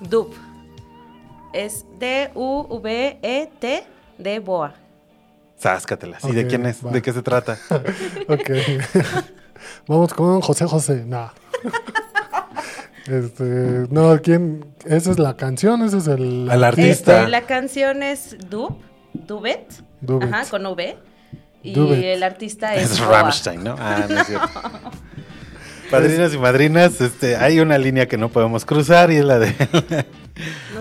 Dub. 0.00 0.30
Es 1.54 1.86
D-U-V-E-T 1.98 3.84
de 4.18 4.38
Boa. 4.40 4.74
Sáscatelas. 5.58 6.24
¿Y 6.24 6.32
de 6.32 6.46
quién 6.46 6.66
es? 6.66 6.84
va. 6.84 6.90
¿De 6.90 7.02
qué 7.02 7.12
se 7.12 7.22
trata? 7.22 7.58
Ok. 8.28 8.50
Vamos 9.88 10.12
con 10.14 10.40
José 10.40 10.66
José. 10.66 11.04
No. 11.06 11.30
Este, 13.06 13.44
no, 13.90 14.18
¿quién? 14.22 14.64
Esa 14.86 15.10
es 15.10 15.18
la 15.18 15.36
canción, 15.36 15.82
ese 15.82 15.98
es 15.98 16.06
el 16.06 16.48
Al 16.50 16.64
artista. 16.64 17.18
Este, 17.20 17.30
la 17.30 17.42
canción 17.42 18.02
es 18.02 18.36
Dub, 18.48 18.78
Dubet, 19.12 19.82
Dubet. 20.00 20.32
ajá, 20.32 20.48
con 20.50 20.64
V. 20.66 20.96
Y 21.62 21.74
Dubet. 21.74 22.02
el 22.02 22.22
artista 22.22 22.74
es, 22.74 22.92
Es. 22.92 23.00
Rammstein, 23.00 23.62
¿no? 23.64 23.76
Ah, 23.78 24.06
no 24.08 24.20
es 24.20 24.26
cierto. 24.26 24.48
Padrinos 25.90 26.34
y 26.34 26.38
madrinas, 26.38 27.00
este, 27.02 27.36
hay 27.36 27.60
una 27.60 27.76
línea 27.76 28.06
que 28.08 28.16
no 28.16 28.30
podemos 28.30 28.64
cruzar 28.64 29.10
y 29.12 29.16
es 29.16 29.24
la 29.24 29.38
de... 29.38 29.54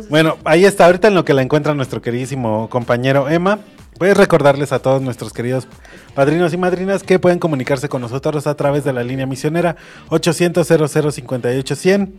bueno, 0.10 0.38
ahí 0.46 0.64
está, 0.66 0.86
ahorita 0.86 1.10
en 1.10 1.16
lo 1.16 1.26
que 1.26 1.34
la 1.34 1.42
encuentra 1.42 1.74
nuestro 1.74 2.02
queridísimo 2.02 2.70
compañero 2.70 3.30
Emma. 3.30 3.60
Puedes 3.98 4.18
recordarles 4.18 4.72
a 4.72 4.80
todos 4.80 5.02
nuestros 5.02 5.34
queridos 5.34 5.68
padrinos 6.16 6.54
y 6.54 6.58
madrinas 6.58 7.04
que 7.04 7.20
pueden 7.20 7.40
comunicarse 7.40 7.90
con 7.90 8.02
nosotros 8.02 8.48
a 8.48 8.56
través 8.56 8.84
de 8.84 8.94
la 8.94 9.04
línea 9.04 9.26
misionera 9.26 9.76
800 10.10 10.68
0058 10.68 11.76
100 11.76 12.14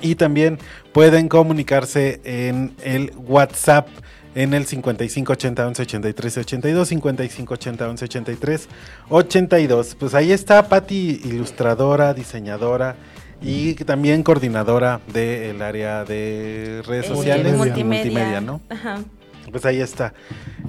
y 0.00 0.14
también 0.14 0.58
pueden 0.92 1.28
comunicarse 1.28 2.20
en 2.24 2.74
el 2.84 3.12
WhatsApp 3.16 3.88
en 4.34 4.54
el 4.54 4.66
5580 4.66 5.66
11 5.66 5.82
83 5.82 6.38
82, 6.38 6.88
5580 6.88 7.88
11 7.88 8.04
83 8.04 8.68
82. 9.08 9.96
Pues 9.98 10.14
ahí 10.14 10.30
está 10.30 10.68
Patti, 10.68 11.20
ilustradora, 11.24 12.14
diseñadora 12.14 12.94
y 13.40 13.74
también 13.74 14.22
coordinadora 14.22 15.00
del 15.12 15.62
área 15.62 16.04
de 16.04 16.82
redes 16.86 17.06
Eh, 17.06 17.08
sociales 17.08 17.56
multimedia. 17.56 18.40
¿no? 18.40 18.60
Ajá. 18.68 19.00
Pues 19.50 19.64
ahí 19.64 19.80
está, 19.80 20.14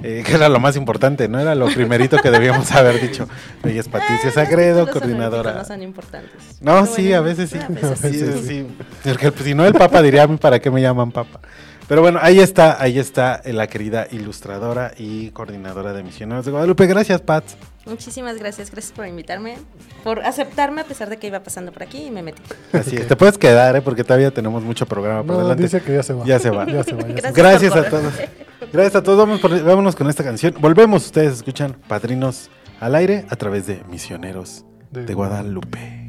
eh, 0.02 0.22
que 0.26 0.34
era 0.34 0.48
lo 0.48 0.60
más 0.60 0.76
importante, 0.76 1.28
¿no? 1.28 1.38
Era 1.38 1.54
lo 1.54 1.66
primerito 1.66 2.18
que 2.18 2.30
debíamos 2.30 2.70
haber 2.72 3.00
dicho. 3.00 3.28
Ella 3.64 3.80
es 3.80 3.88
Patricia 3.88 4.30
Sagredo, 4.30 4.86
Los 4.86 4.90
coordinadora. 4.90 5.54
No 5.54 5.64
son 5.64 5.82
importantes. 5.82 6.32
No, 6.60 6.72
Pero 6.82 6.86
sí, 6.86 7.02
bueno, 7.02 7.16
a 7.16 7.20
veces 7.20 7.50
sí. 7.50 7.58
a 7.58 7.68
veces 7.68 7.98
Sí, 8.00 8.18
sí. 8.18 8.46
sí. 8.46 8.66
Porque, 9.04 9.32
pues, 9.32 9.44
si 9.44 9.54
no, 9.54 9.64
el 9.66 9.74
Papa 9.74 10.02
diría 10.02 10.24
a 10.24 10.26
mí 10.26 10.36
para 10.36 10.58
qué 10.60 10.70
me 10.70 10.80
llaman 10.80 11.12
Papa. 11.12 11.40
Pero 11.88 12.02
bueno, 12.02 12.20
ahí 12.22 12.38
está, 12.38 12.80
ahí 12.80 13.00
está 13.00 13.42
la 13.46 13.66
querida 13.66 14.06
ilustradora 14.12 14.92
y 14.96 15.30
coordinadora 15.30 15.92
de 15.92 16.04
Misioneros 16.04 16.44
de 16.44 16.52
Guadalupe. 16.52 16.86
Gracias, 16.86 17.20
Pat. 17.20 17.42
Muchísimas 17.90 18.38
gracias, 18.38 18.70
gracias 18.70 18.92
por 18.92 19.06
invitarme, 19.06 19.58
por 20.04 20.20
aceptarme 20.24 20.80
a 20.80 20.84
pesar 20.84 21.10
de 21.10 21.18
que 21.18 21.26
iba 21.26 21.40
pasando 21.40 21.72
por 21.72 21.82
aquí 21.82 22.04
y 22.06 22.10
me 22.10 22.22
metí. 22.22 22.40
Así 22.72 22.96
es, 22.96 23.06
te 23.08 23.16
puedes 23.16 23.36
quedar, 23.36 23.76
¿eh? 23.76 23.82
porque 23.82 24.04
todavía 24.04 24.30
tenemos 24.30 24.62
mucho 24.62 24.86
programa 24.86 25.22
por 25.24 25.36
No, 25.36 25.42
delante. 25.42 25.64
dice 25.64 25.82
que 25.82 25.92
ya 25.94 26.02
se 26.02 26.12
va. 26.14 26.24
Ya 26.24 26.38
se 26.38 26.50
va. 26.50 26.64
Ya 26.70 26.84
se 26.84 26.94
va, 26.94 27.02
ya 27.08 27.14
se 27.16 27.22
va. 27.22 27.30
Gracias 27.32 27.74
a 27.76 27.90
todos. 27.90 28.12
Gracias 28.72 28.96
a 28.96 29.02
todos. 29.02 29.18
Vamos 29.18 29.40
por- 29.40 29.62
vámonos 29.62 29.96
con 29.96 30.08
esta 30.08 30.22
canción. 30.24 30.54
Volvemos, 30.60 31.04
ustedes 31.06 31.34
escuchan 31.34 31.76
Padrinos 31.88 32.48
al 32.78 32.94
aire 32.94 33.26
a 33.28 33.36
través 33.36 33.66
de 33.66 33.82
Misioneros 33.90 34.64
De 34.90 35.04
de 35.04 35.12
Guadalupe. 35.14 35.99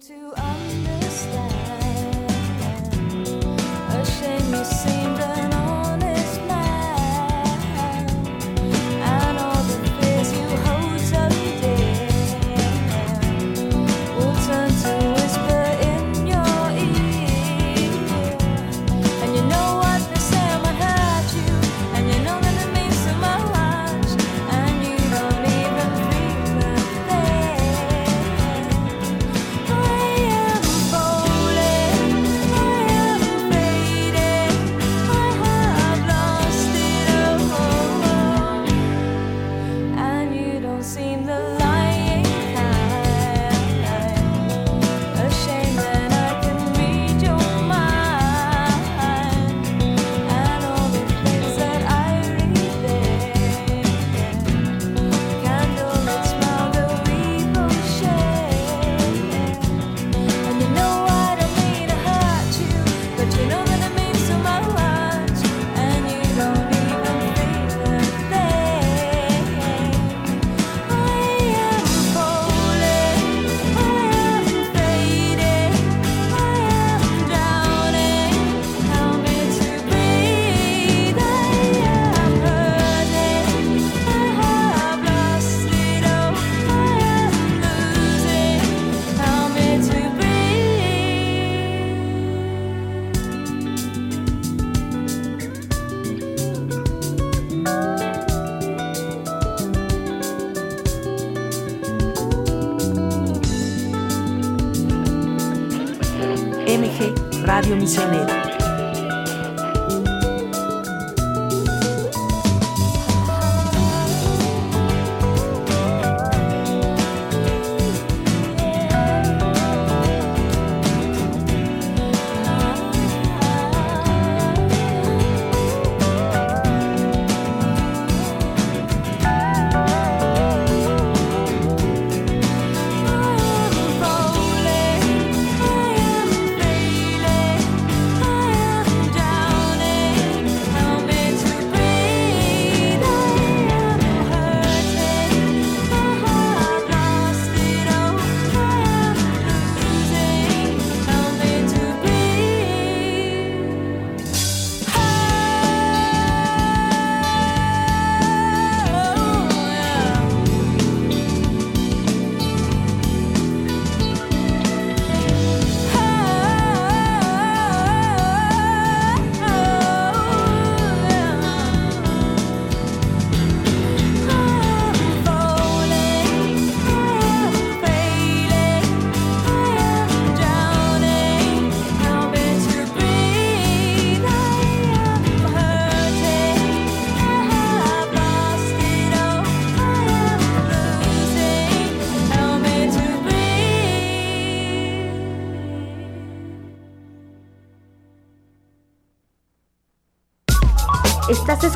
To 0.00 0.14
understand. 0.14 0.87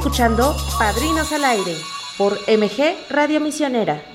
Escuchando 0.02 0.56
Padrinos 0.80 1.30
al 1.30 1.44
Aire 1.44 1.76
por 2.18 2.32
MG 2.48 3.08
Radio 3.08 3.40
Misionera. 3.40 4.11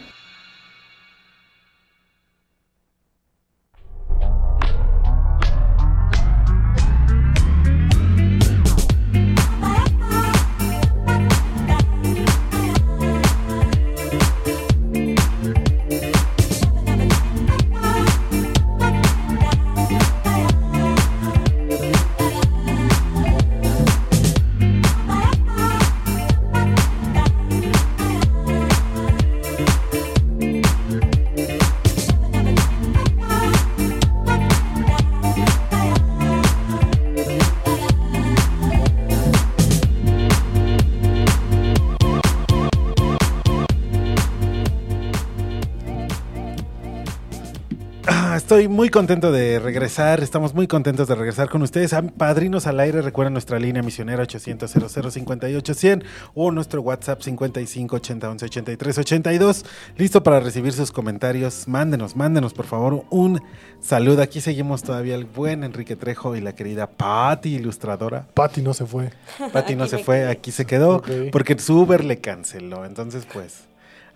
Estoy 48.48 48.70
muy 48.70 48.88
contento 48.88 49.34
de 49.34 49.60
regresar, 49.60 50.24
estamos 50.24 50.54
muy 50.54 50.68
contentos 50.68 51.10
de 51.10 51.16
regresar 51.16 51.50
con 51.50 51.62
ustedes. 51.64 51.92
A 51.92 52.02
Padrinos 52.02 52.66
al 52.66 52.80
aire, 52.80 53.02
recuerden 53.02 53.34
nuestra 53.34 53.60
línea 53.60 53.84
misionera 53.84 54.24
800 54.24 54.72
58 55.12 55.74
100 55.74 56.04
o 56.34 56.50
nuestro 56.52 56.82
WhatsApp 56.82 57.22
55 57.22 57.98
80 57.98 58.30
11 58.30 58.46
83 58.46 58.98
82. 59.00 59.66
Listo 59.98 60.24
para 60.24 60.40
recibir 60.40 60.72
sus 60.72 60.94
comentarios. 60.94 61.68
Mándenos, 61.68 62.16
mándenos 62.16 62.54
por 62.54 62.68
favor 62.68 63.04
un 63.10 63.42
saludo. 63.82 64.22
Aquí 64.22 64.40
seguimos 64.40 64.82
todavía 64.82 65.16
el 65.16 65.26
buen 65.26 65.66
Enrique 65.66 65.98
Trejo 65.98 66.38
y 66.38 66.40
la 66.40 66.56
querida 66.56 66.88
Patti, 66.88 67.56
ilustradora. 67.56 68.28
Patti 68.34 68.62
no 68.62 68.74
se 68.74 68.86
fue. 68.86 69.12
Patti 69.52 69.76
no 69.76 69.88
se 69.88 69.98
fue, 69.98 70.20
quedé. 70.20 70.32
aquí 70.32 70.52
se 70.54 70.64
quedó 70.66 71.04
porque 71.34 71.60
su 71.60 71.82
Uber 71.82 72.06
le 72.06 72.20
canceló. 72.20 72.86
Entonces, 72.86 73.28
pues, 73.30 73.66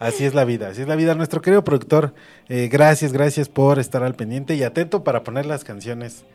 así 0.01 0.25
es 0.25 0.33
la 0.33 0.43
vida, 0.43 0.69
así 0.69 0.81
es 0.81 0.87
la 0.87 0.95
vida. 0.95 1.15
Nuestro 1.15 1.41
querido 1.41 1.63
productor, 1.63 2.13
eh, 2.49 2.67
gracias, 2.71 3.13
gracias 3.13 3.47
por 3.47 3.79
estar 3.79 4.03
al 4.03 4.15
pendiente 4.15 4.55
y 4.55 4.63
atento 4.63 5.03
para 5.03 5.23
poner 5.23 5.45
las 5.45 5.63
canciones 5.63 6.25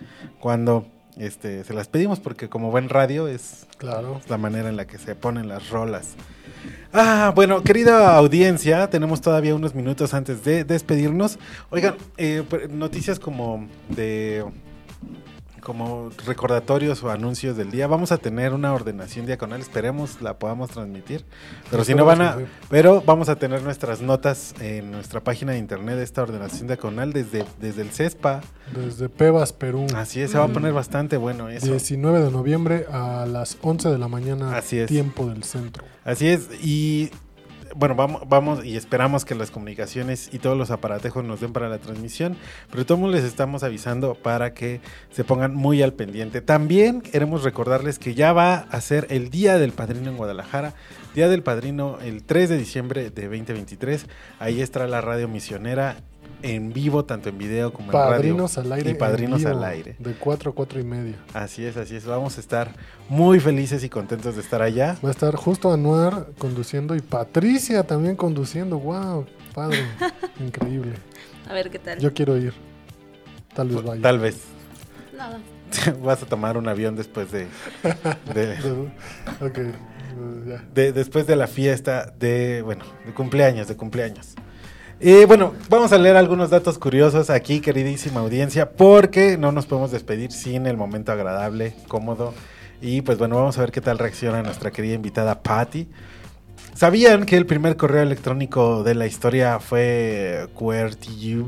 cuando 0.41 0.87
este, 1.19 1.65
se 1.65 1.73
las 1.75 1.89
pedimos, 1.89 2.21
porque 2.21 2.49
como 2.49 2.71
buen 2.71 2.89
radio 2.89 3.29
es, 3.29 3.67
Claro. 3.79 4.19
es 4.23 4.31
la 4.31 4.39
manera 4.39 4.69
en 4.69 4.77
la 4.77 4.87
que 4.87 4.99
se 4.99 5.15
ponen 5.15 5.49
las 5.49 5.71
rolas. 5.71 6.15
Ah, 6.93 7.33
bueno, 7.35 7.63
querida 7.63 8.17
audiencia, 8.17 8.89
tenemos 8.89 9.21
todavía 9.21 9.55
unos 9.55 9.75
minutos 9.75 10.15
antes 10.15 10.45
de 10.45 10.65
despedirnos. 10.65 11.39
Oigan, 11.71 11.95
eh, 12.17 12.43
pues, 12.49 12.71
noticias 12.71 13.19
como 13.19 13.69
de 13.89 14.45
como 15.67 16.11
recordatorios 16.25 17.03
o 17.03 17.11
anuncios 17.11 17.57
del 17.57 17.73
día. 17.73 17.89
Vamos 17.89 18.13
a 18.13 18.19
tener 18.19 18.53
una 18.53 18.73
ordenación 18.73 19.27
diaconal, 19.27 19.61
esperemos 19.61 20.23
la 20.23 20.39
podamos 20.39 20.71
transmitir. 20.71 21.25
Pero 21.73 21.83
si 21.83 21.93
no 21.97 22.05
van 22.05 22.23
a, 22.23 22.39
pero 22.71 23.03
vamos 23.05 23.29
a 23.29 23.35
tener 23.35 23.63
nuestras 23.63 24.01
notas 24.01 24.55
en 24.61 24.93
nuestra 24.93 25.25
página 25.25 25.55
de 25.55 25.59
internet 25.59 25.97
de 25.97 26.05
esta 26.05 26.23
ordenación 26.23 26.69
diaconal 26.69 27.13
desde, 27.13 27.45
desde 27.61 27.83
el 27.83 27.91
CESPA. 27.91 28.43
Desde 28.77 29.09
Pebas, 29.09 29.53
Perú. 29.53 29.89
Así 29.97 30.21
es, 30.21 30.31
se 30.31 30.39
va 30.39 30.45
a 30.45 30.49
poner 30.49 30.73
bastante 30.73 31.17
bueno 31.17 31.49
eso. 31.49 31.67
19 31.67 32.21
de 32.21 32.31
noviembre 32.31 32.87
a 32.93 33.27
las 33.27 33.59
11 33.61 33.89
de 33.89 33.99
la 33.99 34.07
mañana, 34.07 34.57
Así 34.57 34.79
es. 34.79 34.87
tiempo 34.87 35.27
del 35.27 35.43
centro. 35.43 35.83
Así 36.05 36.29
es, 36.29 36.49
y 36.63 37.11
bueno, 37.77 37.95
vamos, 37.95 38.23
vamos 38.29 38.65
y 38.65 38.77
esperamos 38.77 39.25
que 39.25 39.35
las 39.35 39.51
comunicaciones 39.51 40.31
y 40.33 40.39
todos 40.39 40.57
los 40.57 40.71
aparatejos 40.71 41.25
nos 41.25 41.41
den 41.41 41.53
para 41.53 41.69
la 41.69 41.79
transmisión, 41.79 42.37
pero 42.71 42.87
todos 42.87 43.11
les 43.11 43.25
estamos 43.25 43.63
avisando 43.63 44.15
para 44.15 44.55
que 44.55 44.81
se 45.11 45.25
pongan 45.25 45.55
muy 45.55 45.83
al 45.83 45.93
pendiente. 45.93 46.41
También 46.41 47.01
queremos 47.01 47.43
recordarles 47.45 47.99
que 47.99 48.15
ya 48.15 48.33
va 48.33 48.67
a 48.71 48.81
ser 48.81 49.07
el 49.11 49.31
Día 49.31 49.59
del 49.59 49.73
Padrino 49.73 50.11
en 50.11 50.17
Guadalajara, 50.17 50.75
Día 51.15 51.29
del 51.29 51.43
Padrino 51.43 51.99
el 52.03 52.25
3 52.25 52.49
de 52.49 52.59
diciembre 52.59 53.11
de 53.11 53.29
2023, 53.29 54.07
ahí 54.39 54.61
estará 54.61 54.87
la 54.87 55.01
radio 55.01 55.29
misionera 55.29 55.97
en 56.43 56.73
vivo, 56.73 57.05
tanto 57.05 57.29
en 57.29 57.39
video 57.39 57.73
como 57.73 57.87
en 57.89 57.93
Padrinos 57.93 58.57
radio. 58.57 58.73
al 58.73 58.79
aire. 58.79 58.91
Y 58.91 58.95
padrinos 58.95 59.43
en 59.43 59.49
vivo, 59.51 59.59
al 59.59 59.65
aire. 59.65 59.97
De 59.99 60.13
4 60.15 60.51
a 60.51 60.55
4 60.55 60.81
y 60.81 60.85
media. 60.85 61.17
Así 61.35 61.65
es, 61.65 61.77
así 61.77 61.97
es. 61.97 62.05
Vamos 62.05 62.37
a 62.37 62.41
estar 62.41 62.73
muy 63.09 63.41
felices 63.41 63.83
y 63.85 63.89
contentos 63.89 64.35
de 64.37 64.43
estar 64.43 64.63
allá. 64.63 64.97
Va 65.05 65.09
a 65.09 65.13
estar 65.13 65.35
justo 65.37 65.73
Anuar 65.73 66.29
conduciendo 66.39 66.95
y 66.95 67.01
Patricia 67.01 67.83
también 67.85 68.17
conduciendo. 68.17 68.79
¡Wow! 68.79 69.27
Padre. 69.55 69.79
Increíble. 70.41 70.93
A 71.49 71.55
ver 71.55 71.71
qué 71.71 71.79
tal. 71.79 71.99
Yo 71.99 72.13
quiero 72.13 72.37
ir. 72.37 72.53
Tal 73.55 73.69
vez 73.69 73.83
vaya. 73.83 74.03
Tal 74.03 74.19
vez. 74.19 74.37
No, 75.17 75.41
Vas 76.05 76.23
a 76.23 76.27
tomar 76.27 76.57
un 76.59 76.69
avión 76.69 76.95
después 76.95 77.33
de, 77.33 77.47
de, 78.35 78.57
ok. 79.41 79.59
de- 80.75 80.93
después 80.93 81.27
de 81.27 81.37
la 81.37 81.47
fiesta 81.47 82.13
de, 82.19 82.63
bueno, 82.63 82.85
de 83.05 83.13
cumpleaños, 83.13 83.67
de 83.69 83.77
cumpleaños. 83.77 84.35
Y 84.99 85.27
bueno, 85.27 85.53
vamos 85.69 85.93
a 85.93 85.99
leer 85.99 86.17
algunos 86.17 86.49
datos 86.49 86.79
curiosos 86.79 87.29
aquí, 87.29 87.61
queridísima 87.61 88.21
audiencia, 88.21 88.71
porque 88.71 89.37
no 89.37 89.53
nos 89.53 89.67
podemos 89.67 89.91
despedir 89.91 90.33
sin 90.33 90.67
el 90.67 90.79
momento 90.79 91.13
agradable, 91.13 91.75
cómodo. 91.87 92.33
Y 92.81 93.03
pues 93.03 93.19
bueno, 93.19 93.37
vamos 93.37 93.59
a 93.59 93.61
ver 93.61 93.73
qué 93.73 93.83
tal 93.83 93.99
reacciona 93.99 94.43
nuestra 94.43 94.71
querida 94.71 94.95
invitada 94.95 95.43
Patty. 95.43 95.87
¿Sabían 96.75 97.27
que 97.27 97.37
el 97.37 97.45
primer 97.45 97.77
correo 97.77 98.03
electrónico 98.03 98.85
de 98.85 98.95
la 98.95 99.07
historia 99.07 99.61
fue 99.61 100.49
QWERTY? 100.55 101.45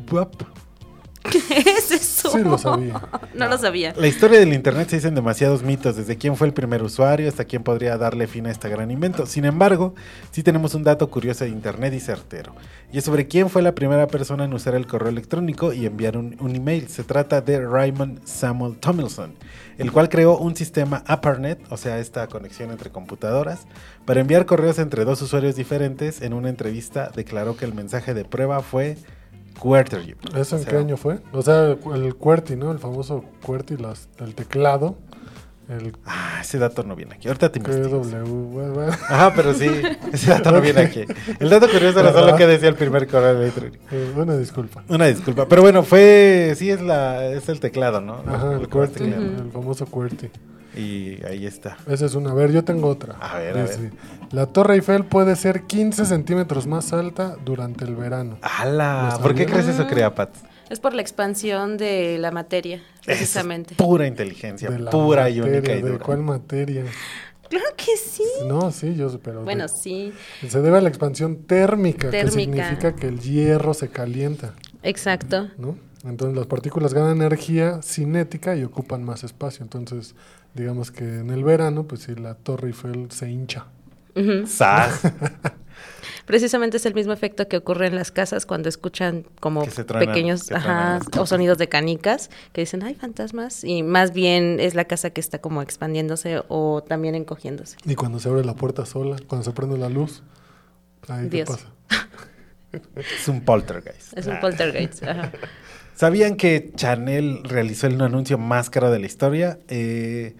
¿Qué 1.31 1.39
es 1.59 1.91
eso? 1.91 2.31
Sí, 2.31 2.39
lo 2.39 2.59
sabía. 2.59 3.01
no 3.35 3.49
lo 3.49 3.59
sabía. 3.59 3.95
La 3.97 4.07
historia 4.07 4.39
del 4.39 4.53
Internet 4.53 4.89
se 4.91 4.97
dicen 4.97 5.15
demasiados 5.15 5.63
mitos, 5.63 5.97
desde 5.97 6.17
quién 6.17 6.37
fue 6.37 6.47
el 6.47 6.53
primer 6.53 6.83
usuario 6.83 7.29
hasta 7.29 7.45
quién 7.45 7.63
podría 7.63 7.97
darle 7.97 8.27
fin 8.27 8.47
a 8.47 8.51
este 8.51 8.69
gran 8.69 8.91
invento. 8.91 9.27
Sin 9.27 9.45
embargo, 9.45 9.95
sí 10.31 10.43
tenemos 10.43 10.75
un 10.75 10.85
dato 10.85 11.09
curioso 11.11 11.45
de 11.45 11.51
Internet 11.51 11.95
y 11.95 12.01
certero. 12.01 12.55
Y 12.93 12.99
es 12.99 13.05
sobre 13.05 13.29
quién 13.29 13.51
fue 13.51 13.63
la 13.63 13.75
primera 13.75 14.07
persona 14.07 14.45
en 14.45 14.55
usar 14.55 14.75
el 14.75 14.87
correo 14.87 15.11
electrónico 15.11 15.73
y 15.73 15.87
enviar 15.87 16.17
un, 16.17 16.37
un 16.41 16.57
email. 16.57 16.89
Se 16.89 17.05
trata 17.05 17.41
de 17.41 17.61
Raymond 17.67 18.25
Samuel 18.25 18.77
Tomlinson, 18.77 19.35
el 19.77 19.93
cual 19.93 20.09
creó 20.09 20.39
un 20.39 20.57
sistema 20.57 21.03
ARPANET, 21.07 21.61
o 21.71 21.77
sea, 21.77 21.99
esta 21.99 22.27
conexión 22.29 22.71
entre 22.71 22.91
computadoras, 22.91 23.67
para 24.05 24.21
enviar 24.21 24.47
correos 24.47 24.79
entre 24.79 25.05
dos 25.05 25.21
usuarios 25.23 25.57
diferentes. 25.57 26.23
En 26.23 26.33
una 26.33 26.49
entrevista 26.49 27.11
declaró 27.15 27.57
que 27.57 27.65
el 27.65 27.75
mensaje 27.75 28.15
de 28.15 28.25
prueba 28.25 28.63
fue 28.63 28.97
¿Eso 30.37 30.57
en 30.57 30.63
O 30.63 30.65
sea, 30.65 30.71
qué 30.73 30.77
año 30.77 30.97
fue? 30.97 31.19
O 31.33 31.43
sea, 31.43 31.77
el 31.95 32.15
QWERTY, 32.17 32.57
¿no? 32.57 32.73
El 32.73 32.79
famoso 32.79 33.25
QWERTY, 33.45 33.77
las, 33.77 34.09
el 34.19 34.35
teclado. 34.35 34.97
El 35.69 35.95
Ah, 36.07 36.39
ese 36.41 36.59
dato 36.59 36.83
no 36.83 36.97
viene 36.97 37.15
aquí. 37.15 37.29
Ahorita 37.29 37.53
te 37.53 37.61
bueno. 38.71 38.93
Ajá, 39.09 39.35
pero 39.35 39.53
sí, 39.53 39.69
ese 40.13 40.31
dato 40.31 40.51
no 40.51 40.63
viene 40.63 40.81
aquí. 40.81 41.05
El 41.39 41.51
dato 41.51 41.69
curioso 41.69 42.01
era 42.01 42.13
solo 42.13 42.37
que 42.37 42.47
decía 42.47 42.71
el 42.71 42.75
primer 42.75 43.07
correo 43.07 43.39
electrónico. 43.39 43.85
Eh, 43.91 44.15
Una 44.17 44.37
disculpa. 44.39 44.83
Una 44.89 45.07
disculpa, 45.07 45.47
pero 45.47 45.61
bueno, 45.61 45.83
fue, 45.83 46.55
sí 46.57 46.71
es 46.71 46.81
la, 46.81 47.27
es 47.27 47.51
el 47.51 47.61
teclado, 47.61 48.01
¿no? 48.01 48.23
Ajá, 48.27 48.53
el 48.55 48.61
vas 48.61 48.69
QWERTY, 48.69 49.05
el 49.05 49.51
famoso 49.53 49.85
QWERTY. 49.85 50.31
Y 50.79 51.19
ahí 51.27 51.47
está. 51.47 51.77
Esa 51.89 52.07
es 52.07 52.15
una. 52.15 52.31
A 52.31 52.35
ver, 52.35 52.53
yo 52.53 52.65
tengo 52.65 52.89
otra. 52.89 53.15
A 53.21 53.39
ver, 53.39 53.59
a 53.59 53.63
ver. 53.65 53.91
La 54.31 54.47
Torre 54.47 54.75
Eiffel 54.77 55.05
puede 55.05 55.35
ser 55.37 55.63
15 55.65 56.05
centímetros 56.07 56.67
más 56.67 56.93
alta 56.93 57.37
durante 57.45 57.85
el 57.85 57.97
verano. 57.97 58.39
¡Hala! 58.43 59.11
¿Lo 59.17 59.23
¿Por 59.23 59.35
qué 59.35 59.47
crees 59.47 59.67
eso, 59.67 59.87
crea 59.87 60.15
Pat? 60.15 60.31
Es 60.71 60.81
por 60.81 60.93
la 60.95 61.01
expansión 61.03 61.79
de 61.79 62.19
la 62.19 62.31
materia, 62.31 62.83
precisamente. 63.05 63.75
Pura 63.75 64.07
inteligencia, 64.07 64.69
De 64.71 64.79
la 64.79 64.91
pura 64.91 65.31
y 65.31 65.39
materia, 65.41 65.59
única 65.59 65.73
y 65.73 65.83
¿De 65.83 65.91
dura. 65.91 66.05
cuál 66.05 66.19
materia? 66.23 66.85
Claro 67.49 67.65
que 67.77 67.97
sí. 67.97 68.23
No, 68.47 68.71
sí, 68.71 68.95
yo 68.95 69.09
sé, 69.09 69.19
pero. 69.19 69.43
Bueno, 69.45 69.63
de- 69.63 69.69
sí, 69.71 70.13
Se 70.47 70.61
debe 70.61 70.77
a 70.77 70.81
la 70.83 70.91
expansión 70.91 71.45
térmica, 71.45 72.11
que 72.11 72.19
Térmica. 72.19 72.39
significa 72.69 72.95
que 72.95 73.09
el 73.09 73.19
hierro 73.21 73.73
se 73.73 73.89
calienta, 73.89 74.53
exacto. 74.83 75.49
¿no? 75.57 75.77
Entonces 76.05 76.37
las 76.37 76.47
partículas 76.47 76.93
ganan 76.95 77.17
energía 77.17 77.81
cinética 77.83 78.55
y 78.55 78.63
ocupan 78.63 79.03
más 79.03 79.25
espacio. 79.25 79.63
Entonces, 79.65 80.15
digamos 80.59 80.91
que 80.91 81.05
en 81.21 81.31
el 81.31 81.45
verano, 81.45 81.85
pues 81.85 82.03
sí, 82.03 82.15
la 82.15 82.35
Torre 82.35 82.69
Eiffel 82.69 83.11
se 83.11 83.31
hincha. 83.31 83.67
¡Sas! 84.47 85.01
Precisamente 86.27 86.77
es 86.77 86.85
el 86.87 86.95
mismo 86.95 87.13
efecto 87.13 87.49
que 87.49 87.57
ocurre 87.57 87.87
en 87.87 87.95
las 87.95 88.11
casas 88.11 88.45
cuando 88.45 88.69
escuchan 88.69 89.25
como 89.41 89.63
Que 89.65 89.71
se 89.71 89.85
truenan, 89.85 90.09
pequeños 90.13 90.51
ajá, 90.53 90.99
o 91.19 91.25
sonidos 91.25 91.57
de 91.57 91.69
canicas 91.69 92.31
que 92.53 92.63
dicen, 92.63 92.83
ay, 92.83 92.95
fantasmas. 92.95 93.65
Y 93.65 93.83
más 93.83 94.13
bien 94.13 94.59
es 94.61 94.75
la 94.75 94.85
casa 94.85 95.11
que 95.11 95.21
está 95.21 95.39
como 95.41 95.63
expandiéndose 95.63 96.43
o 96.49 96.83
también 96.87 97.15
encogiéndose. 97.15 97.77
Y 97.85 97.95
cuando 97.95 98.19
se 98.19 98.29
abre 98.29 98.45
la 98.45 98.55
puerta 98.55 98.85
sola, 98.85 99.17
cuando 99.27 99.45
se 99.45 99.53
prende 99.53 99.79
la 99.79 99.89
luz, 99.89 100.23
ahí 101.09 101.25
qué 101.31 101.37
Dios. 101.37 101.49
pasa. 101.49 101.67
Es 102.97 103.27
un 103.29 103.41
poltergeist. 103.41 104.19
Es 104.19 104.27
un 104.27 104.35
Ah. 104.35 104.41
poltergeist. 104.41 105.03
ajá. 105.05 105.33
¿Sabían 105.95 106.37
que 106.37 106.71
Chanel 106.77 107.41
realizó 107.45 107.87
el 107.87 108.01
anuncio 108.03 108.37
más 108.37 108.69
caro 108.69 108.91
de 108.91 108.99
la 108.99 109.07
historia? 109.07 109.59
Eh, 109.69 110.37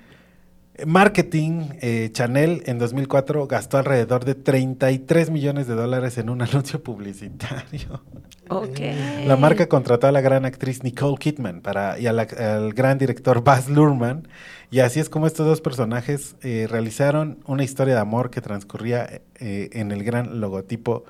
Marketing, 0.87 1.71
eh, 1.81 2.11
Chanel 2.13 2.63
en 2.67 2.79
2004 2.79 3.47
gastó 3.47 3.79
alrededor 3.79 4.25
de 4.25 4.35
33 4.35 5.31
millones 5.31 5.67
de 5.67 5.75
dólares 5.75 6.19
en 6.19 6.31
un 6.31 6.43
anuncio 6.43 6.83
publicitario. 6.83 8.03
Ok. 8.49 8.79
La 9.27 9.37
marca 9.37 9.69
contrató 9.69 10.07
a 10.07 10.13
la 10.13 10.21
gran 10.21 10.45
actriz 10.45 10.83
Nicole 10.83 11.17
Kidman 11.19 11.61
para, 11.61 11.99
y 11.99 12.05
la- 12.05 12.23
al 12.39 12.73
gran 12.73 12.97
director 12.99 13.43
Baz 13.45 13.69
Luhrmann. 13.69 14.29
Y 14.71 14.81
así 14.81 15.01
es 15.01 15.09
como 15.11 15.27
estos 15.27 15.47
dos 15.47 15.61
personajes 15.61 16.37
eh, 16.43 16.67
realizaron 16.71 17.39
una 17.47 17.65
historia 17.65 17.95
de 17.95 18.01
amor 18.01 18.31
que 18.31 18.41
transcurría 18.41 19.21
eh, 19.41 19.71
en 19.73 19.91
el 19.93 20.05
gran 20.05 20.41
logotipo 20.41 21.05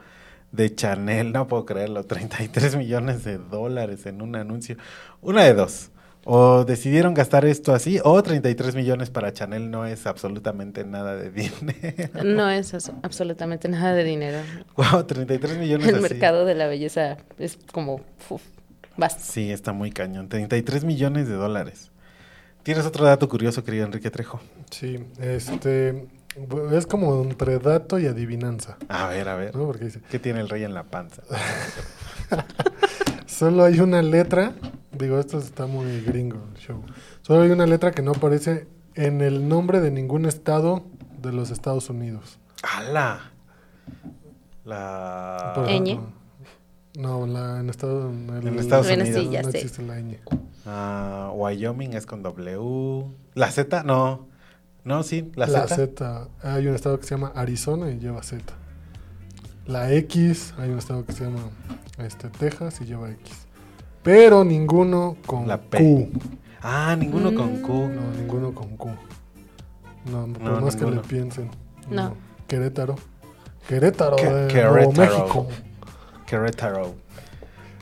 de 0.53 0.75
Chanel. 0.75 1.33
No 1.33 1.47
puedo 1.47 1.65
creerlo, 1.67 2.05
33 2.05 2.77
millones 2.77 3.23
de 3.25 3.39
dólares 3.39 4.07
en 4.07 4.23
un 4.23 4.35
anuncio. 4.35 4.77
Una 5.21 5.45
de 5.45 5.55
dos. 5.55 5.91
O 6.25 6.65
decidieron 6.65 7.15
gastar 7.15 7.45
esto 7.47 7.73
así, 7.73 8.01
o 8.05 8.23
33 8.23 8.75
millones 8.75 9.09
para 9.09 9.33
Chanel 9.33 9.71
no 9.71 9.87
es 9.87 10.07
absolutamente 10.07 10.85
nada 10.85 11.17
de 11.17 11.31
dinero. 11.31 12.25
No 12.25 12.51
es 12.51 12.75
absolutamente 13.03 13.69
nada 13.69 13.95
de 13.95 14.05
dinero. 14.05 14.39
Wow, 14.77 15.05
33 15.05 15.57
millones 15.59 15.89
El 15.89 15.95
así. 15.95 16.03
mercado 16.03 16.45
de 16.45 16.55
la 16.55 16.67
belleza 16.67 17.17
es 17.39 17.59
como 17.73 18.01
uf, 18.29 18.43
basta. 18.97 19.23
Sí, 19.23 19.51
está 19.51 19.73
muy 19.73 19.91
cañón. 19.91 20.29
33 20.29 20.85
millones 20.85 21.29
de 21.29 21.35
dólares. 21.35 21.91
¿Tienes 22.63 22.85
otro 22.85 23.07
dato 23.07 23.27
curioso, 23.29 23.65
querido 23.65 23.87
Enrique 23.87 24.11
Trejo? 24.11 24.41
Sí, 24.71 25.03
este 25.21 26.07
es 26.73 26.87
como 26.87 27.23
entre 27.23 27.59
dato 27.59 27.99
y 27.99 28.07
adivinanza. 28.07 28.77
A 28.89 29.09
ver, 29.09 29.29
a 29.29 29.37
ver. 29.37 29.57
¿no? 29.57 29.65
Porque 29.65 29.87
dice, 29.87 30.01
¿Qué 30.11 30.19
tiene 30.19 30.41
el 30.41 30.51
rey 30.51 30.65
en 30.65 30.75
la 30.75 30.83
panza? 30.85 31.23
solo 33.27 33.65
hay 33.65 33.81
una 33.81 34.03
letra, 34.03 34.53
digo, 34.93 35.19
esto 35.19 35.39
está 35.39 35.67
muy 35.67 36.01
gringo 36.03 36.39
el 36.55 36.59
show. 36.61 36.83
Solo 37.23 37.43
hay 37.43 37.51
una 37.51 37.67
letra 37.67 37.91
que 37.93 38.03
no 38.03 38.13
aparece 38.13 38.67
en 38.95 39.21
el 39.21 39.49
nombre 39.49 39.81
de 39.81 39.91
ningún 39.91 40.27
estado 40.27 40.85
de 41.21 41.33
los 41.33 41.51
Estados 41.51 41.89
Unidos. 41.91 42.39
¡Hala! 42.63 43.33
La... 44.65 45.53
Por 45.55 45.67
Ñ. 45.67 45.71
ejemplo, 45.71 46.13
No, 46.99 47.27
la, 47.27 47.61
en, 47.61 47.71
estado, 47.71 48.11
en, 48.11 48.29
el- 48.31 48.49
En 48.49 48.59
Estados 48.59 48.87
Bueno, 48.87 49.05
Unidos. 49.05 49.23
sí, 49.23 49.31
ya 49.31 49.43
no 49.43 49.51
sé. 49.51 49.59
existe 49.59 49.83
la 49.83 50.01
ñ. 50.01 50.19
Ah, 50.67 51.31
Wyoming 51.35 51.95
es 51.95 52.07
con 52.07 52.23
W. 52.23 53.05
¿La 53.35 53.51
Z? 53.51 53.83
No. 53.85 54.27
No, 54.85 55.03
sí, 55.03 55.31
la, 55.37 55.47
La 55.47 55.67
Z. 55.69 55.77
Z. 55.77 56.29
Hay 56.43 56.67
un 56.67 56.75
estado 56.75 56.99
que 56.99 57.05
se 57.07 57.15
llama 57.15 57.33
Arizona 57.35 57.91
y 57.91 57.99
lleva 57.99 58.23
Z. 58.23 58.43
La 59.67 59.93
X, 59.93 60.55
hay 60.59 60.71
un 60.71 60.79
estado 60.79 61.05
que 61.05 61.13
se 61.13 61.25
llama 61.25 61.41
este, 61.99 62.29
Texas 62.31 62.81
y 62.81 62.87
lleva 62.87 63.11
X. 63.11 63.47
Pero 64.03 64.45
ninguno 64.45 65.17
con 65.27 65.47
La 65.49 65.59
P. 65.59 65.79
Q. 65.79 66.09
Ah, 66.63 66.97
ninguno 66.99 67.35
con 67.35 67.57
Q. 67.63 67.73
No, 67.89 68.19
ninguno 68.19 68.53
con 68.55 68.77
Q. 68.77 68.89
No, 70.11 70.27
por 70.27 70.43
No, 70.43 70.61
más 70.61 70.75
que 70.77 70.83
ninguno. 70.85 71.03
le 71.03 71.09
piensen. 71.09 71.51
No. 71.91 72.15
Querétaro. 72.47 72.97
Querétaro 73.69 74.17
Que- 74.17 74.25
de 74.33 74.49
Querétaro. 74.49 74.93
México. 74.93 75.47
Querétaro. 76.27 76.95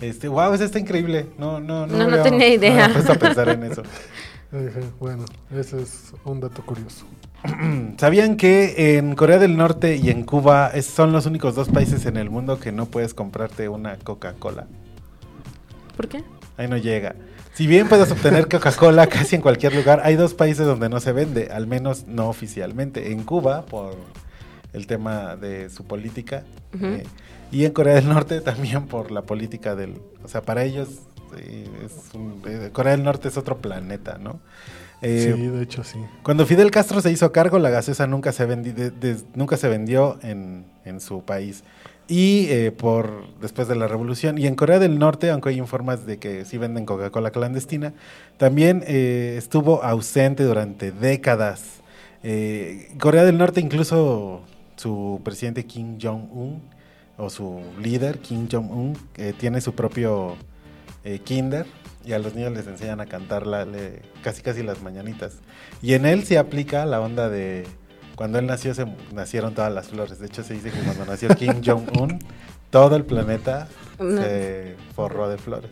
Este, 0.01 0.29
wow, 0.29 0.53
eso 0.53 0.64
está 0.64 0.79
increíble. 0.79 1.27
No, 1.39 1.61
no, 1.61 1.87
no. 1.87 1.97
No, 1.97 2.09
no 2.09 2.23
tenía 2.23 2.49
idea. 2.49 2.91
puesto 2.93 3.12
a 3.12 3.17
pensar 3.17 3.49
en 3.51 3.62
eso. 3.64 3.83
Bueno, 5.01 5.25
ese 5.55 5.83
es 5.83 6.12
un 6.25 6.41
dato 6.41 6.64
curioso. 6.64 7.05
¿Sabían 7.99 8.37
que 8.37 8.97
en 8.97 9.14
Corea 9.17 9.39
del 9.39 9.57
Norte 9.57 9.97
y 9.97 10.09
en 10.09 10.23
Cuba 10.23 10.71
son 10.83 11.12
los 11.12 11.27
únicos 11.27 11.55
dos 11.57 11.69
países 11.69 12.07
en 12.07 12.17
el 12.17 12.31
mundo 12.31 12.59
que 12.59 12.71
no 12.73 12.87
puedes 12.87 13.12
comprarte 13.12 13.69
una 13.69 13.97
Coca-Cola? 13.97 14.67
¿Por 15.97 16.09
qué? 16.09 16.22
Ahí 16.57 16.68
no 16.68 16.76
llega. 16.76 17.14
Si 17.55 17.66
bien 17.66 17.88
puedes 17.88 18.11
obtener 18.11 18.49
Coca-Cola 18.51 19.07
casi 19.07 19.36
en 19.36 19.42
cualquier 19.42 19.74
lugar, 19.74 20.01
hay 20.05 20.16
dos 20.16 20.34
países 20.34 20.66
donde 20.66 20.88
no 20.88 21.01
se 21.01 21.12
vende, 21.12 21.49
al 21.53 21.66
menos 21.66 22.07
no 22.07 22.28
oficialmente. 22.28 23.12
En 23.12 23.22
Cuba, 23.24 23.64
por 23.66 23.94
el 24.72 24.86
tema 24.86 25.36
de 25.36 25.70
su 25.70 25.84
política, 25.84 26.44
eh, 26.80 27.05
y 27.51 27.64
en 27.64 27.72
Corea 27.72 27.94
del 27.94 28.09
Norte 28.09 28.40
también 28.40 28.86
por 28.86 29.11
la 29.11 29.22
política 29.22 29.74
del... 29.74 30.01
O 30.24 30.28
sea, 30.28 30.42
para 30.42 30.64
ellos, 30.64 30.88
eh, 31.38 31.66
es 31.86 32.14
un- 32.14 32.42
eh, 32.47 32.70
Corea 32.72 32.92
del 32.92 33.05
Norte 33.05 33.28
es 33.28 33.36
otro 33.38 33.57
planeta, 33.59 34.18
¿no? 34.20 34.40
Eh, 35.03 35.32
sí, 35.36 35.47
de 35.49 35.62
hecho 35.62 35.84
sí. 35.84 35.99
cuando 36.22 36.47
Fidel 36.47 36.70
Castro 36.70 37.01
se 37.03 37.11
hizo 37.12 37.30
cargo, 37.30 37.59
la 37.59 37.68
gaseosa 37.70 38.07
nunca 38.07 38.32
se, 38.32 38.49
vendi- 38.49 38.72
de- 38.74 38.90
de- 38.90 39.20
nunca 39.34 39.57
se 39.59 39.68
vendió 39.68 40.18
en, 40.22 40.64
en 40.84 41.01
su 41.01 41.22
país. 41.22 41.64
Y 42.09 42.47
eh, 42.51 42.71
por 42.71 43.25
después 43.41 43.67
de 43.67 43.75
la 43.75 43.89
revolución. 43.89 44.39
Y 44.39 44.47
en 44.47 44.55
Corea 44.55 44.79
del 44.79 44.99
Norte, 44.99 45.31
aunque 45.31 45.49
hay 45.49 45.59
informes 45.59 46.07
de 46.07 46.19
que 46.19 46.45
sí 46.45 46.57
venden 46.57 46.87
Coca-Cola 46.87 47.33
clandestina, 47.33 47.95
también 48.37 48.85
eh, 48.87 49.35
estuvo 49.37 49.83
ausente 49.83 50.45
durante 50.45 50.93
décadas. 50.93 51.81
Eh, 52.23 52.93
Corea 53.01 53.25
del 53.25 53.39
Norte, 53.39 53.61
incluso 53.61 54.43
su 54.77 55.21
presidente 55.25 55.65
Kim 55.67 55.99
Jong-un, 56.01 56.63
o 57.19 57.29
su 57.31 57.61
líder 57.83 58.19
Kim 58.21 58.47
Jong-un, 58.51 58.97
eh, 59.17 59.33
tiene 59.37 59.61
su 59.61 59.75
propio 59.75 60.37
eh, 61.03 61.19
kinder 61.25 61.67
y 62.05 62.13
a 62.13 62.19
los 62.21 62.35
niños 62.35 62.53
les 62.53 62.67
enseñan 62.69 63.01
a 63.01 63.07
cantar 63.07 63.47
la- 63.47 63.65
le- 63.65 64.03
casi 64.23 64.43
casi 64.43 64.63
las 64.63 64.81
mañanitas. 64.83 65.39
Y 65.83 65.95
en 65.95 66.05
él 66.07 66.25
se 66.25 66.39
aplica 66.39 66.85
la 66.87 67.01
onda 67.01 67.29
de 67.29 67.65
cuando 68.17 68.39
él 68.41 68.47
nació 68.47 68.75
se 68.75 68.87
nacieron 69.14 69.55
todas 69.55 69.73
las 69.73 69.89
flores. 69.89 70.19
De 70.19 70.27
hecho 70.27 70.43
se 70.43 70.55
dice 70.55 70.71
que 70.73 70.81
cuando 70.81 71.05
nació 71.07 71.29
Kim 71.37 71.62
Jong-un 71.64 72.19
todo 72.71 72.97
el 72.97 73.05
planeta 73.05 73.69
No. 74.01 74.21
se 74.21 74.75
forró 74.97 75.29
de 75.29 75.39
flores. 75.39 75.71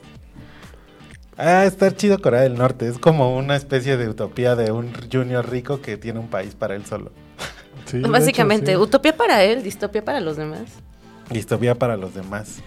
Ah, 1.37 1.65
está 1.65 1.91
chido 1.91 2.21
Corea 2.21 2.43
del 2.43 2.55
Norte. 2.55 2.87
Es 2.87 2.99
como 2.99 3.37
una 3.37 3.57
especie 3.57 3.97
de 3.97 4.09
utopía 4.09 4.55
de 4.55 4.71
un 4.71 4.93
junior 5.13 5.51
rico 5.51 5.81
que 5.81 5.97
tiene 5.97 6.21
un 6.21 6.29
país 6.29 6.55
para 6.55 6.77
él 6.77 6.87
solo. 6.87 7.11
Sí, 7.87 7.99
hecho, 7.99 8.11
Básicamente, 8.11 8.71
sí. 8.73 8.77
utopía 8.79 9.15
para 9.15 9.43
él, 9.43 9.63
distopía 9.63 10.03
para 10.03 10.21
los 10.21 10.39
demás. 10.39 10.63
Distopía 11.29 11.75
para 11.75 11.99
los 11.99 12.15
demás. 12.15 12.61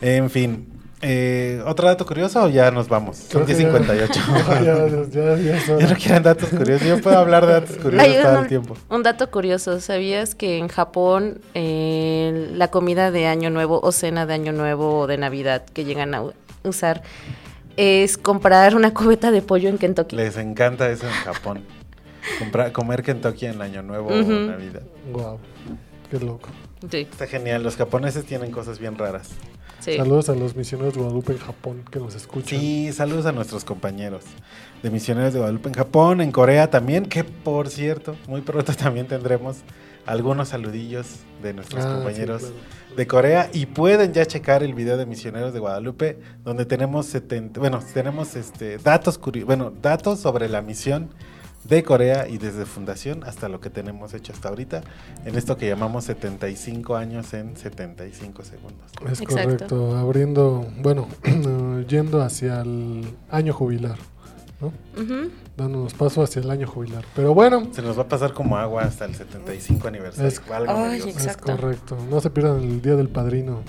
En 0.00 0.30
fin. 0.30 0.68
Eh, 1.02 1.62
¿Otro 1.66 1.86
dato 1.88 2.04
curioso 2.04 2.42
o 2.44 2.48
ya 2.48 2.70
nos 2.70 2.88
vamos? 2.88 3.16
Son 3.16 3.44
Creo 3.44 3.56
que 3.56 3.62
ya- 3.62 3.70
10.58. 3.70 4.60
ya, 4.64 5.36
ya, 5.36 5.36
ya. 5.58 5.78
Ya 5.78 5.86
no 5.88 5.94
quieren 5.96 6.22
datos 6.22 6.48
curiosos. 6.50 6.86
Yo 6.86 7.00
puedo 7.00 7.18
hablar 7.18 7.46
de 7.46 7.52
datos 7.54 7.76
curiosos 7.78 8.06
Hay 8.08 8.22
todo 8.22 8.32
un, 8.38 8.42
el 8.42 8.48
tiempo. 8.48 8.76
un 8.90 9.02
dato 9.02 9.30
curioso, 9.30 9.80
¿sabías 9.80 10.34
que 10.34 10.58
en 10.58 10.68
Japón 10.68 11.40
eh, 11.54 12.50
la 12.54 12.68
comida 12.68 13.10
de 13.10 13.26
Año 13.26 13.50
Nuevo 13.50 13.80
o 13.82 13.92
cena 13.92 14.26
de 14.26 14.34
Año 14.34 14.52
Nuevo 14.52 15.00
o 15.00 15.06
de 15.06 15.16
Navidad 15.18 15.64
que 15.64 15.84
llegan 15.84 16.14
a 16.14 16.22
usar 16.64 17.02
es 17.76 18.18
comprar 18.18 18.74
una 18.76 18.92
cubeta 18.92 19.30
de 19.30 19.40
pollo 19.42 19.68
en 19.70 19.78
Kentucky? 19.78 20.16
Les 20.16 20.36
encanta 20.36 20.90
eso 20.90 21.06
en 21.06 21.12
Japón. 21.12 21.64
Comprar, 22.38 22.72
comer 22.72 23.02
Kentucky 23.02 23.46
en 23.46 23.62
Año 23.62 23.80
Nuevo 23.82 24.08
Ujú. 24.08 24.32
o 24.32 24.40
Navidad. 24.40 24.82
Wow, 25.10 25.38
qué 26.10 26.18
loco. 26.20 26.50
Sí, 26.90 27.08
Está 27.10 27.26
genial. 27.26 27.62
Los 27.62 27.76
japoneses 27.76 28.24
tienen 28.26 28.50
cosas 28.50 28.78
bien 28.78 28.98
raras. 28.98 29.30
Sí. 29.80 29.96
Saludos 29.96 30.28
a 30.28 30.34
los 30.34 30.54
misioneros 30.56 30.94
de 30.94 31.00
Guadalupe 31.00 31.32
en 31.32 31.38
Japón 31.38 31.84
que 31.90 31.98
nos 31.98 32.14
escuchan. 32.14 32.58
Sí, 32.60 32.92
saludos 32.92 33.26
a 33.26 33.32
nuestros 33.32 33.64
compañeros 33.64 34.24
de 34.82 34.90
Misioneros 34.90 35.32
de 35.32 35.38
Guadalupe 35.40 35.68
en 35.68 35.74
Japón, 35.74 36.20
en 36.20 36.32
Corea 36.32 36.70
también, 36.70 37.06
que 37.06 37.24
por 37.24 37.68
cierto, 37.68 38.16
muy 38.28 38.40
pronto 38.40 38.72
también 38.78 39.06
tendremos 39.06 39.58
algunos 40.06 40.48
saludillos 40.48 41.06
de 41.42 41.52
nuestros 41.54 41.84
Ah, 41.84 41.88
sí, 41.88 41.94
compañeros 41.96 42.40
claro. 42.42 42.56
de 42.96 43.06
Corea 43.06 43.50
y 43.52 43.66
pueden 43.66 44.12
ya 44.12 44.24
checar 44.26 44.62
el 44.62 44.74
video 44.74 44.96
de 44.96 45.06
Misioneros 45.06 45.52
de 45.52 45.60
Guadalupe 45.60 46.18
donde 46.42 46.64
tenemos 46.64 47.06
70, 47.06 47.60
bueno, 47.60 47.80
tenemos 47.92 48.34
este 48.36 48.78
datos 48.78 49.20
bueno, 49.44 49.72
datos 49.82 50.20
sobre 50.20 50.48
la 50.48 50.62
misión 50.62 51.10
de 51.64 51.82
Corea 51.82 52.26
y 52.28 52.38
desde 52.38 52.64
fundación 52.64 53.22
hasta 53.24 53.48
lo 53.48 53.60
que 53.60 53.68
tenemos 53.70 54.14
hecho 54.14 54.32
hasta 54.32 54.48
ahorita 54.48 54.80
en 55.26 55.36
esto 55.36 55.56
que 55.56 55.68
llamamos 55.68 56.04
75 56.04 56.96
años 56.96 57.34
en 57.34 57.56
75 57.56 58.42
segundos. 58.44 58.80
Es 59.10 59.20
Exacto. 59.20 59.42
correcto, 59.44 59.96
abriendo, 59.98 60.66
bueno, 60.82 61.06
yendo 61.88 62.22
hacia 62.22 62.62
el 62.62 63.04
año 63.30 63.52
jubilar, 63.52 63.96
¿no? 64.60 64.72
Dándonos 65.56 65.92
paso 65.92 66.22
hacia 66.22 66.40
el 66.40 66.50
año 66.50 66.66
jubilar. 66.66 67.04
Pero 67.14 67.34
bueno, 67.34 67.68
Se 67.72 67.82
nos 67.82 67.98
va 67.98 68.02
a 68.04 68.08
pasar 68.08 68.32
como 68.32 68.56
agua 68.56 68.84
hasta 68.84 69.04
el 69.04 69.14
75 69.14 69.88
aniversario. 69.88 70.28
Es- 70.28 70.40
Ay, 70.66 71.02
es 71.06 71.36
correcto. 71.36 71.98
No 72.10 72.20
se 72.22 72.30
pierdan 72.30 72.62
el 72.62 72.80
Día 72.80 72.96
del 72.96 73.08
Padrino 73.10 73.60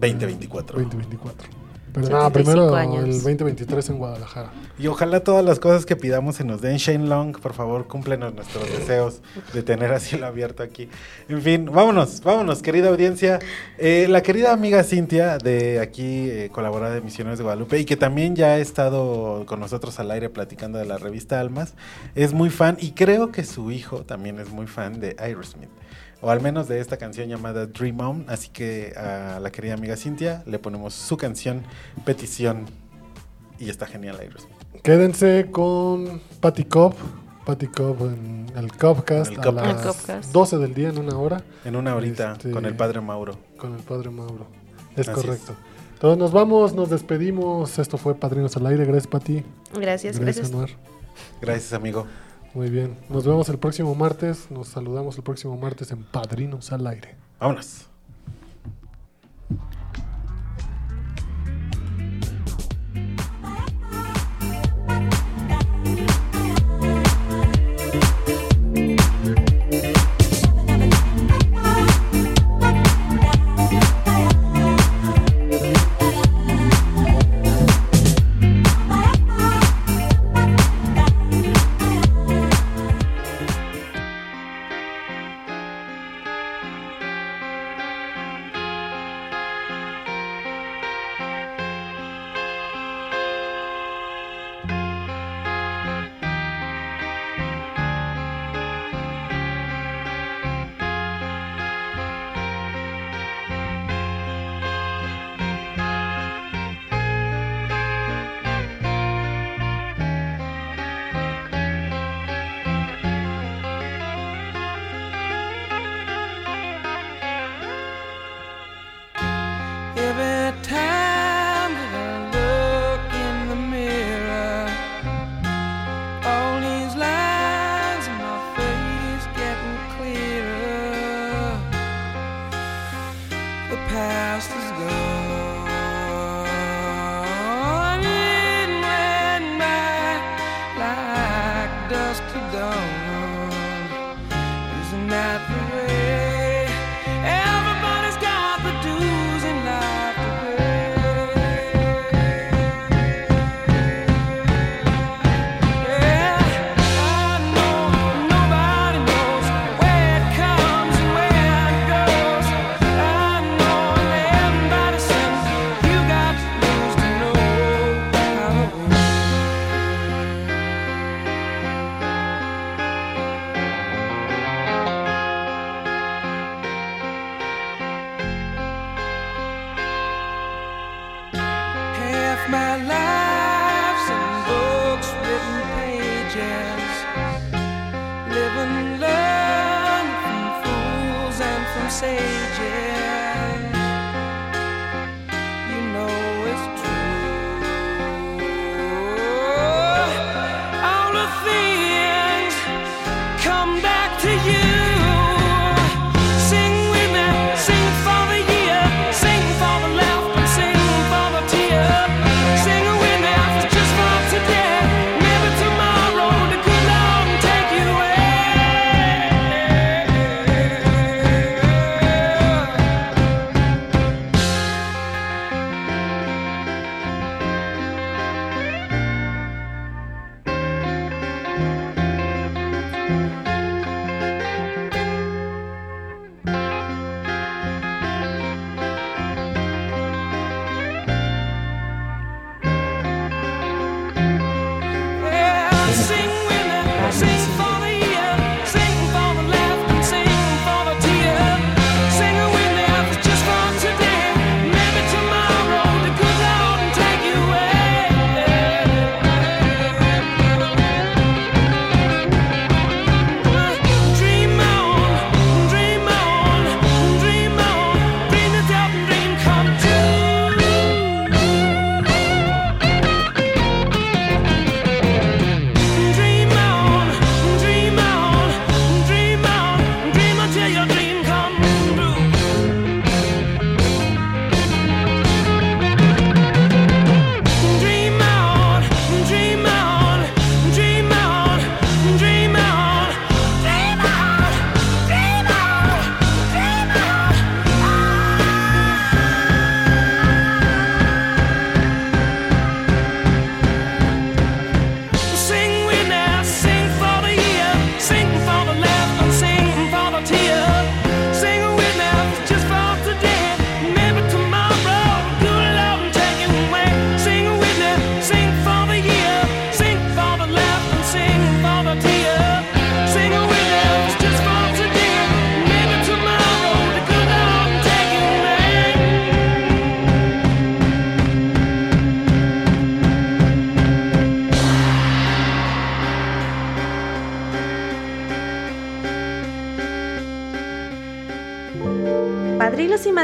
2024. 0.00 0.78
2024. 0.78 1.48
Pero 1.96 2.10
nada, 2.10 2.28
75 2.28 2.32
primero 2.32 2.74
años. 2.76 3.04
el 3.04 3.12
2023 3.22 3.88
en 3.88 3.98
Guadalajara. 3.98 4.50
Y 4.78 4.86
ojalá 4.86 5.20
todas 5.20 5.42
las 5.42 5.58
cosas 5.58 5.86
que 5.86 5.96
pidamos 5.96 6.36
se 6.36 6.44
nos 6.44 6.60
den. 6.60 6.76
Shane 6.76 7.06
Long, 7.06 7.38
por 7.38 7.54
favor, 7.54 7.86
cúmplenos 7.86 8.34
nuestros 8.34 8.68
deseos 8.70 9.22
de 9.54 9.62
tener 9.62 9.92
así 9.92 10.18
lo 10.18 10.26
abierto 10.26 10.62
aquí. 10.62 10.90
En 11.30 11.40
fin, 11.40 11.64
vámonos, 11.64 12.20
vámonos, 12.20 12.60
querida 12.60 12.90
audiencia. 12.90 13.38
Eh, 13.78 14.06
la 14.10 14.22
querida 14.22 14.52
amiga 14.52 14.84
Cintia, 14.84 15.38
de 15.38 15.80
aquí, 15.80 16.28
eh, 16.28 16.50
colaboradora 16.52 16.94
de 16.94 17.00
Misioneros 17.00 17.38
de 17.38 17.44
Guadalupe, 17.44 17.78
y 17.80 17.86
que 17.86 17.96
también 17.96 18.36
ya 18.36 18.48
ha 18.48 18.58
estado 18.58 19.46
con 19.46 19.58
nosotros 19.58 19.98
al 19.98 20.10
aire 20.10 20.28
platicando 20.28 20.78
de 20.78 20.84
la 20.84 20.98
revista 20.98 21.40
Almas, 21.40 21.74
es 22.14 22.34
muy 22.34 22.50
fan, 22.50 22.76
y 22.78 22.90
creo 22.90 23.32
que 23.32 23.42
su 23.42 23.70
hijo 23.70 24.02
también 24.02 24.38
es 24.38 24.50
muy 24.50 24.66
fan 24.66 25.00
de 25.00 25.16
Aerosmith. 25.18 25.70
O 26.20 26.30
al 26.30 26.40
menos 26.40 26.68
de 26.68 26.80
esta 26.80 26.96
canción 26.96 27.28
llamada 27.28 27.66
Dream 27.66 28.00
On. 28.00 28.24
Así 28.28 28.48
que 28.48 28.94
a 28.96 29.38
la 29.40 29.50
querida 29.50 29.74
amiga 29.74 29.96
Cintia 29.96 30.42
le 30.46 30.58
ponemos 30.58 30.94
su 30.94 31.16
canción 31.16 31.62
Petición. 32.04 32.66
Y 33.58 33.70
está 33.70 33.86
genial 33.86 34.18
Aerosmith. 34.20 34.54
Quédense 34.82 35.48
con 35.50 36.20
Patty 36.40 36.64
Cobb 36.64 36.94
Patty 37.46 37.68
Cobb 37.68 38.08
en 38.08 38.46
el 38.56 38.64
el 38.64 39.40
a 39.40 39.52
las 39.52 39.84
El 39.86 39.92
Cubcast. 39.92 40.32
12 40.32 40.58
del 40.58 40.74
día 40.74 40.88
en 40.88 40.98
una 40.98 41.16
hora. 41.16 41.44
En 41.64 41.76
una 41.76 41.94
horita 41.94 42.32
Este, 42.32 42.50
con 42.50 42.66
el 42.66 42.74
padre 42.74 43.00
Mauro. 43.00 43.38
Con 43.56 43.74
el 43.74 43.82
padre 43.82 44.10
Mauro. 44.10 44.48
Es 44.96 45.08
Así 45.08 45.20
correcto. 45.20 45.54
Entonces 45.94 46.18
nos 46.18 46.32
vamos, 46.32 46.74
nos 46.74 46.90
despedimos. 46.90 47.78
Esto 47.78 47.98
fue 47.98 48.16
Padrinos 48.16 48.56
al 48.56 48.66
Aire. 48.66 48.84
Gracias, 48.84 49.06
Pati. 49.06 49.44
Gracias, 49.74 50.18
gracias. 50.18 50.48
Anuar. 50.48 50.70
Gracias, 51.40 51.72
amigo. 51.72 52.06
Muy 52.56 52.70
bien. 52.70 52.96
Nos 53.10 53.26
vemos 53.26 53.50
el 53.50 53.58
próximo 53.58 53.94
martes. 53.94 54.50
Nos 54.50 54.68
saludamos 54.68 55.18
el 55.18 55.22
próximo 55.22 55.58
martes 55.58 55.90
en 55.90 56.04
Padrinos 56.04 56.72
al 56.72 56.86
Aire. 56.86 57.14
Vámonos. 57.38 57.85